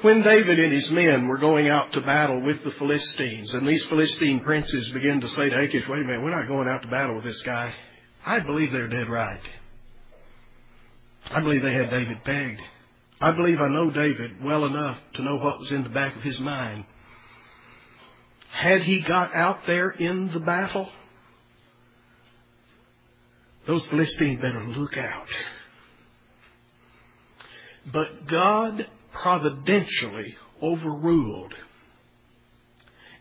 when 0.00 0.22
David 0.22 0.58
and 0.58 0.72
his 0.72 0.90
men 0.90 1.26
were 1.26 1.36
going 1.36 1.68
out 1.68 1.92
to 1.92 2.00
battle 2.00 2.40
with 2.40 2.64
the 2.64 2.70
Philistines, 2.70 3.52
and 3.52 3.68
these 3.68 3.84
Philistine 3.84 4.40
princes 4.40 4.88
began 4.88 5.20
to 5.20 5.28
say 5.28 5.50
to 5.50 5.60
Achish, 5.60 5.86
wait 5.86 6.00
a 6.00 6.04
minute, 6.04 6.22
we're 6.22 6.30
not 6.30 6.48
going 6.48 6.68
out 6.68 6.80
to 6.82 6.88
battle 6.88 7.16
with 7.16 7.24
this 7.24 7.40
guy. 7.42 7.74
I 8.24 8.40
believe 8.40 8.72
they're 8.72 8.88
dead 8.88 9.10
right. 9.10 9.40
I 11.30 11.40
believe 11.40 11.62
they 11.62 11.74
had 11.74 11.90
David 11.90 12.24
pegged. 12.24 12.60
I 13.20 13.32
believe 13.32 13.60
I 13.60 13.68
know 13.68 13.90
David 13.90 14.42
well 14.42 14.64
enough 14.64 14.98
to 15.14 15.22
know 15.22 15.36
what 15.36 15.58
was 15.58 15.70
in 15.70 15.82
the 15.82 15.90
back 15.90 16.16
of 16.16 16.22
his 16.22 16.40
mind. 16.40 16.84
Had 18.50 18.82
he 18.82 19.00
got 19.00 19.34
out 19.34 19.66
there 19.66 19.90
in 19.90 20.32
the 20.32 20.40
battle, 20.40 20.88
those 23.66 23.84
Philistines 23.86 24.40
better 24.40 24.64
look 24.66 24.96
out. 24.96 25.26
But 27.92 28.26
God 28.26 28.86
providentially 29.12 30.36
overruled. 30.62 31.54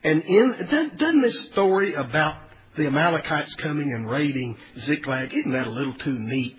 And 0.03 0.23
in, 0.23 0.67
doesn't 0.97 1.21
this 1.21 1.47
story 1.47 1.93
about 1.93 2.35
the 2.75 2.87
Amalekites 2.87 3.55
coming 3.55 3.91
and 3.93 4.09
raiding 4.09 4.57
Ziklag, 4.77 5.33
isn't 5.33 5.51
that 5.51 5.67
a 5.67 5.71
little 5.71 5.95
too 5.95 6.17
neat 6.17 6.57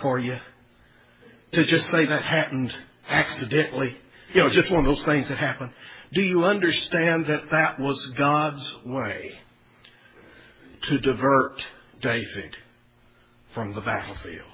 for 0.00 0.18
you? 0.18 0.36
To 1.52 1.64
just 1.64 1.86
say 1.90 2.04
that 2.04 2.22
happened 2.22 2.74
accidentally. 3.08 3.96
You 4.34 4.42
know, 4.42 4.50
just 4.50 4.70
one 4.70 4.80
of 4.80 4.86
those 4.86 5.04
things 5.04 5.28
that 5.28 5.38
happened. 5.38 5.70
Do 6.12 6.20
you 6.20 6.44
understand 6.44 7.26
that 7.26 7.50
that 7.50 7.80
was 7.80 8.04
God's 8.18 8.76
way 8.84 9.32
to 10.82 10.98
divert 10.98 11.64
David 12.02 12.56
from 13.54 13.74
the 13.74 13.80
battlefield. 13.80 14.46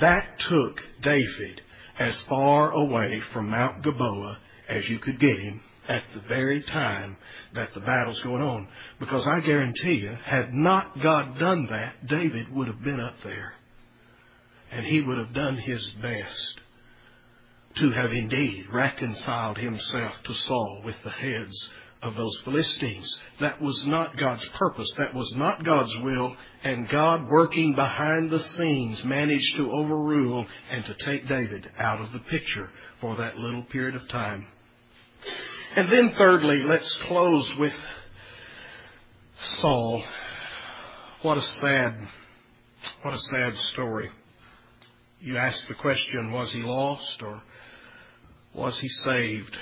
That 0.00 0.38
took 0.38 0.80
David 1.02 1.60
as 1.98 2.18
far 2.22 2.70
away 2.70 3.20
from 3.32 3.50
Mount 3.50 3.82
Gilboa 3.82 4.38
as 4.68 4.88
you 4.88 4.98
could 4.98 5.20
get 5.20 5.38
him 5.38 5.60
at 5.88 6.02
the 6.14 6.20
very 6.20 6.62
time 6.62 7.16
that 7.54 7.74
the 7.74 7.80
battle's 7.80 8.20
going 8.20 8.42
on. 8.42 8.68
Because 8.98 9.26
I 9.26 9.40
guarantee 9.40 9.94
you, 9.94 10.16
had 10.24 10.54
not 10.54 11.00
God 11.00 11.38
done 11.38 11.66
that, 11.66 12.06
David 12.06 12.52
would 12.54 12.68
have 12.68 12.82
been 12.82 13.00
up 13.00 13.20
there. 13.22 13.54
And 14.70 14.86
he 14.86 15.02
would 15.02 15.18
have 15.18 15.34
done 15.34 15.58
his 15.58 15.84
best 16.00 16.60
to 17.76 17.90
have 17.90 18.12
indeed 18.12 18.66
reconciled 18.72 19.58
himself 19.58 20.12
to 20.24 20.34
Saul 20.34 20.82
with 20.84 20.96
the 21.02 21.10
heads 21.10 21.70
of 22.02 22.16
those 22.16 22.36
Philistines. 22.44 23.20
That 23.40 23.62
was 23.62 23.86
not 23.86 24.16
God's 24.18 24.44
purpose. 24.58 24.92
That 24.98 25.14
was 25.14 25.32
not 25.36 25.64
God's 25.64 25.94
will. 26.02 26.36
And 26.64 26.88
God, 26.88 27.28
working 27.28 27.74
behind 27.74 28.30
the 28.30 28.40
scenes, 28.40 29.02
managed 29.04 29.56
to 29.56 29.70
overrule 29.70 30.44
and 30.70 30.84
to 30.84 30.94
take 30.94 31.28
David 31.28 31.68
out 31.78 32.00
of 32.00 32.12
the 32.12 32.18
picture 32.18 32.70
for 33.00 33.16
that 33.16 33.36
little 33.36 33.62
period 33.64 33.94
of 33.94 34.08
time. 34.08 34.46
And 35.76 35.88
then 35.88 36.14
thirdly, 36.16 36.64
let's 36.64 36.92
close 37.06 37.50
with 37.56 37.74
Saul. 39.60 40.02
What 41.22 41.38
a 41.38 41.42
sad, 41.42 41.94
what 43.02 43.14
a 43.14 43.18
sad 43.18 43.56
story. 43.72 44.10
You 45.20 45.38
ask 45.38 45.68
the 45.68 45.74
question, 45.74 46.32
was 46.32 46.50
he 46.50 46.62
lost 46.62 47.22
or 47.22 47.40
was 48.54 48.76
he 48.80 48.88
saved? 48.88 49.56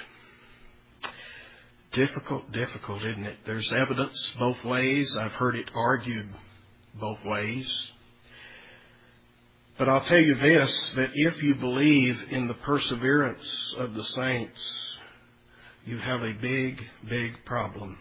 Difficult, 1.92 2.52
difficult, 2.52 3.02
isn't 3.02 3.24
it? 3.24 3.38
There's 3.44 3.72
evidence 3.72 4.32
both 4.38 4.62
ways. 4.64 5.16
I've 5.16 5.32
heard 5.32 5.56
it 5.56 5.68
argued 5.74 6.28
both 6.94 7.18
ways. 7.24 7.90
But 9.76 9.88
I'll 9.88 10.04
tell 10.04 10.18
you 10.18 10.34
this, 10.36 10.92
that 10.96 11.10
if 11.14 11.42
you 11.42 11.56
believe 11.56 12.16
in 12.30 12.46
the 12.46 12.54
perseverance 12.54 13.74
of 13.76 13.94
the 13.94 14.04
saints, 14.04 14.60
you 15.84 15.98
have 15.98 16.22
a 16.22 16.34
big, 16.40 16.80
big 17.08 17.44
problem 17.44 17.98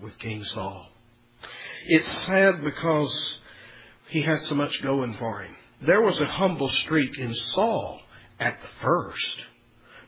with 0.00 0.18
King 0.18 0.42
Saul. 0.44 0.88
It's 1.86 2.08
sad 2.24 2.64
because 2.64 3.40
he 4.08 4.22
has 4.22 4.44
so 4.46 4.56
much 4.56 4.82
going 4.82 5.14
for 5.14 5.42
him. 5.42 5.54
There 5.82 6.02
was 6.02 6.20
a 6.20 6.26
humble 6.26 6.68
streak 6.68 7.16
in 7.18 7.34
Saul 7.34 8.00
at 8.40 8.60
the 8.60 8.68
first. 8.80 9.36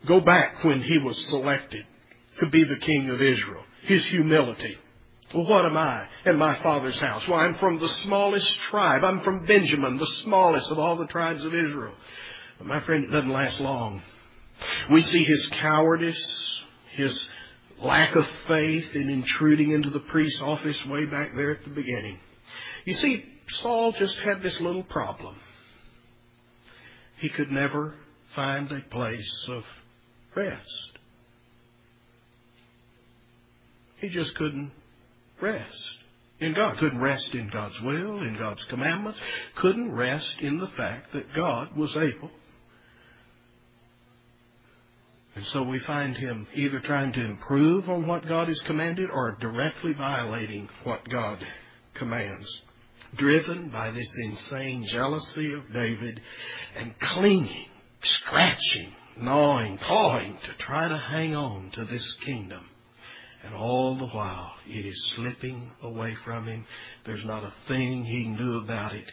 Go 0.07 0.21
back 0.21 0.65
when 0.65 0.83
he 0.83 0.99
was 0.99 1.17
selected 1.27 1.85
to 2.39 2.47
be 2.47 2.65
the 2.65 2.77
king 2.77 3.11
of 3.11 3.21
Israel. 3.21 3.63
His 3.83 4.05
humility. 4.07 4.77
Well, 5.35 5.47
what 5.47 5.67
am 5.67 5.77
I 5.77 6.07
in 6.27 6.37
my 6.39 6.61
father's 6.63 6.99
house? 6.99 7.27
Well, 7.27 7.41
I'm 7.41 7.55
from 7.55 7.79
the 7.79 7.89
smallest 7.89 8.57
tribe. 8.61 9.05
I'm 9.05 9.21
from 9.23 9.47
Benjamin, 9.47 9.99
the 9.99 10.07
smallest 10.07 10.71
of 10.71 10.79
all 10.79 10.97
the 10.97 11.07
tribes 11.07 11.45
of 11.45 11.55
Israel. 11.55 11.95
But 12.59 12.69
my 12.69 12.81
friend, 12.81 13.05
it 13.05 13.11
doesn't 13.11 13.31
last 13.31 13.61
long. 13.61 14.03
We 14.91 15.03
see 15.03 15.25
his 15.25 15.47
cowardice, 15.49 16.63
his 16.93 17.29
lack 17.81 18.15
of 18.15 18.27
faith 18.47 18.95
in 18.95 19.11
intruding 19.11 19.73
into 19.73 19.91
the 19.91 20.01
priest's 20.01 20.41
office 20.41 20.85
way 20.87 21.07
back 21.07 21.35
there 21.35 21.51
at 21.51 21.65
the 21.65 21.71
beginning. 21.71 22.19
You 22.85 22.95
see, 22.95 23.25
Saul 23.49 23.93
just 23.93 24.17
had 24.21 24.43
this 24.43 24.61
little 24.61 24.85
problem. 24.85 25.37
He 27.19 27.29
could 27.29 27.51
never 27.51 27.95
find 28.35 28.71
a 28.71 28.81
place 28.91 29.47
of 29.49 29.65
rest. 30.37 30.94
He 34.05 34.11
just 34.11 34.35
couldn't 34.35 34.71
rest. 35.41 35.97
in 36.39 36.53
God, 36.53 36.77
couldn't 36.77 37.01
rest 37.01 37.33
in 37.33 37.49
God's 37.49 37.81
will, 37.81 38.19
in 38.19 38.37
God's 38.39 38.63
commandments, 38.65 39.19
couldn't 39.55 39.93
rest 39.93 40.41
in 40.41 40.59
the 40.59 40.67
fact 40.67 41.15
that 41.15 41.35
God 41.35 41.75
was 41.75 41.97
able. 41.97 42.31
And 45.35 45.47
so 45.47 45.63
we 45.63 45.79
find 45.79 46.15
him 46.19 46.47
either 46.55 46.81
trying 46.81 47.15
to 47.15 47.25
improve 47.25 47.89
on 47.89 48.07
what 48.07 48.29
God 48.29 48.49
has 48.49 48.61
commanded 48.67 49.09
or 49.09 49.39
directly 49.41 49.95
violating 49.95 50.69
what 50.83 51.09
God 51.09 51.39
commands. 51.95 52.47
Driven 53.17 53.71
by 53.71 53.91
this 53.91 54.15
insane 54.19 54.85
jealousy 54.85 55.55
of 55.55 55.73
David 55.73 56.21
and 56.77 56.99
clinging, 56.99 57.69
scratching, 58.03 58.93
gnawing, 59.17 59.79
clawing 59.79 60.37
to 60.45 60.63
try 60.63 60.89
to 60.89 60.99
hang 61.11 61.35
on 61.35 61.71
to 61.71 61.87
this 61.87 62.07
kingdom. 62.27 62.67
And 63.45 63.55
all 63.55 63.97
the 63.97 64.07
while, 64.07 64.53
it 64.67 64.87
is 64.87 65.13
slipping 65.17 65.71
away 65.83 66.15
from 66.25 66.47
him. 66.47 66.67
There's 67.05 67.25
not 67.25 67.45
a 67.45 67.53
thing 67.69 68.05
he 68.05 68.25
can 68.25 68.37
do 68.37 68.59
about 68.59 68.95
it. 68.95 69.11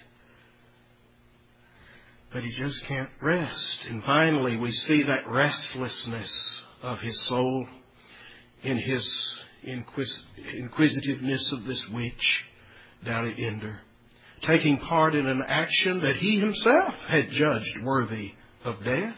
But 2.31 2.43
he 2.43 2.51
just 2.51 2.85
can't 2.85 3.09
rest. 3.21 3.79
And 3.89 4.01
finally, 4.03 4.55
we 4.55 4.71
see 4.71 5.03
that 5.03 5.27
restlessness 5.27 6.65
of 6.81 7.01
his 7.01 7.19
soul 7.23 7.67
in 8.63 8.77
his 8.77 9.05
inquis- 9.63 10.23
inquisitiveness 10.57 11.51
of 11.51 11.65
this 11.65 11.85
witch 11.89 12.45
down 13.03 13.27
at 13.27 13.37
Endor, 13.37 13.81
taking 14.43 14.77
part 14.77 15.13
in 15.13 15.27
an 15.27 15.41
action 15.45 15.99
that 15.99 16.15
he 16.15 16.39
himself 16.39 16.95
had 17.07 17.31
judged 17.31 17.81
worthy 17.83 18.31
of 18.63 18.81
death. 18.83 19.17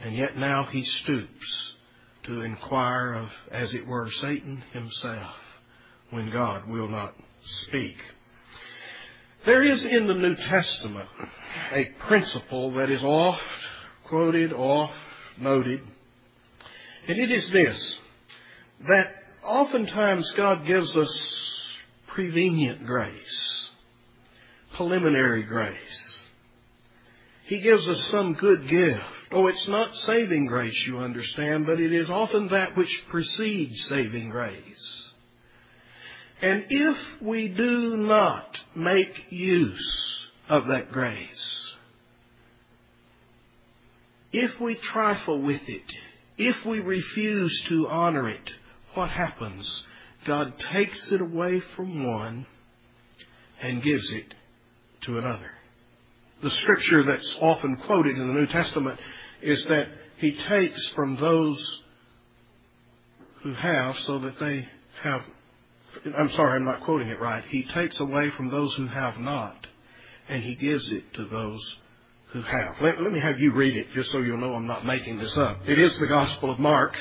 And 0.00 0.14
yet 0.14 0.36
now 0.36 0.66
he 0.70 0.82
stoops 0.82 1.74
to 2.24 2.42
inquire 2.42 3.14
of, 3.14 3.28
as 3.50 3.72
it 3.74 3.86
were, 3.86 4.10
Satan 4.20 4.62
himself 4.72 5.34
when 6.10 6.30
God 6.30 6.68
will 6.68 6.88
not 6.88 7.14
speak. 7.66 7.96
There 9.46 9.62
is 9.62 9.82
in 9.82 10.06
the 10.06 10.14
New 10.14 10.34
Testament 10.34 11.08
a 11.72 11.84
principle 12.00 12.72
that 12.72 12.90
is 12.90 13.02
oft 13.02 13.42
quoted, 14.04 14.52
oft 14.52 14.92
noted, 15.38 15.80
and 17.08 17.18
it 17.18 17.30
is 17.30 17.50
this, 17.50 17.98
that 18.88 19.14
oftentimes 19.42 20.30
God 20.36 20.66
gives 20.66 20.94
us 20.94 21.66
prevenient 22.08 22.84
grace, 22.84 23.70
preliminary 24.74 25.44
grace. 25.44 26.09
He 27.50 27.58
gives 27.58 27.88
us 27.88 28.00
some 28.12 28.34
good 28.34 28.68
gift. 28.68 29.02
Oh, 29.32 29.48
it's 29.48 29.66
not 29.66 29.96
saving 29.96 30.46
grace, 30.46 30.86
you 30.86 30.98
understand, 30.98 31.66
but 31.66 31.80
it 31.80 31.92
is 31.92 32.08
often 32.08 32.46
that 32.46 32.76
which 32.76 33.04
precedes 33.08 33.88
saving 33.88 34.30
grace. 34.30 35.10
And 36.40 36.66
if 36.70 36.96
we 37.20 37.48
do 37.48 37.96
not 37.96 38.60
make 38.76 39.24
use 39.30 40.28
of 40.48 40.66
that 40.66 40.92
grace, 40.92 41.72
if 44.32 44.60
we 44.60 44.76
trifle 44.76 45.42
with 45.42 45.62
it, 45.68 45.92
if 46.38 46.64
we 46.64 46.78
refuse 46.78 47.62
to 47.62 47.88
honor 47.88 48.30
it, 48.30 48.48
what 48.94 49.10
happens? 49.10 49.82
God 50.24 50.56
takes 50.56 51.10
it 51.10 51.20
away 51.20 51.58
from 51.74 52.06
one 52.06 52.46
and 53.60 53.82
gives 53.82 54.08
it 54.08 54.36
to 55.00 55.18
another. 55.18 55.50
The 56.42 56.50
scripture 56.50 57.04
that's 57.04 57.34
often 57.40 57.76
quoted 57.76 58.16
in 58.16 58.26
the 58.26 58.34
New 58.34 58.46
Testament 58.46 58.98
is 59.42 59.64
that 59.66 59.88
He 60.18 60.32
takes 60.32 60.88
from 60.90 61.16
those 61.16 61.82
who 63.42 63.54
have 63.54 63.98
so 64.00 64.18
that 64.20 64.38
they 64.38 64.68
have 65.02 65.22
I'm 66.16 66.30
sorry, 66.30 66.56
I'm 66.56 66.64
not 66.64 66.82
quoting 66.82 67.08
it 67.08 67.20
right. 67.20 67.44
He 67.48 67.64
takes 67.64 67.98
away 68.00 68.30
from 68.30 68.50
those 68.50 68.74
who 68.74 68.86
have 68.86 69.18
not, 69.18 69.66
and 70.28 70.42
he 70.42 70.54
gives 70.54 70.90
it 70.90 71.12
to 71.14 71.24
those 71.24 71.76
who 72.32 72.42
have. 72.42 72.76
Let, 72.80 73.00
let 73.02 73.12
me 73.12 73.20
have 73.20 73.38
you 73.40 73.52
read 73.52 73.76
it 73.76 73.88
just 73.92 74.10
so 74.10 74.18
you'll 74.18 74.38
know 74.38 74.54
I'm 74.54 74.66
not 74.66 74.86
making 74.86 75.18
this 75.18 75.36
up. 75.36 75.68
It 75.68 75.78
is 75.78 75.96
the 75.98 76.06
Gospel 76.06 76.50
of 76.50 76.58
Mark, 76.58 76.96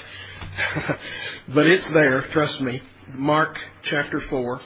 but 1.49 1.67
it's 1.67 1.87
there, 1.91 2.23
trust 2.31 2.61
me. 2.61 2.81
Mark 3.13 3.59
chapter 3.83 4.21
4. 4.21 4.61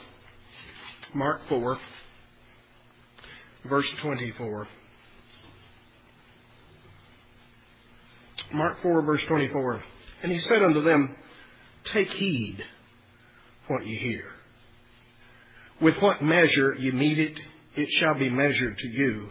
Mark 1.13 1.41
4, 1.49 1.77
verse 3.65 3.89
24. 4.01 4.67
Mark 8.53 8.81
4, 8.81 9.01
verse 9.01 9.23
24. 9.27 9.83
And 10.21 10.31
he 10.31 10.39
said 10.39 10.61
unto 10.63 10.81
them, 10.81 11.15
Take 11.85 12.11
heed 12.11 12.63
what 13.67 13.85
you 13.85 13.97
hear. 13.97 14.25
With 15.81 16.01
what 16.01 16.23
measure 16.23 16.75
ye 16.75 16.91
meet 16.91 17.19
it, 17.19 17.39
it 17.75 17.89
shall 17.99 18.13
be 18.13 18.29
measured 18.29 18.77
to 18.77 18.87
you. 18.87 19.29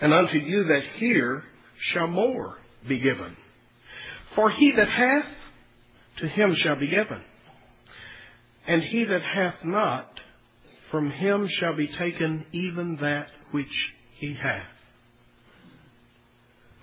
And 0.00 0.12
unto 0.12 0.38
you 0.38 0.64
that 0.64 0.84
hear 0.98 1.44
shall 1.78 2.06
more 2.06 2.58
be 2.86 2.98
given. 2.98 3.36
For 4.34 4.50
he 4.50 4.72
that 4.72 4.88
hath, 4.88 5.26
to 6.18 6.28
him 6.28 6.54
shall 6.54 6.76
be 6.78 6.86
given. 6.86 7.22
And 8.66 8.82
he 8.82 9.04
that 9.04 9.22
hath 9.22 9.64
not, 9.64 10.20
from 10.90 11.10
him 11.10 11.48
shall 11.48 11.74
be 11.74 11.86
taken 11.86 12.44
even 12.52 12.96
that 12.96 13.28
which 13.52 13.94
he 14.14 14.34
hath. 14.34 14.66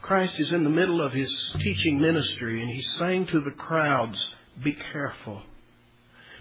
Christ 0.01 0.39
is 0.39 0.51
in 0.51 0.63
the 0.63 0.69
middle 0.69 1.01
of 1.01 1.11
his 1.11 1.51
teaching 1.59 1.99
ministry 1.99 2.61
and 2.61 2.71
he's 2.71 2.95
saying 2.99 3.27
to 3.27 3.41
the 3.41 3.51
crowds, 3.51 4.35
be 4.63 4.73
careful. 4.93 5.41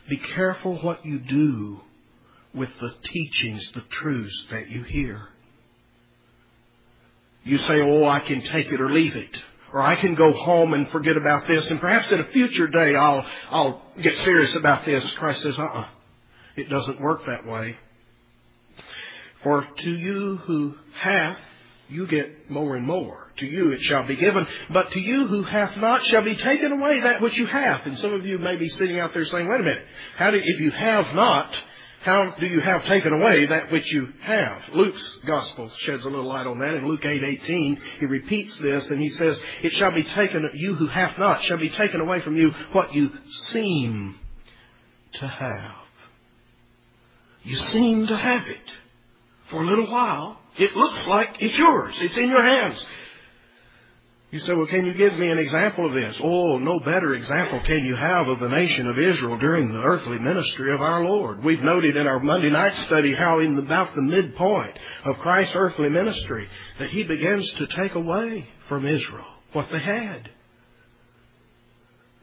Be 0.08 0.16
careful 0.16 0.76
what 0.78 1.04
you 1.04 1.18
do 1.18 1.80
with 2.54 2.70
the 2.80 2.94
teachings, 3.02 3.72
the 3.72 3.82
truths 3.90 4.46
that 4.50 4.70
you 4.70 4.82
hear. 4.84 5.28
You 7.44 7.58
say, 7.58 7.80
oh, 7.80 8.06
I 8.06 8.20
can 8.20 8.40
take 8.40 8.68
it 8.72 8.80
or 8.80 8.90
leave 8.90 9.16
it. 9.16 9.42
Or 9.72 9.82
I 9.82 9.96
can 9.96 10.14
go 10.14 10.32
home 10.32 10.72
and 10.74 10.88
forget 10.90 11.16
about 11.16 11.46
this, 11.48 11.70
and 11.70 11.80
perhaps 11.80 12.10
at 12.10 12.20
a 12.20 12.28
future 12.28 12.68
day 12.68 12.94
I'll, 12.94 13.26
I'll 13.50 13.82
get 14.00 14.16
serious 14.18 14.54
about 14.54 14.84
this. 14.84 15.10
Christ 15.12 15.42
says, 15.42 15.58
uh-uh. 15.58 15.86
It 16.56 16.68
doesn't 16.68 17.00
work 17.00 17.26
that 17.26 17.46
way. 17.46 17.76
For 19.42 19.66
to 19.78 19.90
you 19.90 20.38
who 20.38 20.74
hath, 20.94 21.38
you 21.88 22.06
get 22.06 22.50
more 22.50 22.76
and 22.76 22.86
more. 22.86 23.30
To 23.36 23.46
you 23.46 23.70
it 23.72 23.80
shall 23.82 24.04
be 24.04 24.16
given, 24.16 24.46
but 24.70 24.90
to 24.92 25.00
you 25.00 25.26
who 25.26 25.42
hath 25.42 25.76
not 25.76 26.04
shall 26.06 26.22
be 26.22 26.34
taken 26.34 26.72
away 26.72 27.00
that 27.00 27.20
which 27.20 27.36
you 27.36 27.46
have. 27.46 27.86
And 27.86 27.98
some 27.98 28.14
of 28.14 28.24
you 28.24 28.38
may 28.38 28.56
be 28.56 28.68
sitting 28.68 28.98
out 28.98 29.12
there 29.12 29.26
saying, 29.26 29.46
wait 29.46 29.60
a 29.60 29.64
minute, 29.64 29.84
how 30.16 30.30
do, 30.30 30.40
if 30.42 30.60
you 30.60 30.70
have 30.70 31.14
not, 31.14 31.56
how 32.00 32.34
do 32.38 32.46
you 32.46 32.60
have 32.60 32.84
taken 32.86 33.12
away 33.12 33.46
that 33.46 33.70
which 33.70 33.92
you 33.92 34.08
have? 34.22 34.62
Luke's 34.72 35.18
gospel 35.26 35.70
sheds 35.78 36.04
a 36.04 36.08
little 36.08 36.28
light 36.28 36.46
on 36.46 36.58
that. 36.60 36.74
In 36.74 36.88
Luke 36.88 37.02
8:18, 37.02 37.78
he 38.00 38.06
repeats 38.06 38.56
this 38.58 38.88
and 38.88 39.00
he 39.00 39.10
says, 39.10 39.42
"It 39.62 39.72
shall 39.72 39.90
be 39.90 40.04
taken 40.04 40.48
you 40.54 40.74
who 40.74 40.86
have 40.86 41.18
not 41.18 41.42
shall 41.42 41.58
be 41.58 41.68
taken 41.68 42.00
away 42.00 42.20
from 42.20 42.36
you 42.36 42.52
what 42.72 42.94
you 42.94 43.10
seem 43.50 44.14
to 45.14 45.26
have." 45.26 45.85
You 47.46 47.56
seem 47.56 48.08
to 48.08 48.16
have 48.16 48.48
it. 48.48 48.72
For 49.44 49.62
a 49.62 49.66
little 49.66 49.88
while, 49.88 50.40
it 50.56 50.74
looks 50.74 51.06
like 51.06 51.40
it's 51.40 51.56
yours. 51.56 51.94
It's 52.00 52.16
in 52.16 52.28
your 52.28 52.42
hands. 52.42 52.84
You 54.32 54.40
say, 54.40 54.52
well, 54.52 54.66
can 54.66 54.84
you 54.84 54.94
give 54.94 55.16
me 55.16 55.30
an 55.30 55.38
example 55.38 55.86
of 55.86 55.92
this? 55.92 56.20
Oh, 56.20 56.58
no 56.58 56.80
better 56.80 57.14
example 57.14 57.60
can 57.60 57.84
you 57.84 57.94
have 57.94 58.26
of 58.26 58.40
the 58.40 58.48
nation 58.48 58.88
of 58.88 58.98
Israel 58.98 59.38
during 59.38 59.68
the 59.68 59.80
earthly 59.80 60.18
ministry 60.18 60.74
of 60.74 60.80
our 60.80 61.04
Lord. 61.04 61.44
We've 61.44 61.62
noted 61.62 61.96
in 61.96 62.08
our 62.08 62.18
Monday 62.18 62.50
night 62.50 62.76
study 62.78 63.14
how 63.14 63.38
in 63.38 63.56
about 63.56 63.94
the 63.94 64.02
midpoint 64.02 64.76
of 65.04 65.18
Christ's 65.18 65.54
earthly 65.54 65.88
ministry 65.88 66.48
that 66.80 66.90
he 66.90 67.04
begins 67.04 67.48
to 67.52 67.68
take 67.68 67.94
away 67.94 68.48
from 68.68 68.84
Israel 68.88 69.24
what 69.52 69.70
they 69.70 69.78
had. 69.78 70.28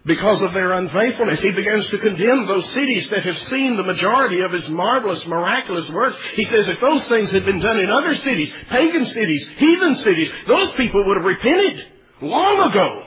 Because 0.06 0.41
of 0.41 0.51
their 0.51 0.74
unfaithfulness, 0.74 1.39
he 1.39 1.51
begins 1.51 1.88
to 1.88 1.97
condemn 1.97 2.45
those 2.45 2.70
cities 2.72 3.10
that 3.10 3.24
have 3.24 3.38
seen 3.47 3.78
the 3.78 3.86
majority 3.86 4.41
of 4.41 4.51
his 4.51 4.70
marvelous, 4.70 5.26
miraculous 5.26 5.89
works. 5.91 6.18
He 6.34 6.43
says 6.43 6.68
if 6.68 6.82
those 6.82 7.06
things 7.06 7.32
had 7.32 7.45
been 7.45 7.62
done 7.62 7.80
in 7.80 7.89
other 7.89 8.14
cities, 8.16 8.51
pagan 8.70 9.06
cities, 9.06 9.49
heathen 9.56 9.95
cities, 9.95 10.30
those 10.45 10.72
people 10.74 11.06
would 11.06 11.18
have 11.18 11.26
repented 11.26 11.86
long 12.22 12.70
ago. 12.70 13.04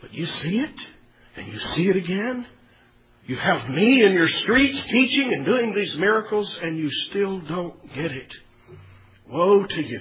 But 0.00 0.14
you 0.14 0.24
see 0.24 0.58
it, 0.58 0.80
and 1.36 1.52
you 1.52 1.58
see 1.58 1.88
it 1.88 1.96
again. 1.96 2.46
You 3.26 3.36
have 3.36 3.68
me 3.68 4.02
in 4.02 4.12
your 4.12 4.28
streets 4.28 4.82
teaching 4.84 5.34
and 5.34 5.44
doing 5.44 5.74
these 5.74 5.98
miracles, 5.98 6.58
and 6.62 6.78
you 6.78 6.90
still 6.90 7.40
don't 7.40 7.94
get 7.94 8.10
it. 8.10 8.34
Woe 9.28 9.66
to 9.66 9.82
you. 9.82 10.00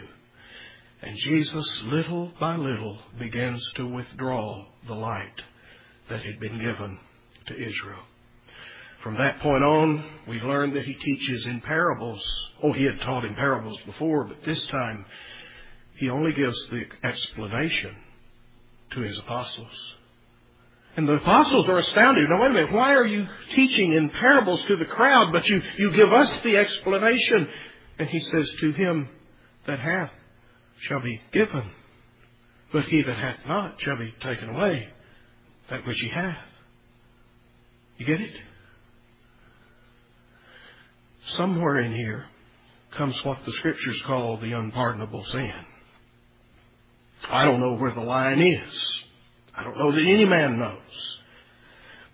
And 1.02 1.18
Jesus, 1.18 1.84
little 1.84 2.32
by 2.39 2.56
little, 2.56 3.00
begins 3.20 3.62
to 3.76 3.86
withdraw 3.86 4.66
the 4.88 4.95
light 4.95 5.43
that 6.10 6.24
had 6.24 6.39
been 6.39 6.60
given 6.60 6.97
to 7.47 7.53
Israel. 7.53 8.03
From 9.01 9.16
that 9.16 9.39
point 9.39 9.64
on, 9.64 10.03
we 10.28 10.41
learn 10.41 10.74
that 10.74 10.86
he 10.86 10.93
teaches 10.93 11.45
in 11.45 11.62
parables. 11.62 12.22
Oh, 12.62 12.74
he 12.74 12.84
had 12.84 12.99
taught 13.01 13.24
in 13.24 13.34
parables 13.36 13.80
before, 13.86 14.26
but 14.26 14.43
this 14.43 14.66
time 14.68 15.05
he 15.95 16.10
only 16.10 16.34
gives 16.34 16.57
the 16.70 16.84
explanation 17.07 17.95
to 18.91 19.01
his 19.01 19.18
apostles. 19.20 19.95
And 20.97 21.07
the 21.07 21.14
apostles 21.14 21.70
are 21.70 21.78
astounded. 21.78 22.30
Now 22.30 22.41
wait 22.41 22.51
a 22.51 22.53
minute, 22.53 22.74
why 22.74 22.95
are 22.95 23.05
you 23.05 23.28
teaching 23.51 23.93
in 23.93 24.10
parables 24.10 24.64
to 24.66 24.76
the 24.76 24.86
crowd, 24.86 25.32
but 25.32 25.47
you, 25.47 25.62
you 25.78 25.91
give 25.91 26.12
us 26.12 26.32
the 26.41 26.57
explanation? 26.57 27.47
And 27.99 28.10
he 28.10 28.20
says, 28.20 28.51
To 28.60 28.72
him 28.74 29.07
that 29.66 29.80
hath 29.80 30.12
shall 30.82 31.01
be 31.01 31.22
given, 31.32 31.72
but 32.74 32.86
he 32.86 33.01
that 33.01 33.18
hath 33.18 33.45
not 33.47 33.80
shall 33.80 33.97
be 33.97 34.14
taken 34.20 34.49
away 34.49 34.89
that 35.70 35.86
which 35.86 36.00
he 36.00 36.10
hath. 36.10 36.38
You 37.98 38.06
get 38.06 38.22
it? 38.22 38.36
Somewhere 41.28 41.82
in 41.82 41.94
here 41.94 42.26
comes 42.98 43.20
what 43.24 43.40
the 43.46 43.52
scriptures 43.52 44.02
call 44.06 44.38
the 44.38 44.54
unpardonable 44.54 45.24
sin. 45.26 45.52
I 47.30 47.46
don't 47.46 47.60
know 47.60 47.76
where 47.76 47.94
the 47.94 48.02
line 48.02 48.42
is. 48.42 49.04
I 49.56 49.64
don't 49.64 49.78
know 49.78 49.92
that 49.92 50.02
any 50.02 50.26
man 50.26 50.58
knows. 50.58 51.18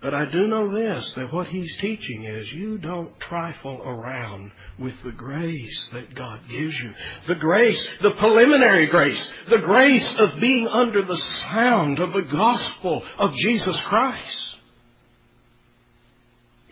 But 0.02 0.14
I 0.14 0.26
do 0.26 0.46
know 0.46 0.74
this, 0.74 1.10
that 1.16 1.32
what 1.32 1.46
he's 1.46 1.74
teaching 1.80 2.24
is 2.24 2.52
you 2.52 2.78
don't 2.78 3.18
trifle 3.20 3.80
around 3.82 4.50
with 4.78 4.94
the 5.04 5.12
grace 5.12 5.88
that 5.92 6.14
God 6.14 6.40
gives 6.50 6.74
you. 6.78 6.92
The 7.26 7.34
grace, 7.34 7.80
the 8.02 8.10
preliminary 8.12 8.86
grace, 8.86 9.32
the 9.48 9.58
grace 9.58 10.14
of 10.18 10.38
being 10.38 10.68
under 10.68 11.02
the 11.02 11.16
sound 11.16 11.98
of 11.98 12.12
the 12.12 12.22
gospel 12.22 13.02
of 13.18 13.34
Jesus 13.34 13.80
Christ. 13.82 14.56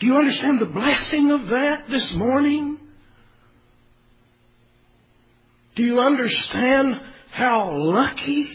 Do 0.01 0.07
you 0.07 0.17
understand 0.17 0.61
the 0.61 0.67
blessing 0.67 1.31
of 1.31 1.47
that 1.47 1.85
this 1.89 2.13
morning? 2.13 2.79
Do 5.77 5.83
you 5.83 6.01
understand 6.01 7.01
how 7.31 7.77
lucky? 7.77 8.51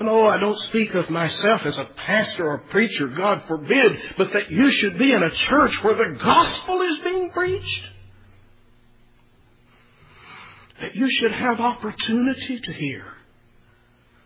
And 0.00 0.08
oh, 0.08 0.26
I 0.26 0.38
don't 0.38 0.58
speak 0.58 0.94
of 0.94 1.08
myself 1.08 1.64
as 1.66 1.78
a 1.78 1.84
pastor 1.84 2.48
or 2.48 2.58
preacher, 2.58 3.06
God 3.08 3.42
forbid, 3.44 3.98
but 4.16 4.28
that 4.32 4.50
you 4.50 4.68
should 4.70 4.98
be 4.98 5.12
in 5.12 5.22
a 5.22 5.30
church 5.30 5.84
where 5.84 5.94
the 5.94 6.18
gospel 6.18 6.80
is 6.80 6.98
being 6.98 7.30
preached. 7.30 7.90
That 10.80 10.94
you 10.94 11.10
should 11.10 11.32
have 11.32 11.60
opportunity 11.60 12.60
to 12.60 12.72
hear. 12.72 13.04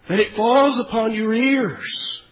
That 0.09 0.21
it 0.21 0.37
falls 0.37 0.79
upon 0.79 1.15
your 1.15 1.35
ears. 1.35 2.23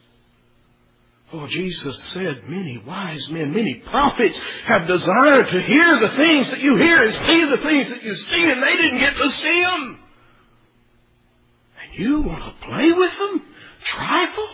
Oh, 1.33 1.47
Jesus 1.47 1.99
said, 2.12 2.43
many 2.47 2.77
wise 2.77 3.27
men, 3.31 3.55
many 3.55 3.77
prophets 3.87 4.39
have 4.64 4.87
desired 4.87 5.49
to 5.49 5.61
hear 5.62 5.99
the 5.99 6.11
things 6.11 6.51
that 6.51 6.61
you 6.61 6.77
hear 6.77 7.03
and 7.03 7.14
see 7.14 7.45
the 7.47 7.57
things 7.57 7.89
that 7.89 8.03
you 8.03 8.14
see, 8.16 8.51
and 8.51 8.62
they 8.62 8.77
didn't 8.77 8.99
get 8.99 9.16
to 9.16 9.29
see 9.31 9.62
them. 9.62 9.99
And 11.83 11.99
you 12.05 12.20
want 12.20 12.61
to 12.61 12.66
play 12.66 12.93
with 12.93 13.16
them? 13.16 13.43
Trifle? 13.83 14.49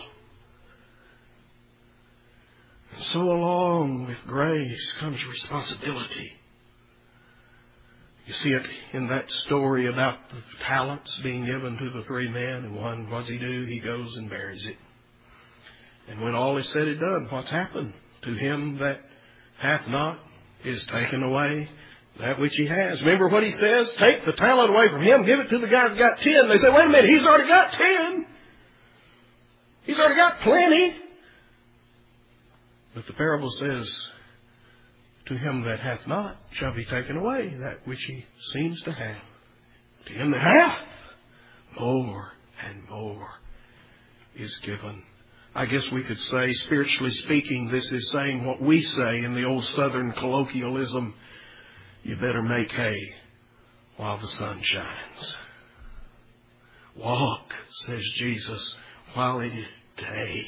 And 2.95 3.03
so 3.07 3.23
along 3.23 4.07
with 4.07 4.19
grace 4.29 4.93
comes 5.01 5.27
responsibility. 5.27 6.38
You 8.29 8.35
see 8.35 8.51
it 8.51 8.69
in 8.93 9.09
that 9.09 9.33
story 9.33 9.87
about 9.87 10.19
the 10.29 10.43
talents 10.61 11.19
being 11.21 11.47
given 11.47 11.79
to 11.79 11.99
the 11.99 12.05
three 12.05 12.29
men, 12.29 12.57
and 12.57 12.77
one, 12.77 13.09
what 13.09 13.21
does 13.21 13.31
he 13.31 13.39
do? 13.39 13.65
He 13.65 13.81
goes 13.81 14.15
and 14.19 14.29
buries 14.29 14.67
it. 14.67 14.77
And 16.09 16.21
when 16.21 16.35
all 16.35 16.59
is 16.59 16.69
said 16.69 16.87
and 16.87 17.01
done, 17.01 17.29
what's 17.31 17.49
happened? 17.49 17.95
To 18.25 18.35
him 18.35 18.81
that 18.81 19.01
hath 19.57 19.89
not 19.89 20.19
is 20.63 20.85
taken 20.85 21.23
away 21.23 21.71
that 22.21 22.39
which 22.39 22.55
he 22.55 22.67
has. 22.67 23.01
Remember 23.01 23.29
what 23.29 23.45
he 23.45 23.51
says? 23.53 23.91
Take 23.93 24.23
the 24.27 24.33
talent 24.33 24.75
away 24.75 24.91
from 24.91 25.03
him, 25.03 25.25
give 25.25 25.41
it 25.41 25.49
to 25.49 25.59
the 25.59 25.67
guy 25.67 25.89
that 25.89 25.97
got 25.97 26.19
ten. 26.19 26.51
They 26.51 26.59
say, 26.59 26.69
wait 26.69 26.85
a 26.85 26.89
minute, 26.91 27.09
he's 27.09 27.27
already 27.27 27.49
got 27.49 27.73
ten. 27.73 28.27
He's 29.85 29.97
already 29.97 30.17
got 30.17 30.41
plenty. 30.41 30.97
But 32.95 33.07
the 33.07 33.15
parable 33.15 33.51
says, 33.53 34.07
to 35.29 35.37
him 35.37 35.63
that 35.65 35.81
hath 35.81 36.07
not 36.07 36.37
shall 36.53 36.75
be 36.75 36.85
taken 36.85 37.17
away 37.17 37.55
that 37.61 37.87
which 37.87 38.03
he 38.05 38.25
seems 38.53 38.83
to 38.83 38.93
have. 38.93 39.23
To 40.07 40.13
him 40.13 40.31
that 40.33 40.41
hath, 40.41 40.87
more 41.79 42.33
and 42.67 42.89
more 42.89 43.29
is 44.35 44.57
given. 44.63 45.03
I 45.55 45.67
guess 45.67 45.91
we 45.91 46.03
could 46.03 46.21
say, 46.21 46.53
spiritually 46.55 47.13
speaking, 47.13 47.69
this 47.69 47.91
is 47.91 48.11
saying 48.11 48.45
what 48.45 48.63
we 48.63 48.81
say 48.81 49.19
in 49.25 49.35
the 49.35 49.45
old 49.45 49.65
southern 49.65 50.13
colloquialism 50.13 51.15
you 52.03 52.17
better 52.17 52.43
make 52.43 52.71
hay 52.71 53.15
while 53.97 54.19
the 54.19 54.29
sun 54.29 54.61
shines. 54.63 55.37
Walk, 56.97 57.55
says 57.87 58.03
Jesus, 58.17 58.75
while 59.15 59.41
it 59.41 59.53
is 59.53 59.67
day. 59.97 60.47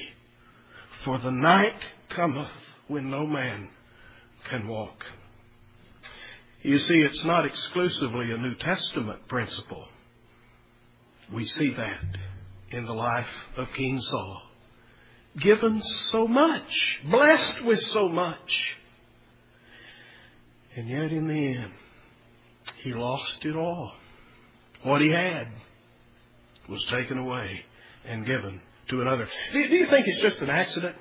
For 1.05 1.19
the 1.19 1.31
night 1.31 1.81
cometh 2.09 2.51
when 2.89 3.11
no 3.11 3.27
man 3.27 3.69
can 4.49 4.69
walk. 4.69 5.05
You 6.63 6.79
see, 6.79 7.01
it's 7.01 7.25
not 7.25 7.47
exclusively 7.47 8.33
a 8.33 8.39
New 8.39 8.55
Testament 8.57 9.27
principle. 9.29 9.87
We 11.33 11.47
see 11.47 11.71
that 11.75 12.05
in 12.71 12.85
the 12.85 12.93
life 12.93 13.29
of 13.57 13.73
King 13.73 14.01
Saul 14.01 14.43
given 15.39 15.83
so 16.11 16.27
much, 16.27 17.01
blessed 17.05 17.65
with 17.65 17.81
so 17.81 18.09
much. 18.09 18.77
And 20.77 20.89
yet 20.89 21.13
in 21.13 21.27
the 21.27 21.35
end, 21.35 21.73
he 22.83 22.93
lost 22.93 23.45
it 23.45 23.57
all. 23.57 23.93
What 24.83 25.03
he 25.03 25.11
had 25.11 25.49
was 26.69 26.85
taken 26.91 27.19
away 27.19 27.65
and 28.07 28.25
given 28.25 28.61
to 28.89 29.01
another. 29.03 29.29
Do, 29.53 29.59
you 29.59 29.87
think 29.87 30.07
it's 30.07 30.21
just 30.21 30.41
an 30.43 30.51
accident? 30.51 30.97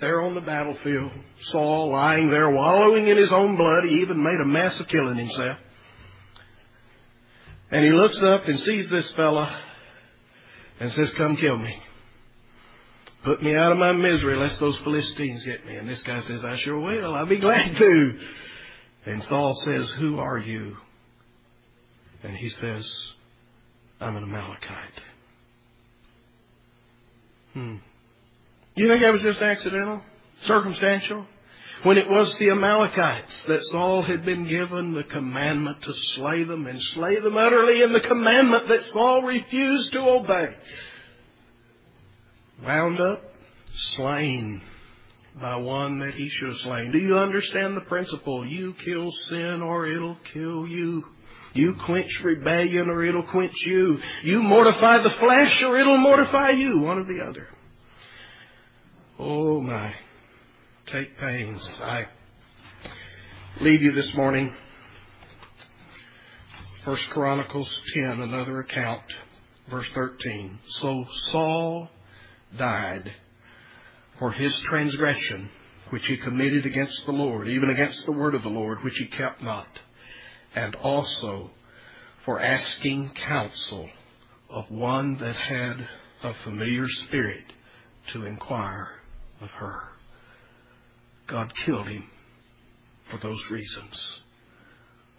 There 0.00 0.20
on 0.22 0.34
the 0.34 0.40
battlefield, 0.40 1.10
Saul 1.42 1.90
lying 1.90 2.30
there 2.30 2.50
wallowing 2.50 3.08
in 3.08 3.16
his 3.16 3.32
own 3.32 3.56
blood. 3.56 3.84
He 3.88 4.00
even 4.00 4.22
made 4.22 4.40
a 4.40 4.46
mess 4.46 4.78
of 4.80 4.88
killing 4.88 5.16
himself. 5.16 5.58
And 7.70 7.84
he 7.84 7.90
looks 7.90 8.20
up 8.22 8.46
and 8.46 8.60
sees 8.60 8.88
this 8.90 9.10
fella 9.12 9.58
and 10.78 10.92
says, 10.92 11.10
Come 11.14 11.36
kill 11.36 11.56
me. 11.56 11.74
Put 13.24 13.42
me 13.42 13.54
out 13.54 13.72
of 13.72 13.78
my 13.78 13.92
misery 13.92 14.36
lest 14.36 14.58
those 14.58 14.76
Philistines 14.78 15.44
get 15.44 15.64
me. 15.64 15.76
And 15.76 15.88
this 15.88 16.02
guy 16.02 16.22
says, 16.22 16.44
I 16.44 16.56
sure 16.58 16.78
will. 16.78 17.14
I'll 17.14 17.26
be 17.26 17.38
glad 17.38 17.76
to. 17.76 18.18
And 19.06 19.22
Saul 19.24 19.54
says, 19.64 19.90
Who 19.92 20.18
are 20.18 20.38
you? 20.38 20.76
And 22.22 22.36
he 22.36 22.48
says, 22.50 22.92
I'm 24.00 24.16
an 24.16 24.24
Amalekite. 24.24 25.00
Hmm. 27.52 27.76
You 28.74 28.88
think 28.88 29.02
that 29.02 29.12
was 29.12 29.22
just 29.22 29.40
accidental? 29.40 30.00
Circumstantial? 30.44 31.26
When 31.82 31.98
it 31.98 32.08
was 32.08 32.32
the 32.38 32.50
Amalekites 32.50 33.34
that 33.48 33.64
Saul 33.64 34.02
had 34.02 34.24
been 34.24 34.46
given 34.46 34.94
the 34.94 35.02
commandment 35.02 35.82
to 35.82 35.92
slay 36.14 36.44
them 36.44 36.66
and 36.66 36.80
slay 36.80 37.18
them 37.18 37.36
utterly, 37.36 37.82
and 37.82 37.94
the 37.94 38.00
commandment 38.00 38.68
that 38.68 38.84
Saul 38.84 39.22
refused 39.22 39.92
to 39.92 40.00
obey 40.00 40.54
wound 42.64 43.00
up 43.00 43.24
slain 43.96 44.62
by 45.40 45.56
one 45.56 45.98
that 46.00 46.14
he 46.14 46.28
should 46.28 46.50
have 46.50 46.58
slain. 46.58 46.92
Do 46.92 46.98
you 46.98 47.18
understand 47.18 47.76
the 47.76 47.82
principle? 47.82 48.46
You 48.46 48.74
kill 48.74 49.10
sin 49.10 49.62
or 49.62 49.86
it'll 49.86 50.18
kill 50.32 50.68
you. 50.68 51.04
You 51.54 51.74
quench 51.84 52.20
rebellion 52.22 52.88
or 52.88 53.04
it'll 53.04 53.24
quench 53.24 53.54
you. 53.66 53.98
You 54.22 54.42
mortify 54.42 54.98
the 54.98 55.10
flesh 55.10 55.62
or 55.62 55.76
it'll 55.78 55.98
mortify 55.98 56.50
you. 56.50 56.78
One 56.80 56.98
or 56.98 57.04
the 57.04 57.22
other. 57.24 57.48
Oh 59.24 59.60
my. 59.60 59.94
Take 60.86 61.16
pains. 61.16 61.70
I 61.80 62.06
leave 63.60 63.80
you 63.80 63.92
this 63.92 64.12
morning. 64.14 64.52
First 66.84 67.08
Chronicles 67.10 67.70
10, 67.94 68.20
another 68.20 68.58
account, 68.58 69.04
verse 69.70 69.86
13. 69.94 70.58
So 70.66 71.06
Saul 71.30 71.88
died 72.58 73.12
for 74.18 74.32
his 74.32 74.58
transgression 74.62 75.50
which 75.90 76.04
he 76.08 76.16
committed 76.16 76.66
against 76.66 77.06
the 77.06 77.12
Lord, 77.12 77.46
even 77.46 77.70
against 77.70 78.04
the 78.04 78.10
word 78.10 78.34
of 78.34 78.42
the 78.42 78.48
Lord, 78.48 78.82
which 78.82 78.98
he 78.98 79.06
kept 79.06 79.40
not, 79.40 79.68
and 80.56 80.74
also 80.74 81.52
for 82.24 82.40
asking 82.40 83.12
counsel 83.28 83.88
of 84.50 84.68
one 84.68 85.14
that 85.18 85.36
had 85.36 85.86
a 86.24 86.34
familiar 86.42 86.88
spirit 86.88 87.44
to 88.08 88.26
inquire 88.26 88.88
of 89.42 89.50
her. 89.50 89.80
God 91.26 91.52
killed 91.64 91.88
him 91.88 92.04
for 93.10 93.18
those 93.18 93.44
reasons. 93.50 94.22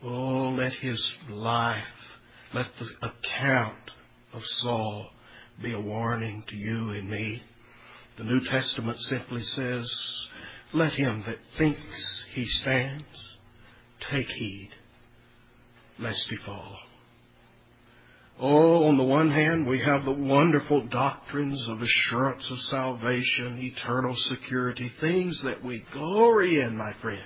Oh, 0.03 0.55
let 0.57 0.73
his 0.73 1.03
life, 1.29 1.83
let 2.53 2.67
the 2.77 2.89
account 3.07 3.91
of 4.33 4.43
Saul 4.45 5.09
be 5.61 5.73
a 5.73 5.79
warning 5.79 6.43
to 6.47 6.55
you 6.55 6.91
and 6.91 7.09
me. 7.09 7.43
The 8.17 8.23
New 8.23 8.43
Testament 8.45 8.99
simply 9.01 9.43
says, 9.43 9.91
Let 10.73 10.93
him 10.93 11.23
that 11.25 11.39
thinks 11.57 12.25
he 12.33 12.45
stands 12.45 13.03
take 14.11 14.27
heed 14.27 14.69
lest 15.99 16.23
he 16.29 16.35
fall. 16.37 16.77
Oh, 18.39 18.85
on 18.85 18.97
the 18.97 19.03
one 19.03 19.29
hand, 19.29 19.67
we 19.67 19.79
have 19.79 20.05
the 20.05 20.11
wonderful 20.11 20.87
doctrines 20.87 21.63
of 21.67 21.81
assurance 21.81 22.49
of 22.49 22.59
salvation, 22.61 23.59
eternal 23.59 24.15
security, 24.15 24.91
things 24.99 25.39
that 25.43 25.63
we 25.63 25.85
glory 25.91 26.59
in, 26.59 26.75
my 26.75 26.93
friend. 27.01 27.21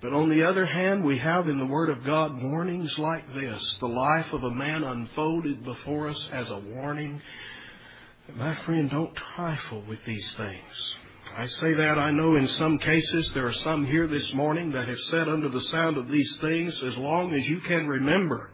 But 0.00 0.12
on 0.12 0.28
the 0.28 0.44
other 0.44 0.66
hand, 0.66 1.04
we 1.04 1.18
have 1.18 1.48
in 1.48 1.58
the 1.58 1.66
Word 1.66 1.90
of 1.90 2.04
God 2.04 2.40
warnings 2.42 2.96
like 2.98 3.26
this 3.34 3.78
the 3.80 3.88
life 3.88 4.32
of 4.32 4.44
a 4.44 4.50
man 4.50 4.84
unfolded 4.84 5.64
before 5.64 6.08
us 6.08 6.28
as 6.32 6.48
a 6.48 6.58
warning. 6.58 7.20
My 8.36 8.54
friend, 8.64 8.88
don't 8.90 9.14
trifle 9.16 9.82
with 9.88 10.04
these 10.04 10.32
things. 10.36 10.96
I 11.36 11.46
say 11.46 11.72
that 11.74 11.98
I 11.98 12.10
know 12.10 12.36
in 12.36 12.46
some 12.48 12.78
cases 12.78 13.30
there 13.34 13.46
are 13.46 13.52
some 13.52 13.84
here 13.86 14.06
this 14.06 14.32
morning 14.32 14.72
that 14.72 14.88
have 14.88 15.00
said 15.10 15.28
under 15.28 15.48
the 15.48 15.60
sound 15.62 15.96
of 15.96 16.08
these 16.08 16.36
things 16.40 16.78
as 16.86 16.96
long 16.96 17.34
as 17.34 17.48
you 17.48 17.60
can 17.60 17.88
remember. 17.88 18.50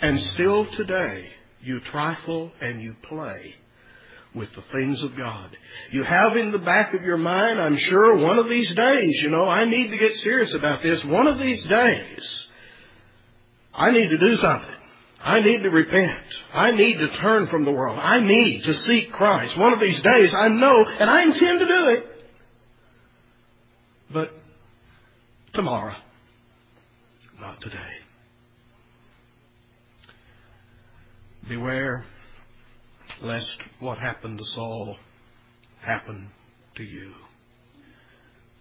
And 0.00 0.20
still 0.20 0.66
today, 0.72 1.28
you 1.62 1.80
trifle 1.80 2.52
and 2.60 2.82
you 2.82 2.94
play 3.08 3.54
with 4.34 4.52
the 4.54 4.62
things 4.72 5.02
of 5.02 5.16
God. 5.16 5.56
You 5.90 6.04
have 6.04 6.36
in 6.36 6.52
the 6.52 6.58
back 6.58 6.94
of 6.94 7.02
your 7.02 7.16
mind, 7.16 7.58
I'm 7.60 7.78
sure, 7.78 8.16
one 8.16 8.38
of 8.38 8.48
these 8.48 8.72
days, 8.74 9.20
you 9.22 9.30
know, 9.30 9.48
I 9.48 9.64
need 9.64 9.90
to 9.90 9.96
get 9.96 10.14
serious 10.16 10.52
about 10.52 10.82
this. 10.82 11.02
One 11.04 11.26
of 11.26 11.38
these 11.38 11.64
days, 11.64 12.44
I 13.74 13.90
need 13.90 14.08
to 14.08 14.18
do 14.18 14.36
something. 14.36 14.74
I 15.22 15.40
need 15.40 15.62
to 15.62 15.70
repent. 15.70 16.24
I 16.52 16.70
need 16.70 16.98
to 16.98 17.08
turn 17.08 17.48
from 17.48 17.64
the 17.64 17.72
world. 17.72 17.98
I 18.00 18.20
need 18.20 18.64
to 18.64 18.74
seek 18.74 19.10
Christ. 19.10 19.56
One 19.56 19.72
of 19.72 19.80
these 19.80 20.00
days, 20.00 20.34
I 20.34 20.48
know, 20.48 20.84
and 20.84 21.10
I 21.10 21.22
intend 21.22 21.60
to 21.60 21.66
do 21.66 21.88
it. 21.88 22.06
But 24.12 24.32
tomorrow, 25.52 25.96
not 27.40 27.60
today. 27.60 28.05
Beware 31.48 32.04
lest 33.22 33.56
what 33.78 33.98
happened 33.98 34.38
to 34.38 34.44
Saul 34.44 34.96
happen 35.80 36.30
to 36.74 36.82
you. 36.82 37.12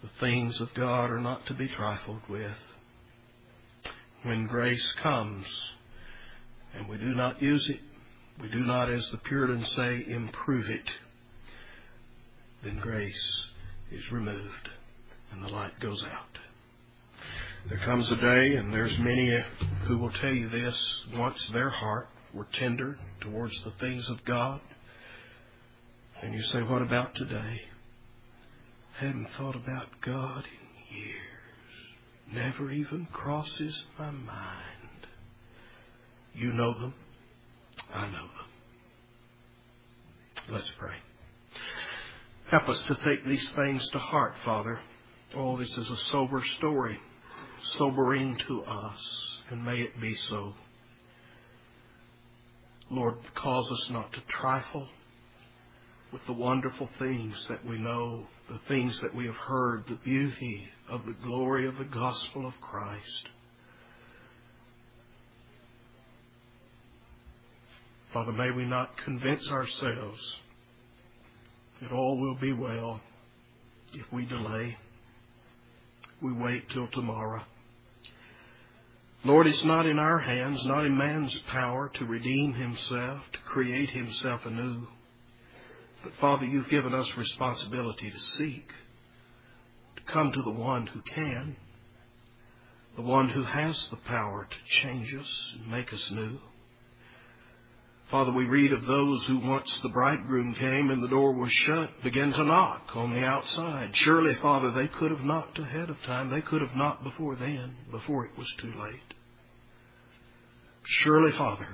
The 0.03 0.09
things 0.19 0.61
of 0.61 0.71
God 0.75 1.09
are 1.09 1.19
not 1.19 1.47
to 1.47 1.55
be 1.55 1.67
trifled 1.67 2.21
with. 2.29 2.55
When 4.21 4.45
grace 4.45 4.93
comes 5.01 5.47
and 6.75 6.87
we 6.87 6.97
do 6.97 7.15
not 7.15 7.41
use 7.41 7.67
it, 7.69 7.79
we 8.39 8.49
do 8.49 8.59
not, 8.59 8.91
as 8.91 9.07
the 9.09 9.17
Puritans 9.17 9.67
say, 9.75 10.05
improve 10.07 10.69
it, 10.69 10.91
then 12.63 12.77
grace 12.79 13.43
is 13.91 14.11
removed 14.11 14.69
and 15.31 15.43
the 15.43 15.49
light 15.49 15.79
goes 15.79 16.03
out. 16.03 16.37
There 17.67 17.79
comes 17.79 18.11
a 18.11 18.15
day, 18.15 18.57
and 18.57 18.71
there's 18.71 18.95
many 18.99 19.35
who 19.87 19.97
will 19.97 20.11
tell 20.11 20.31
you 20.31 20.49
this, 20.49 21.05
once 21.15 21.49
their 21.51 21.69
heart 21.71 22.09
were 22.35 22.47
tender 22.51 22.97
towards 23.21 23.59
the 23.63 23.71
things 23.79 24.09
of 24.09 24.23
God. 24.25 24.59
And 26.21 26.33
you 26.33 26.41
say, 26.43 26.61
what 26.61 26.81
about 26.81 27.15
today? 27.15 27.61
Hadn't 28.99 29.27
thought 29.37 29.55
about 29.55 29.87
God 30.01 30.43
in 30.43 30.97
years. 30.97 31.21
Never 32.31 32.71
even 32.71 33.07
crosses 33.11 33.85
my 33.97 34.11
mind. 34.11 35.07
You 36.33 36.53
know 36.53 36.73
them. 36.79 36.93
I 37.93 38.07
know 38.07 38.27
them. 38.27 38.29
Let's 40.49 40.71
pray. 40.77 40.95
Help 42.51 42.69
us 42.69 42.83
to 42.87 42.95
take 42.95 43.25
these 43.25 43.49
things 43.51 43.87
to 43.89 43.99
heart, 43.99 44.35
Father. 44.43 44.79
Oh, 45.35 45.57
this 45.57 45.75
is 45.75 45.89
a 45.89 45.97
sober 46.11 46.43
story, 46.57 46.99
sobering 47.77 48.37
to 48.47 48.63
us, 48.63 48.99
and 49.49 49.65
may 49.65 49.77
it 49.77 49.99
be 49.99 50.15
so. 50.15 50.53
Lord, 52.89 53.15
cause 53.33 53.69
us 53.71 53.89
not 53.91 54.13
to 54.13 54.21
trifle 54.29 54.87
with 56.11 56.25
the 56.27 56.33
wonderful 56.33 56.87
things 56.99 57.45
that 57.49 57.65
we 57.65 57.77
know, 57.77 58.25
the 58.47 58.59
things 58.67 58.99
that 59.01 59.13
we 59.13 59.25
have 59.25 59.35
heard, 59.35 59.85
the 59.87 59.95
beauty 59.95 60.67
of 60.89 61.05
the 61.05 61.15
glory 61.23 61.67
of 61.67 61.77
the 61.77 61.83
gospel 61.85 62.45
of 62.45 62.53
Christ. 62.61 63.29
Father, 68.13 68.31
may 68.31 68.51
we 68.51 68.65
not 68.65 68.95
convince 69.03 69.45
ourselves 69.49 70.21
that 71.81 71.91
all 71.91 72.17
will 72.17 72.35
be 72.35 72.53
well 72.53 73.01
if 73.93 74.05
we 74.13 74.25
delay. 74.25 74.77
We 76.21 76.31
wait 76.31 76.69
till 76.69 76.87
tomorrow. 76.87 77.41
Lord, 79.25 79.47
it's 79.47 79.65
not 79.65 79.87
in 79.87 79.97
our 79.97 80.19
hands, 80.19 80.63
not 80.65 80.85
in 80.85 80.95
man's 80.95 81.35
power 81.47 81.89
to 81.95 82.05
redeem 82.05 82.53
himself, 82.53 83.21
to 83.33 83.39
create 83.39 83.89
himself 83.89 84.45
anew. 84.45 84.87
But 86.03 86.13
Father, 86.21 86.45
you've 86.45 86.69
given 86.69 86.93
us 86.93 87.17
responsibility 87.17 88.11
to 88.11 88.19
seek, 88.19 88.67
to 89.95 90.13
come 90.13 90.31
to 90.31 90.43
the 90.43 90.51
one 90.51 90.85
who 90.85 91.01
can, 91.01 91.55
the 92.95 93.01
one 93.01 93.29
who 93.29 93.43
has 93.43 93.87
the 93.89 93.95
power 93.95 94.47
to 94.47 94.81
change 94.81 95.11
us 95.15 95.55
and 95.57 95.71
make 95.71 95.91
us 95.91 96.11
new. 96.11 96.37
Father, 98.11 98.31
we 98.31 98.45
read 98.45 98.71
of 98.71 98.85
those 98.85 99.23
who 99.23 99.39
once 99.39 99.79
the 99.81 99.89
bridegroom 99.89 100.53
came 100.53 100.91
and 100.91 101.01
the 101.01 101.07
door 101.07 101.33
was 101.33 101.51
shut 101.51 101.89
began 102.03 102.31
to 102.31 102.43
knock 102.43 102.91
on 102.95 103.11
the 103.11 103.25
outside. 103.25 103.95
Surely, 103.95 104.35
Father, 104.35 104.71
they 104.71 104.87
could 104.87 105.09
have 105.09 105.21
knocked 105.21 105.57
ahead 105.57 105.89
of 105.89 105.99
time. 106.03 106.29
They 106.29 106.41
could 106.41 106.61
have 106.61 106.75
knocked 106.75 107.03
before 107.03 107.35
then, 107.35 107.75
before 107.89 108.25
it 108.27 108.37
was 108.37 108.53
too 108.59 108.71
late. 108.79 109.14
Surely, 110.87 111.31
Father, 111.37 111.67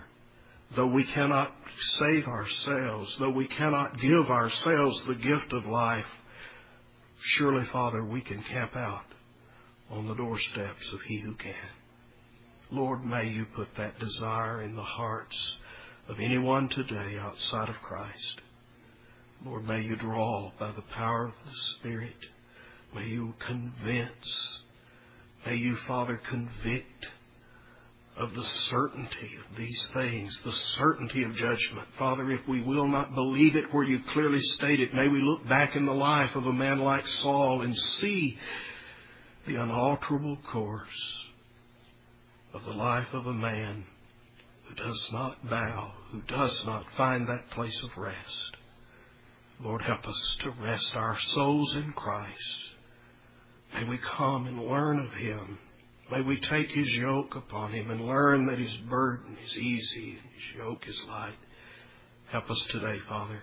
though 0.76 0.88
we 0.88 1.04
cannot 1.04 1.54
save 2.00 2.28
ourselves, 2.28 3.16
though 3.20 3.30
we 3.30 3.48
cannot 3.48 4.00
give 4.00 4.30
ourselves 4.30 5.02
the 5.06 5.16
gift 5.16 5.52
of 5.52 5.66
life, 5.66 6.06
surely, 7.20 7.66
Father, 7.66 8.04
we 8.04 8.22
can 8.22 8.42
camp 8.44 8.76
out 8.76 9.06
on 9.90 10.08
the 10.08 10.16
doorsteps 10.16 10.94
of 10.94 11.02
He 11.02 11.20
who 11.20 11.34
can. 11.36 11.54
Lord, 12.72 13.06
may 13.06 13.28
you 13.28 13.46
put 13.54 13.68
that 13.76 14.00
desire 14.00 14.62
in 14.62 14.76
the 14.76 14.84
hearts 14.84 15.58
of 16.08 16.20
anyone 16.22 16.70
today 16.70 17.18
outside 17.20 17.68
of 17.68 17.76
Christ. 17.82 18.42
Lord, 19.46 19.68
may 19.68 19.82
you 19.82 19.98
draw 19.98 20.52
by 20.58 20.72
the 20.72 20.84
power 20.84 21.26
of 21.28 21.34
the 21.46 21.52
Spirit. 21.76 22.16
May 22.96 23.08
you 23.08 23.34
convince. 23.46 24.62
May 25.46 25.56
you, 25.56 25.76
Father, 25.88 26.18
convict 26.30 27.08
of 28.18 28.34
the 28.34 28.44
certainty 28.44 29.32
of 29.50 29.58
these 29.58 29.90
things, 29.94 30.38
the 30.44 30.52
certainty 30.78 31.24
of 31.24 31.34
judgment. 31.36 31.88
Father, 31.98 32.30
if 32.32 32.48
we 32.48 32.62
will 32.62 32.88
not 32.88 33.16
believe 33.16 33.56
it 33.56 33.74
where 33.74 33.84
you 33.84 34.00
clearly 34.10 34.42
state 34.42 34.80
it, 34.80 34.94
may 34.94 35.08
we 35.08 35.22
look 35.22 35.48
back 35.48 35.76
in 35.76 35.86
the 35.86 35.94
life 35.94 36.36
of 36.36 36.46
a 36.46 36.54
man 36.54 36.80
like 36.80 37.08
Saul 37.08 37.62
and 37.62 37.76
see 37.76 38.38
the 39.48 39.56
unalterable 39.56 40.38
course 40.52 41.24
of 42.54 42.64
the 42.66 42.74
life 42.74 43.08
of 43.14 43.26
a 43.26 43.34
man 43.34 43.86
who 44.68 44.76
does 44.76 45.10
not 45.12 45.50
bow, 45.50 45.94
who 46.12 46.22
does 46.22 46.64
not 46.66 46.86
find 46.98 47.28
that 47.28 47.50
place 47.52 47.82
of 47.84 47.98
rest. 47.98 48.58
Lord, 49.64 49.82
help 49.84 50.08
us 50.08 50.38
to 50.42 50.52
rest 50.52 50.96
our 50.96 51.18
souls 51.20 51.76
in 51.76 51.94
Christ. 51.94 52.72
May 53.74 53.86
we 53.86 53.98
come 53.98 54.48
and 54.48 54.68
learn 54.68 55.00
of 55.00 55.14
Him 55.14 55.60
May 56.12 56.22
we 56.22 56.40
take 56.42 56.70
his 56.72 56.94
yoke 56.94 57.36
upon 57.36 57.72
him 57.72 57.90
and 57.90 58.06
learn 58.06 58.48
that 58.48 58.60
his 58.60 58.76
burden 58.90 59.38
is 59.46 59.58
easy 59.58 60.18
and 60.22 60.30
his 60.34 60.58
yoke 60.58 60.84
is 60.88 61.02
light. 61.08 61.38
Help 62.28 62.52
us 62.52 62.62
today, 62.70 63.00
Father. 63.08 63.42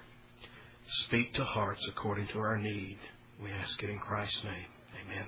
Speak 1.07 1.33
to 1.35 1.45
hearts 1.45 1.87
according 1.89 2.27
to 2.29 2.39
our 2.39 2.59
need. 2.59 2.99
We 3.43 3.51
ask 3.51 3.83
it 3.83 3.89
in 3.89 3.99
Christ's 3.99 4.45
name. 4.45 4.67
Amen. 5.07 5.27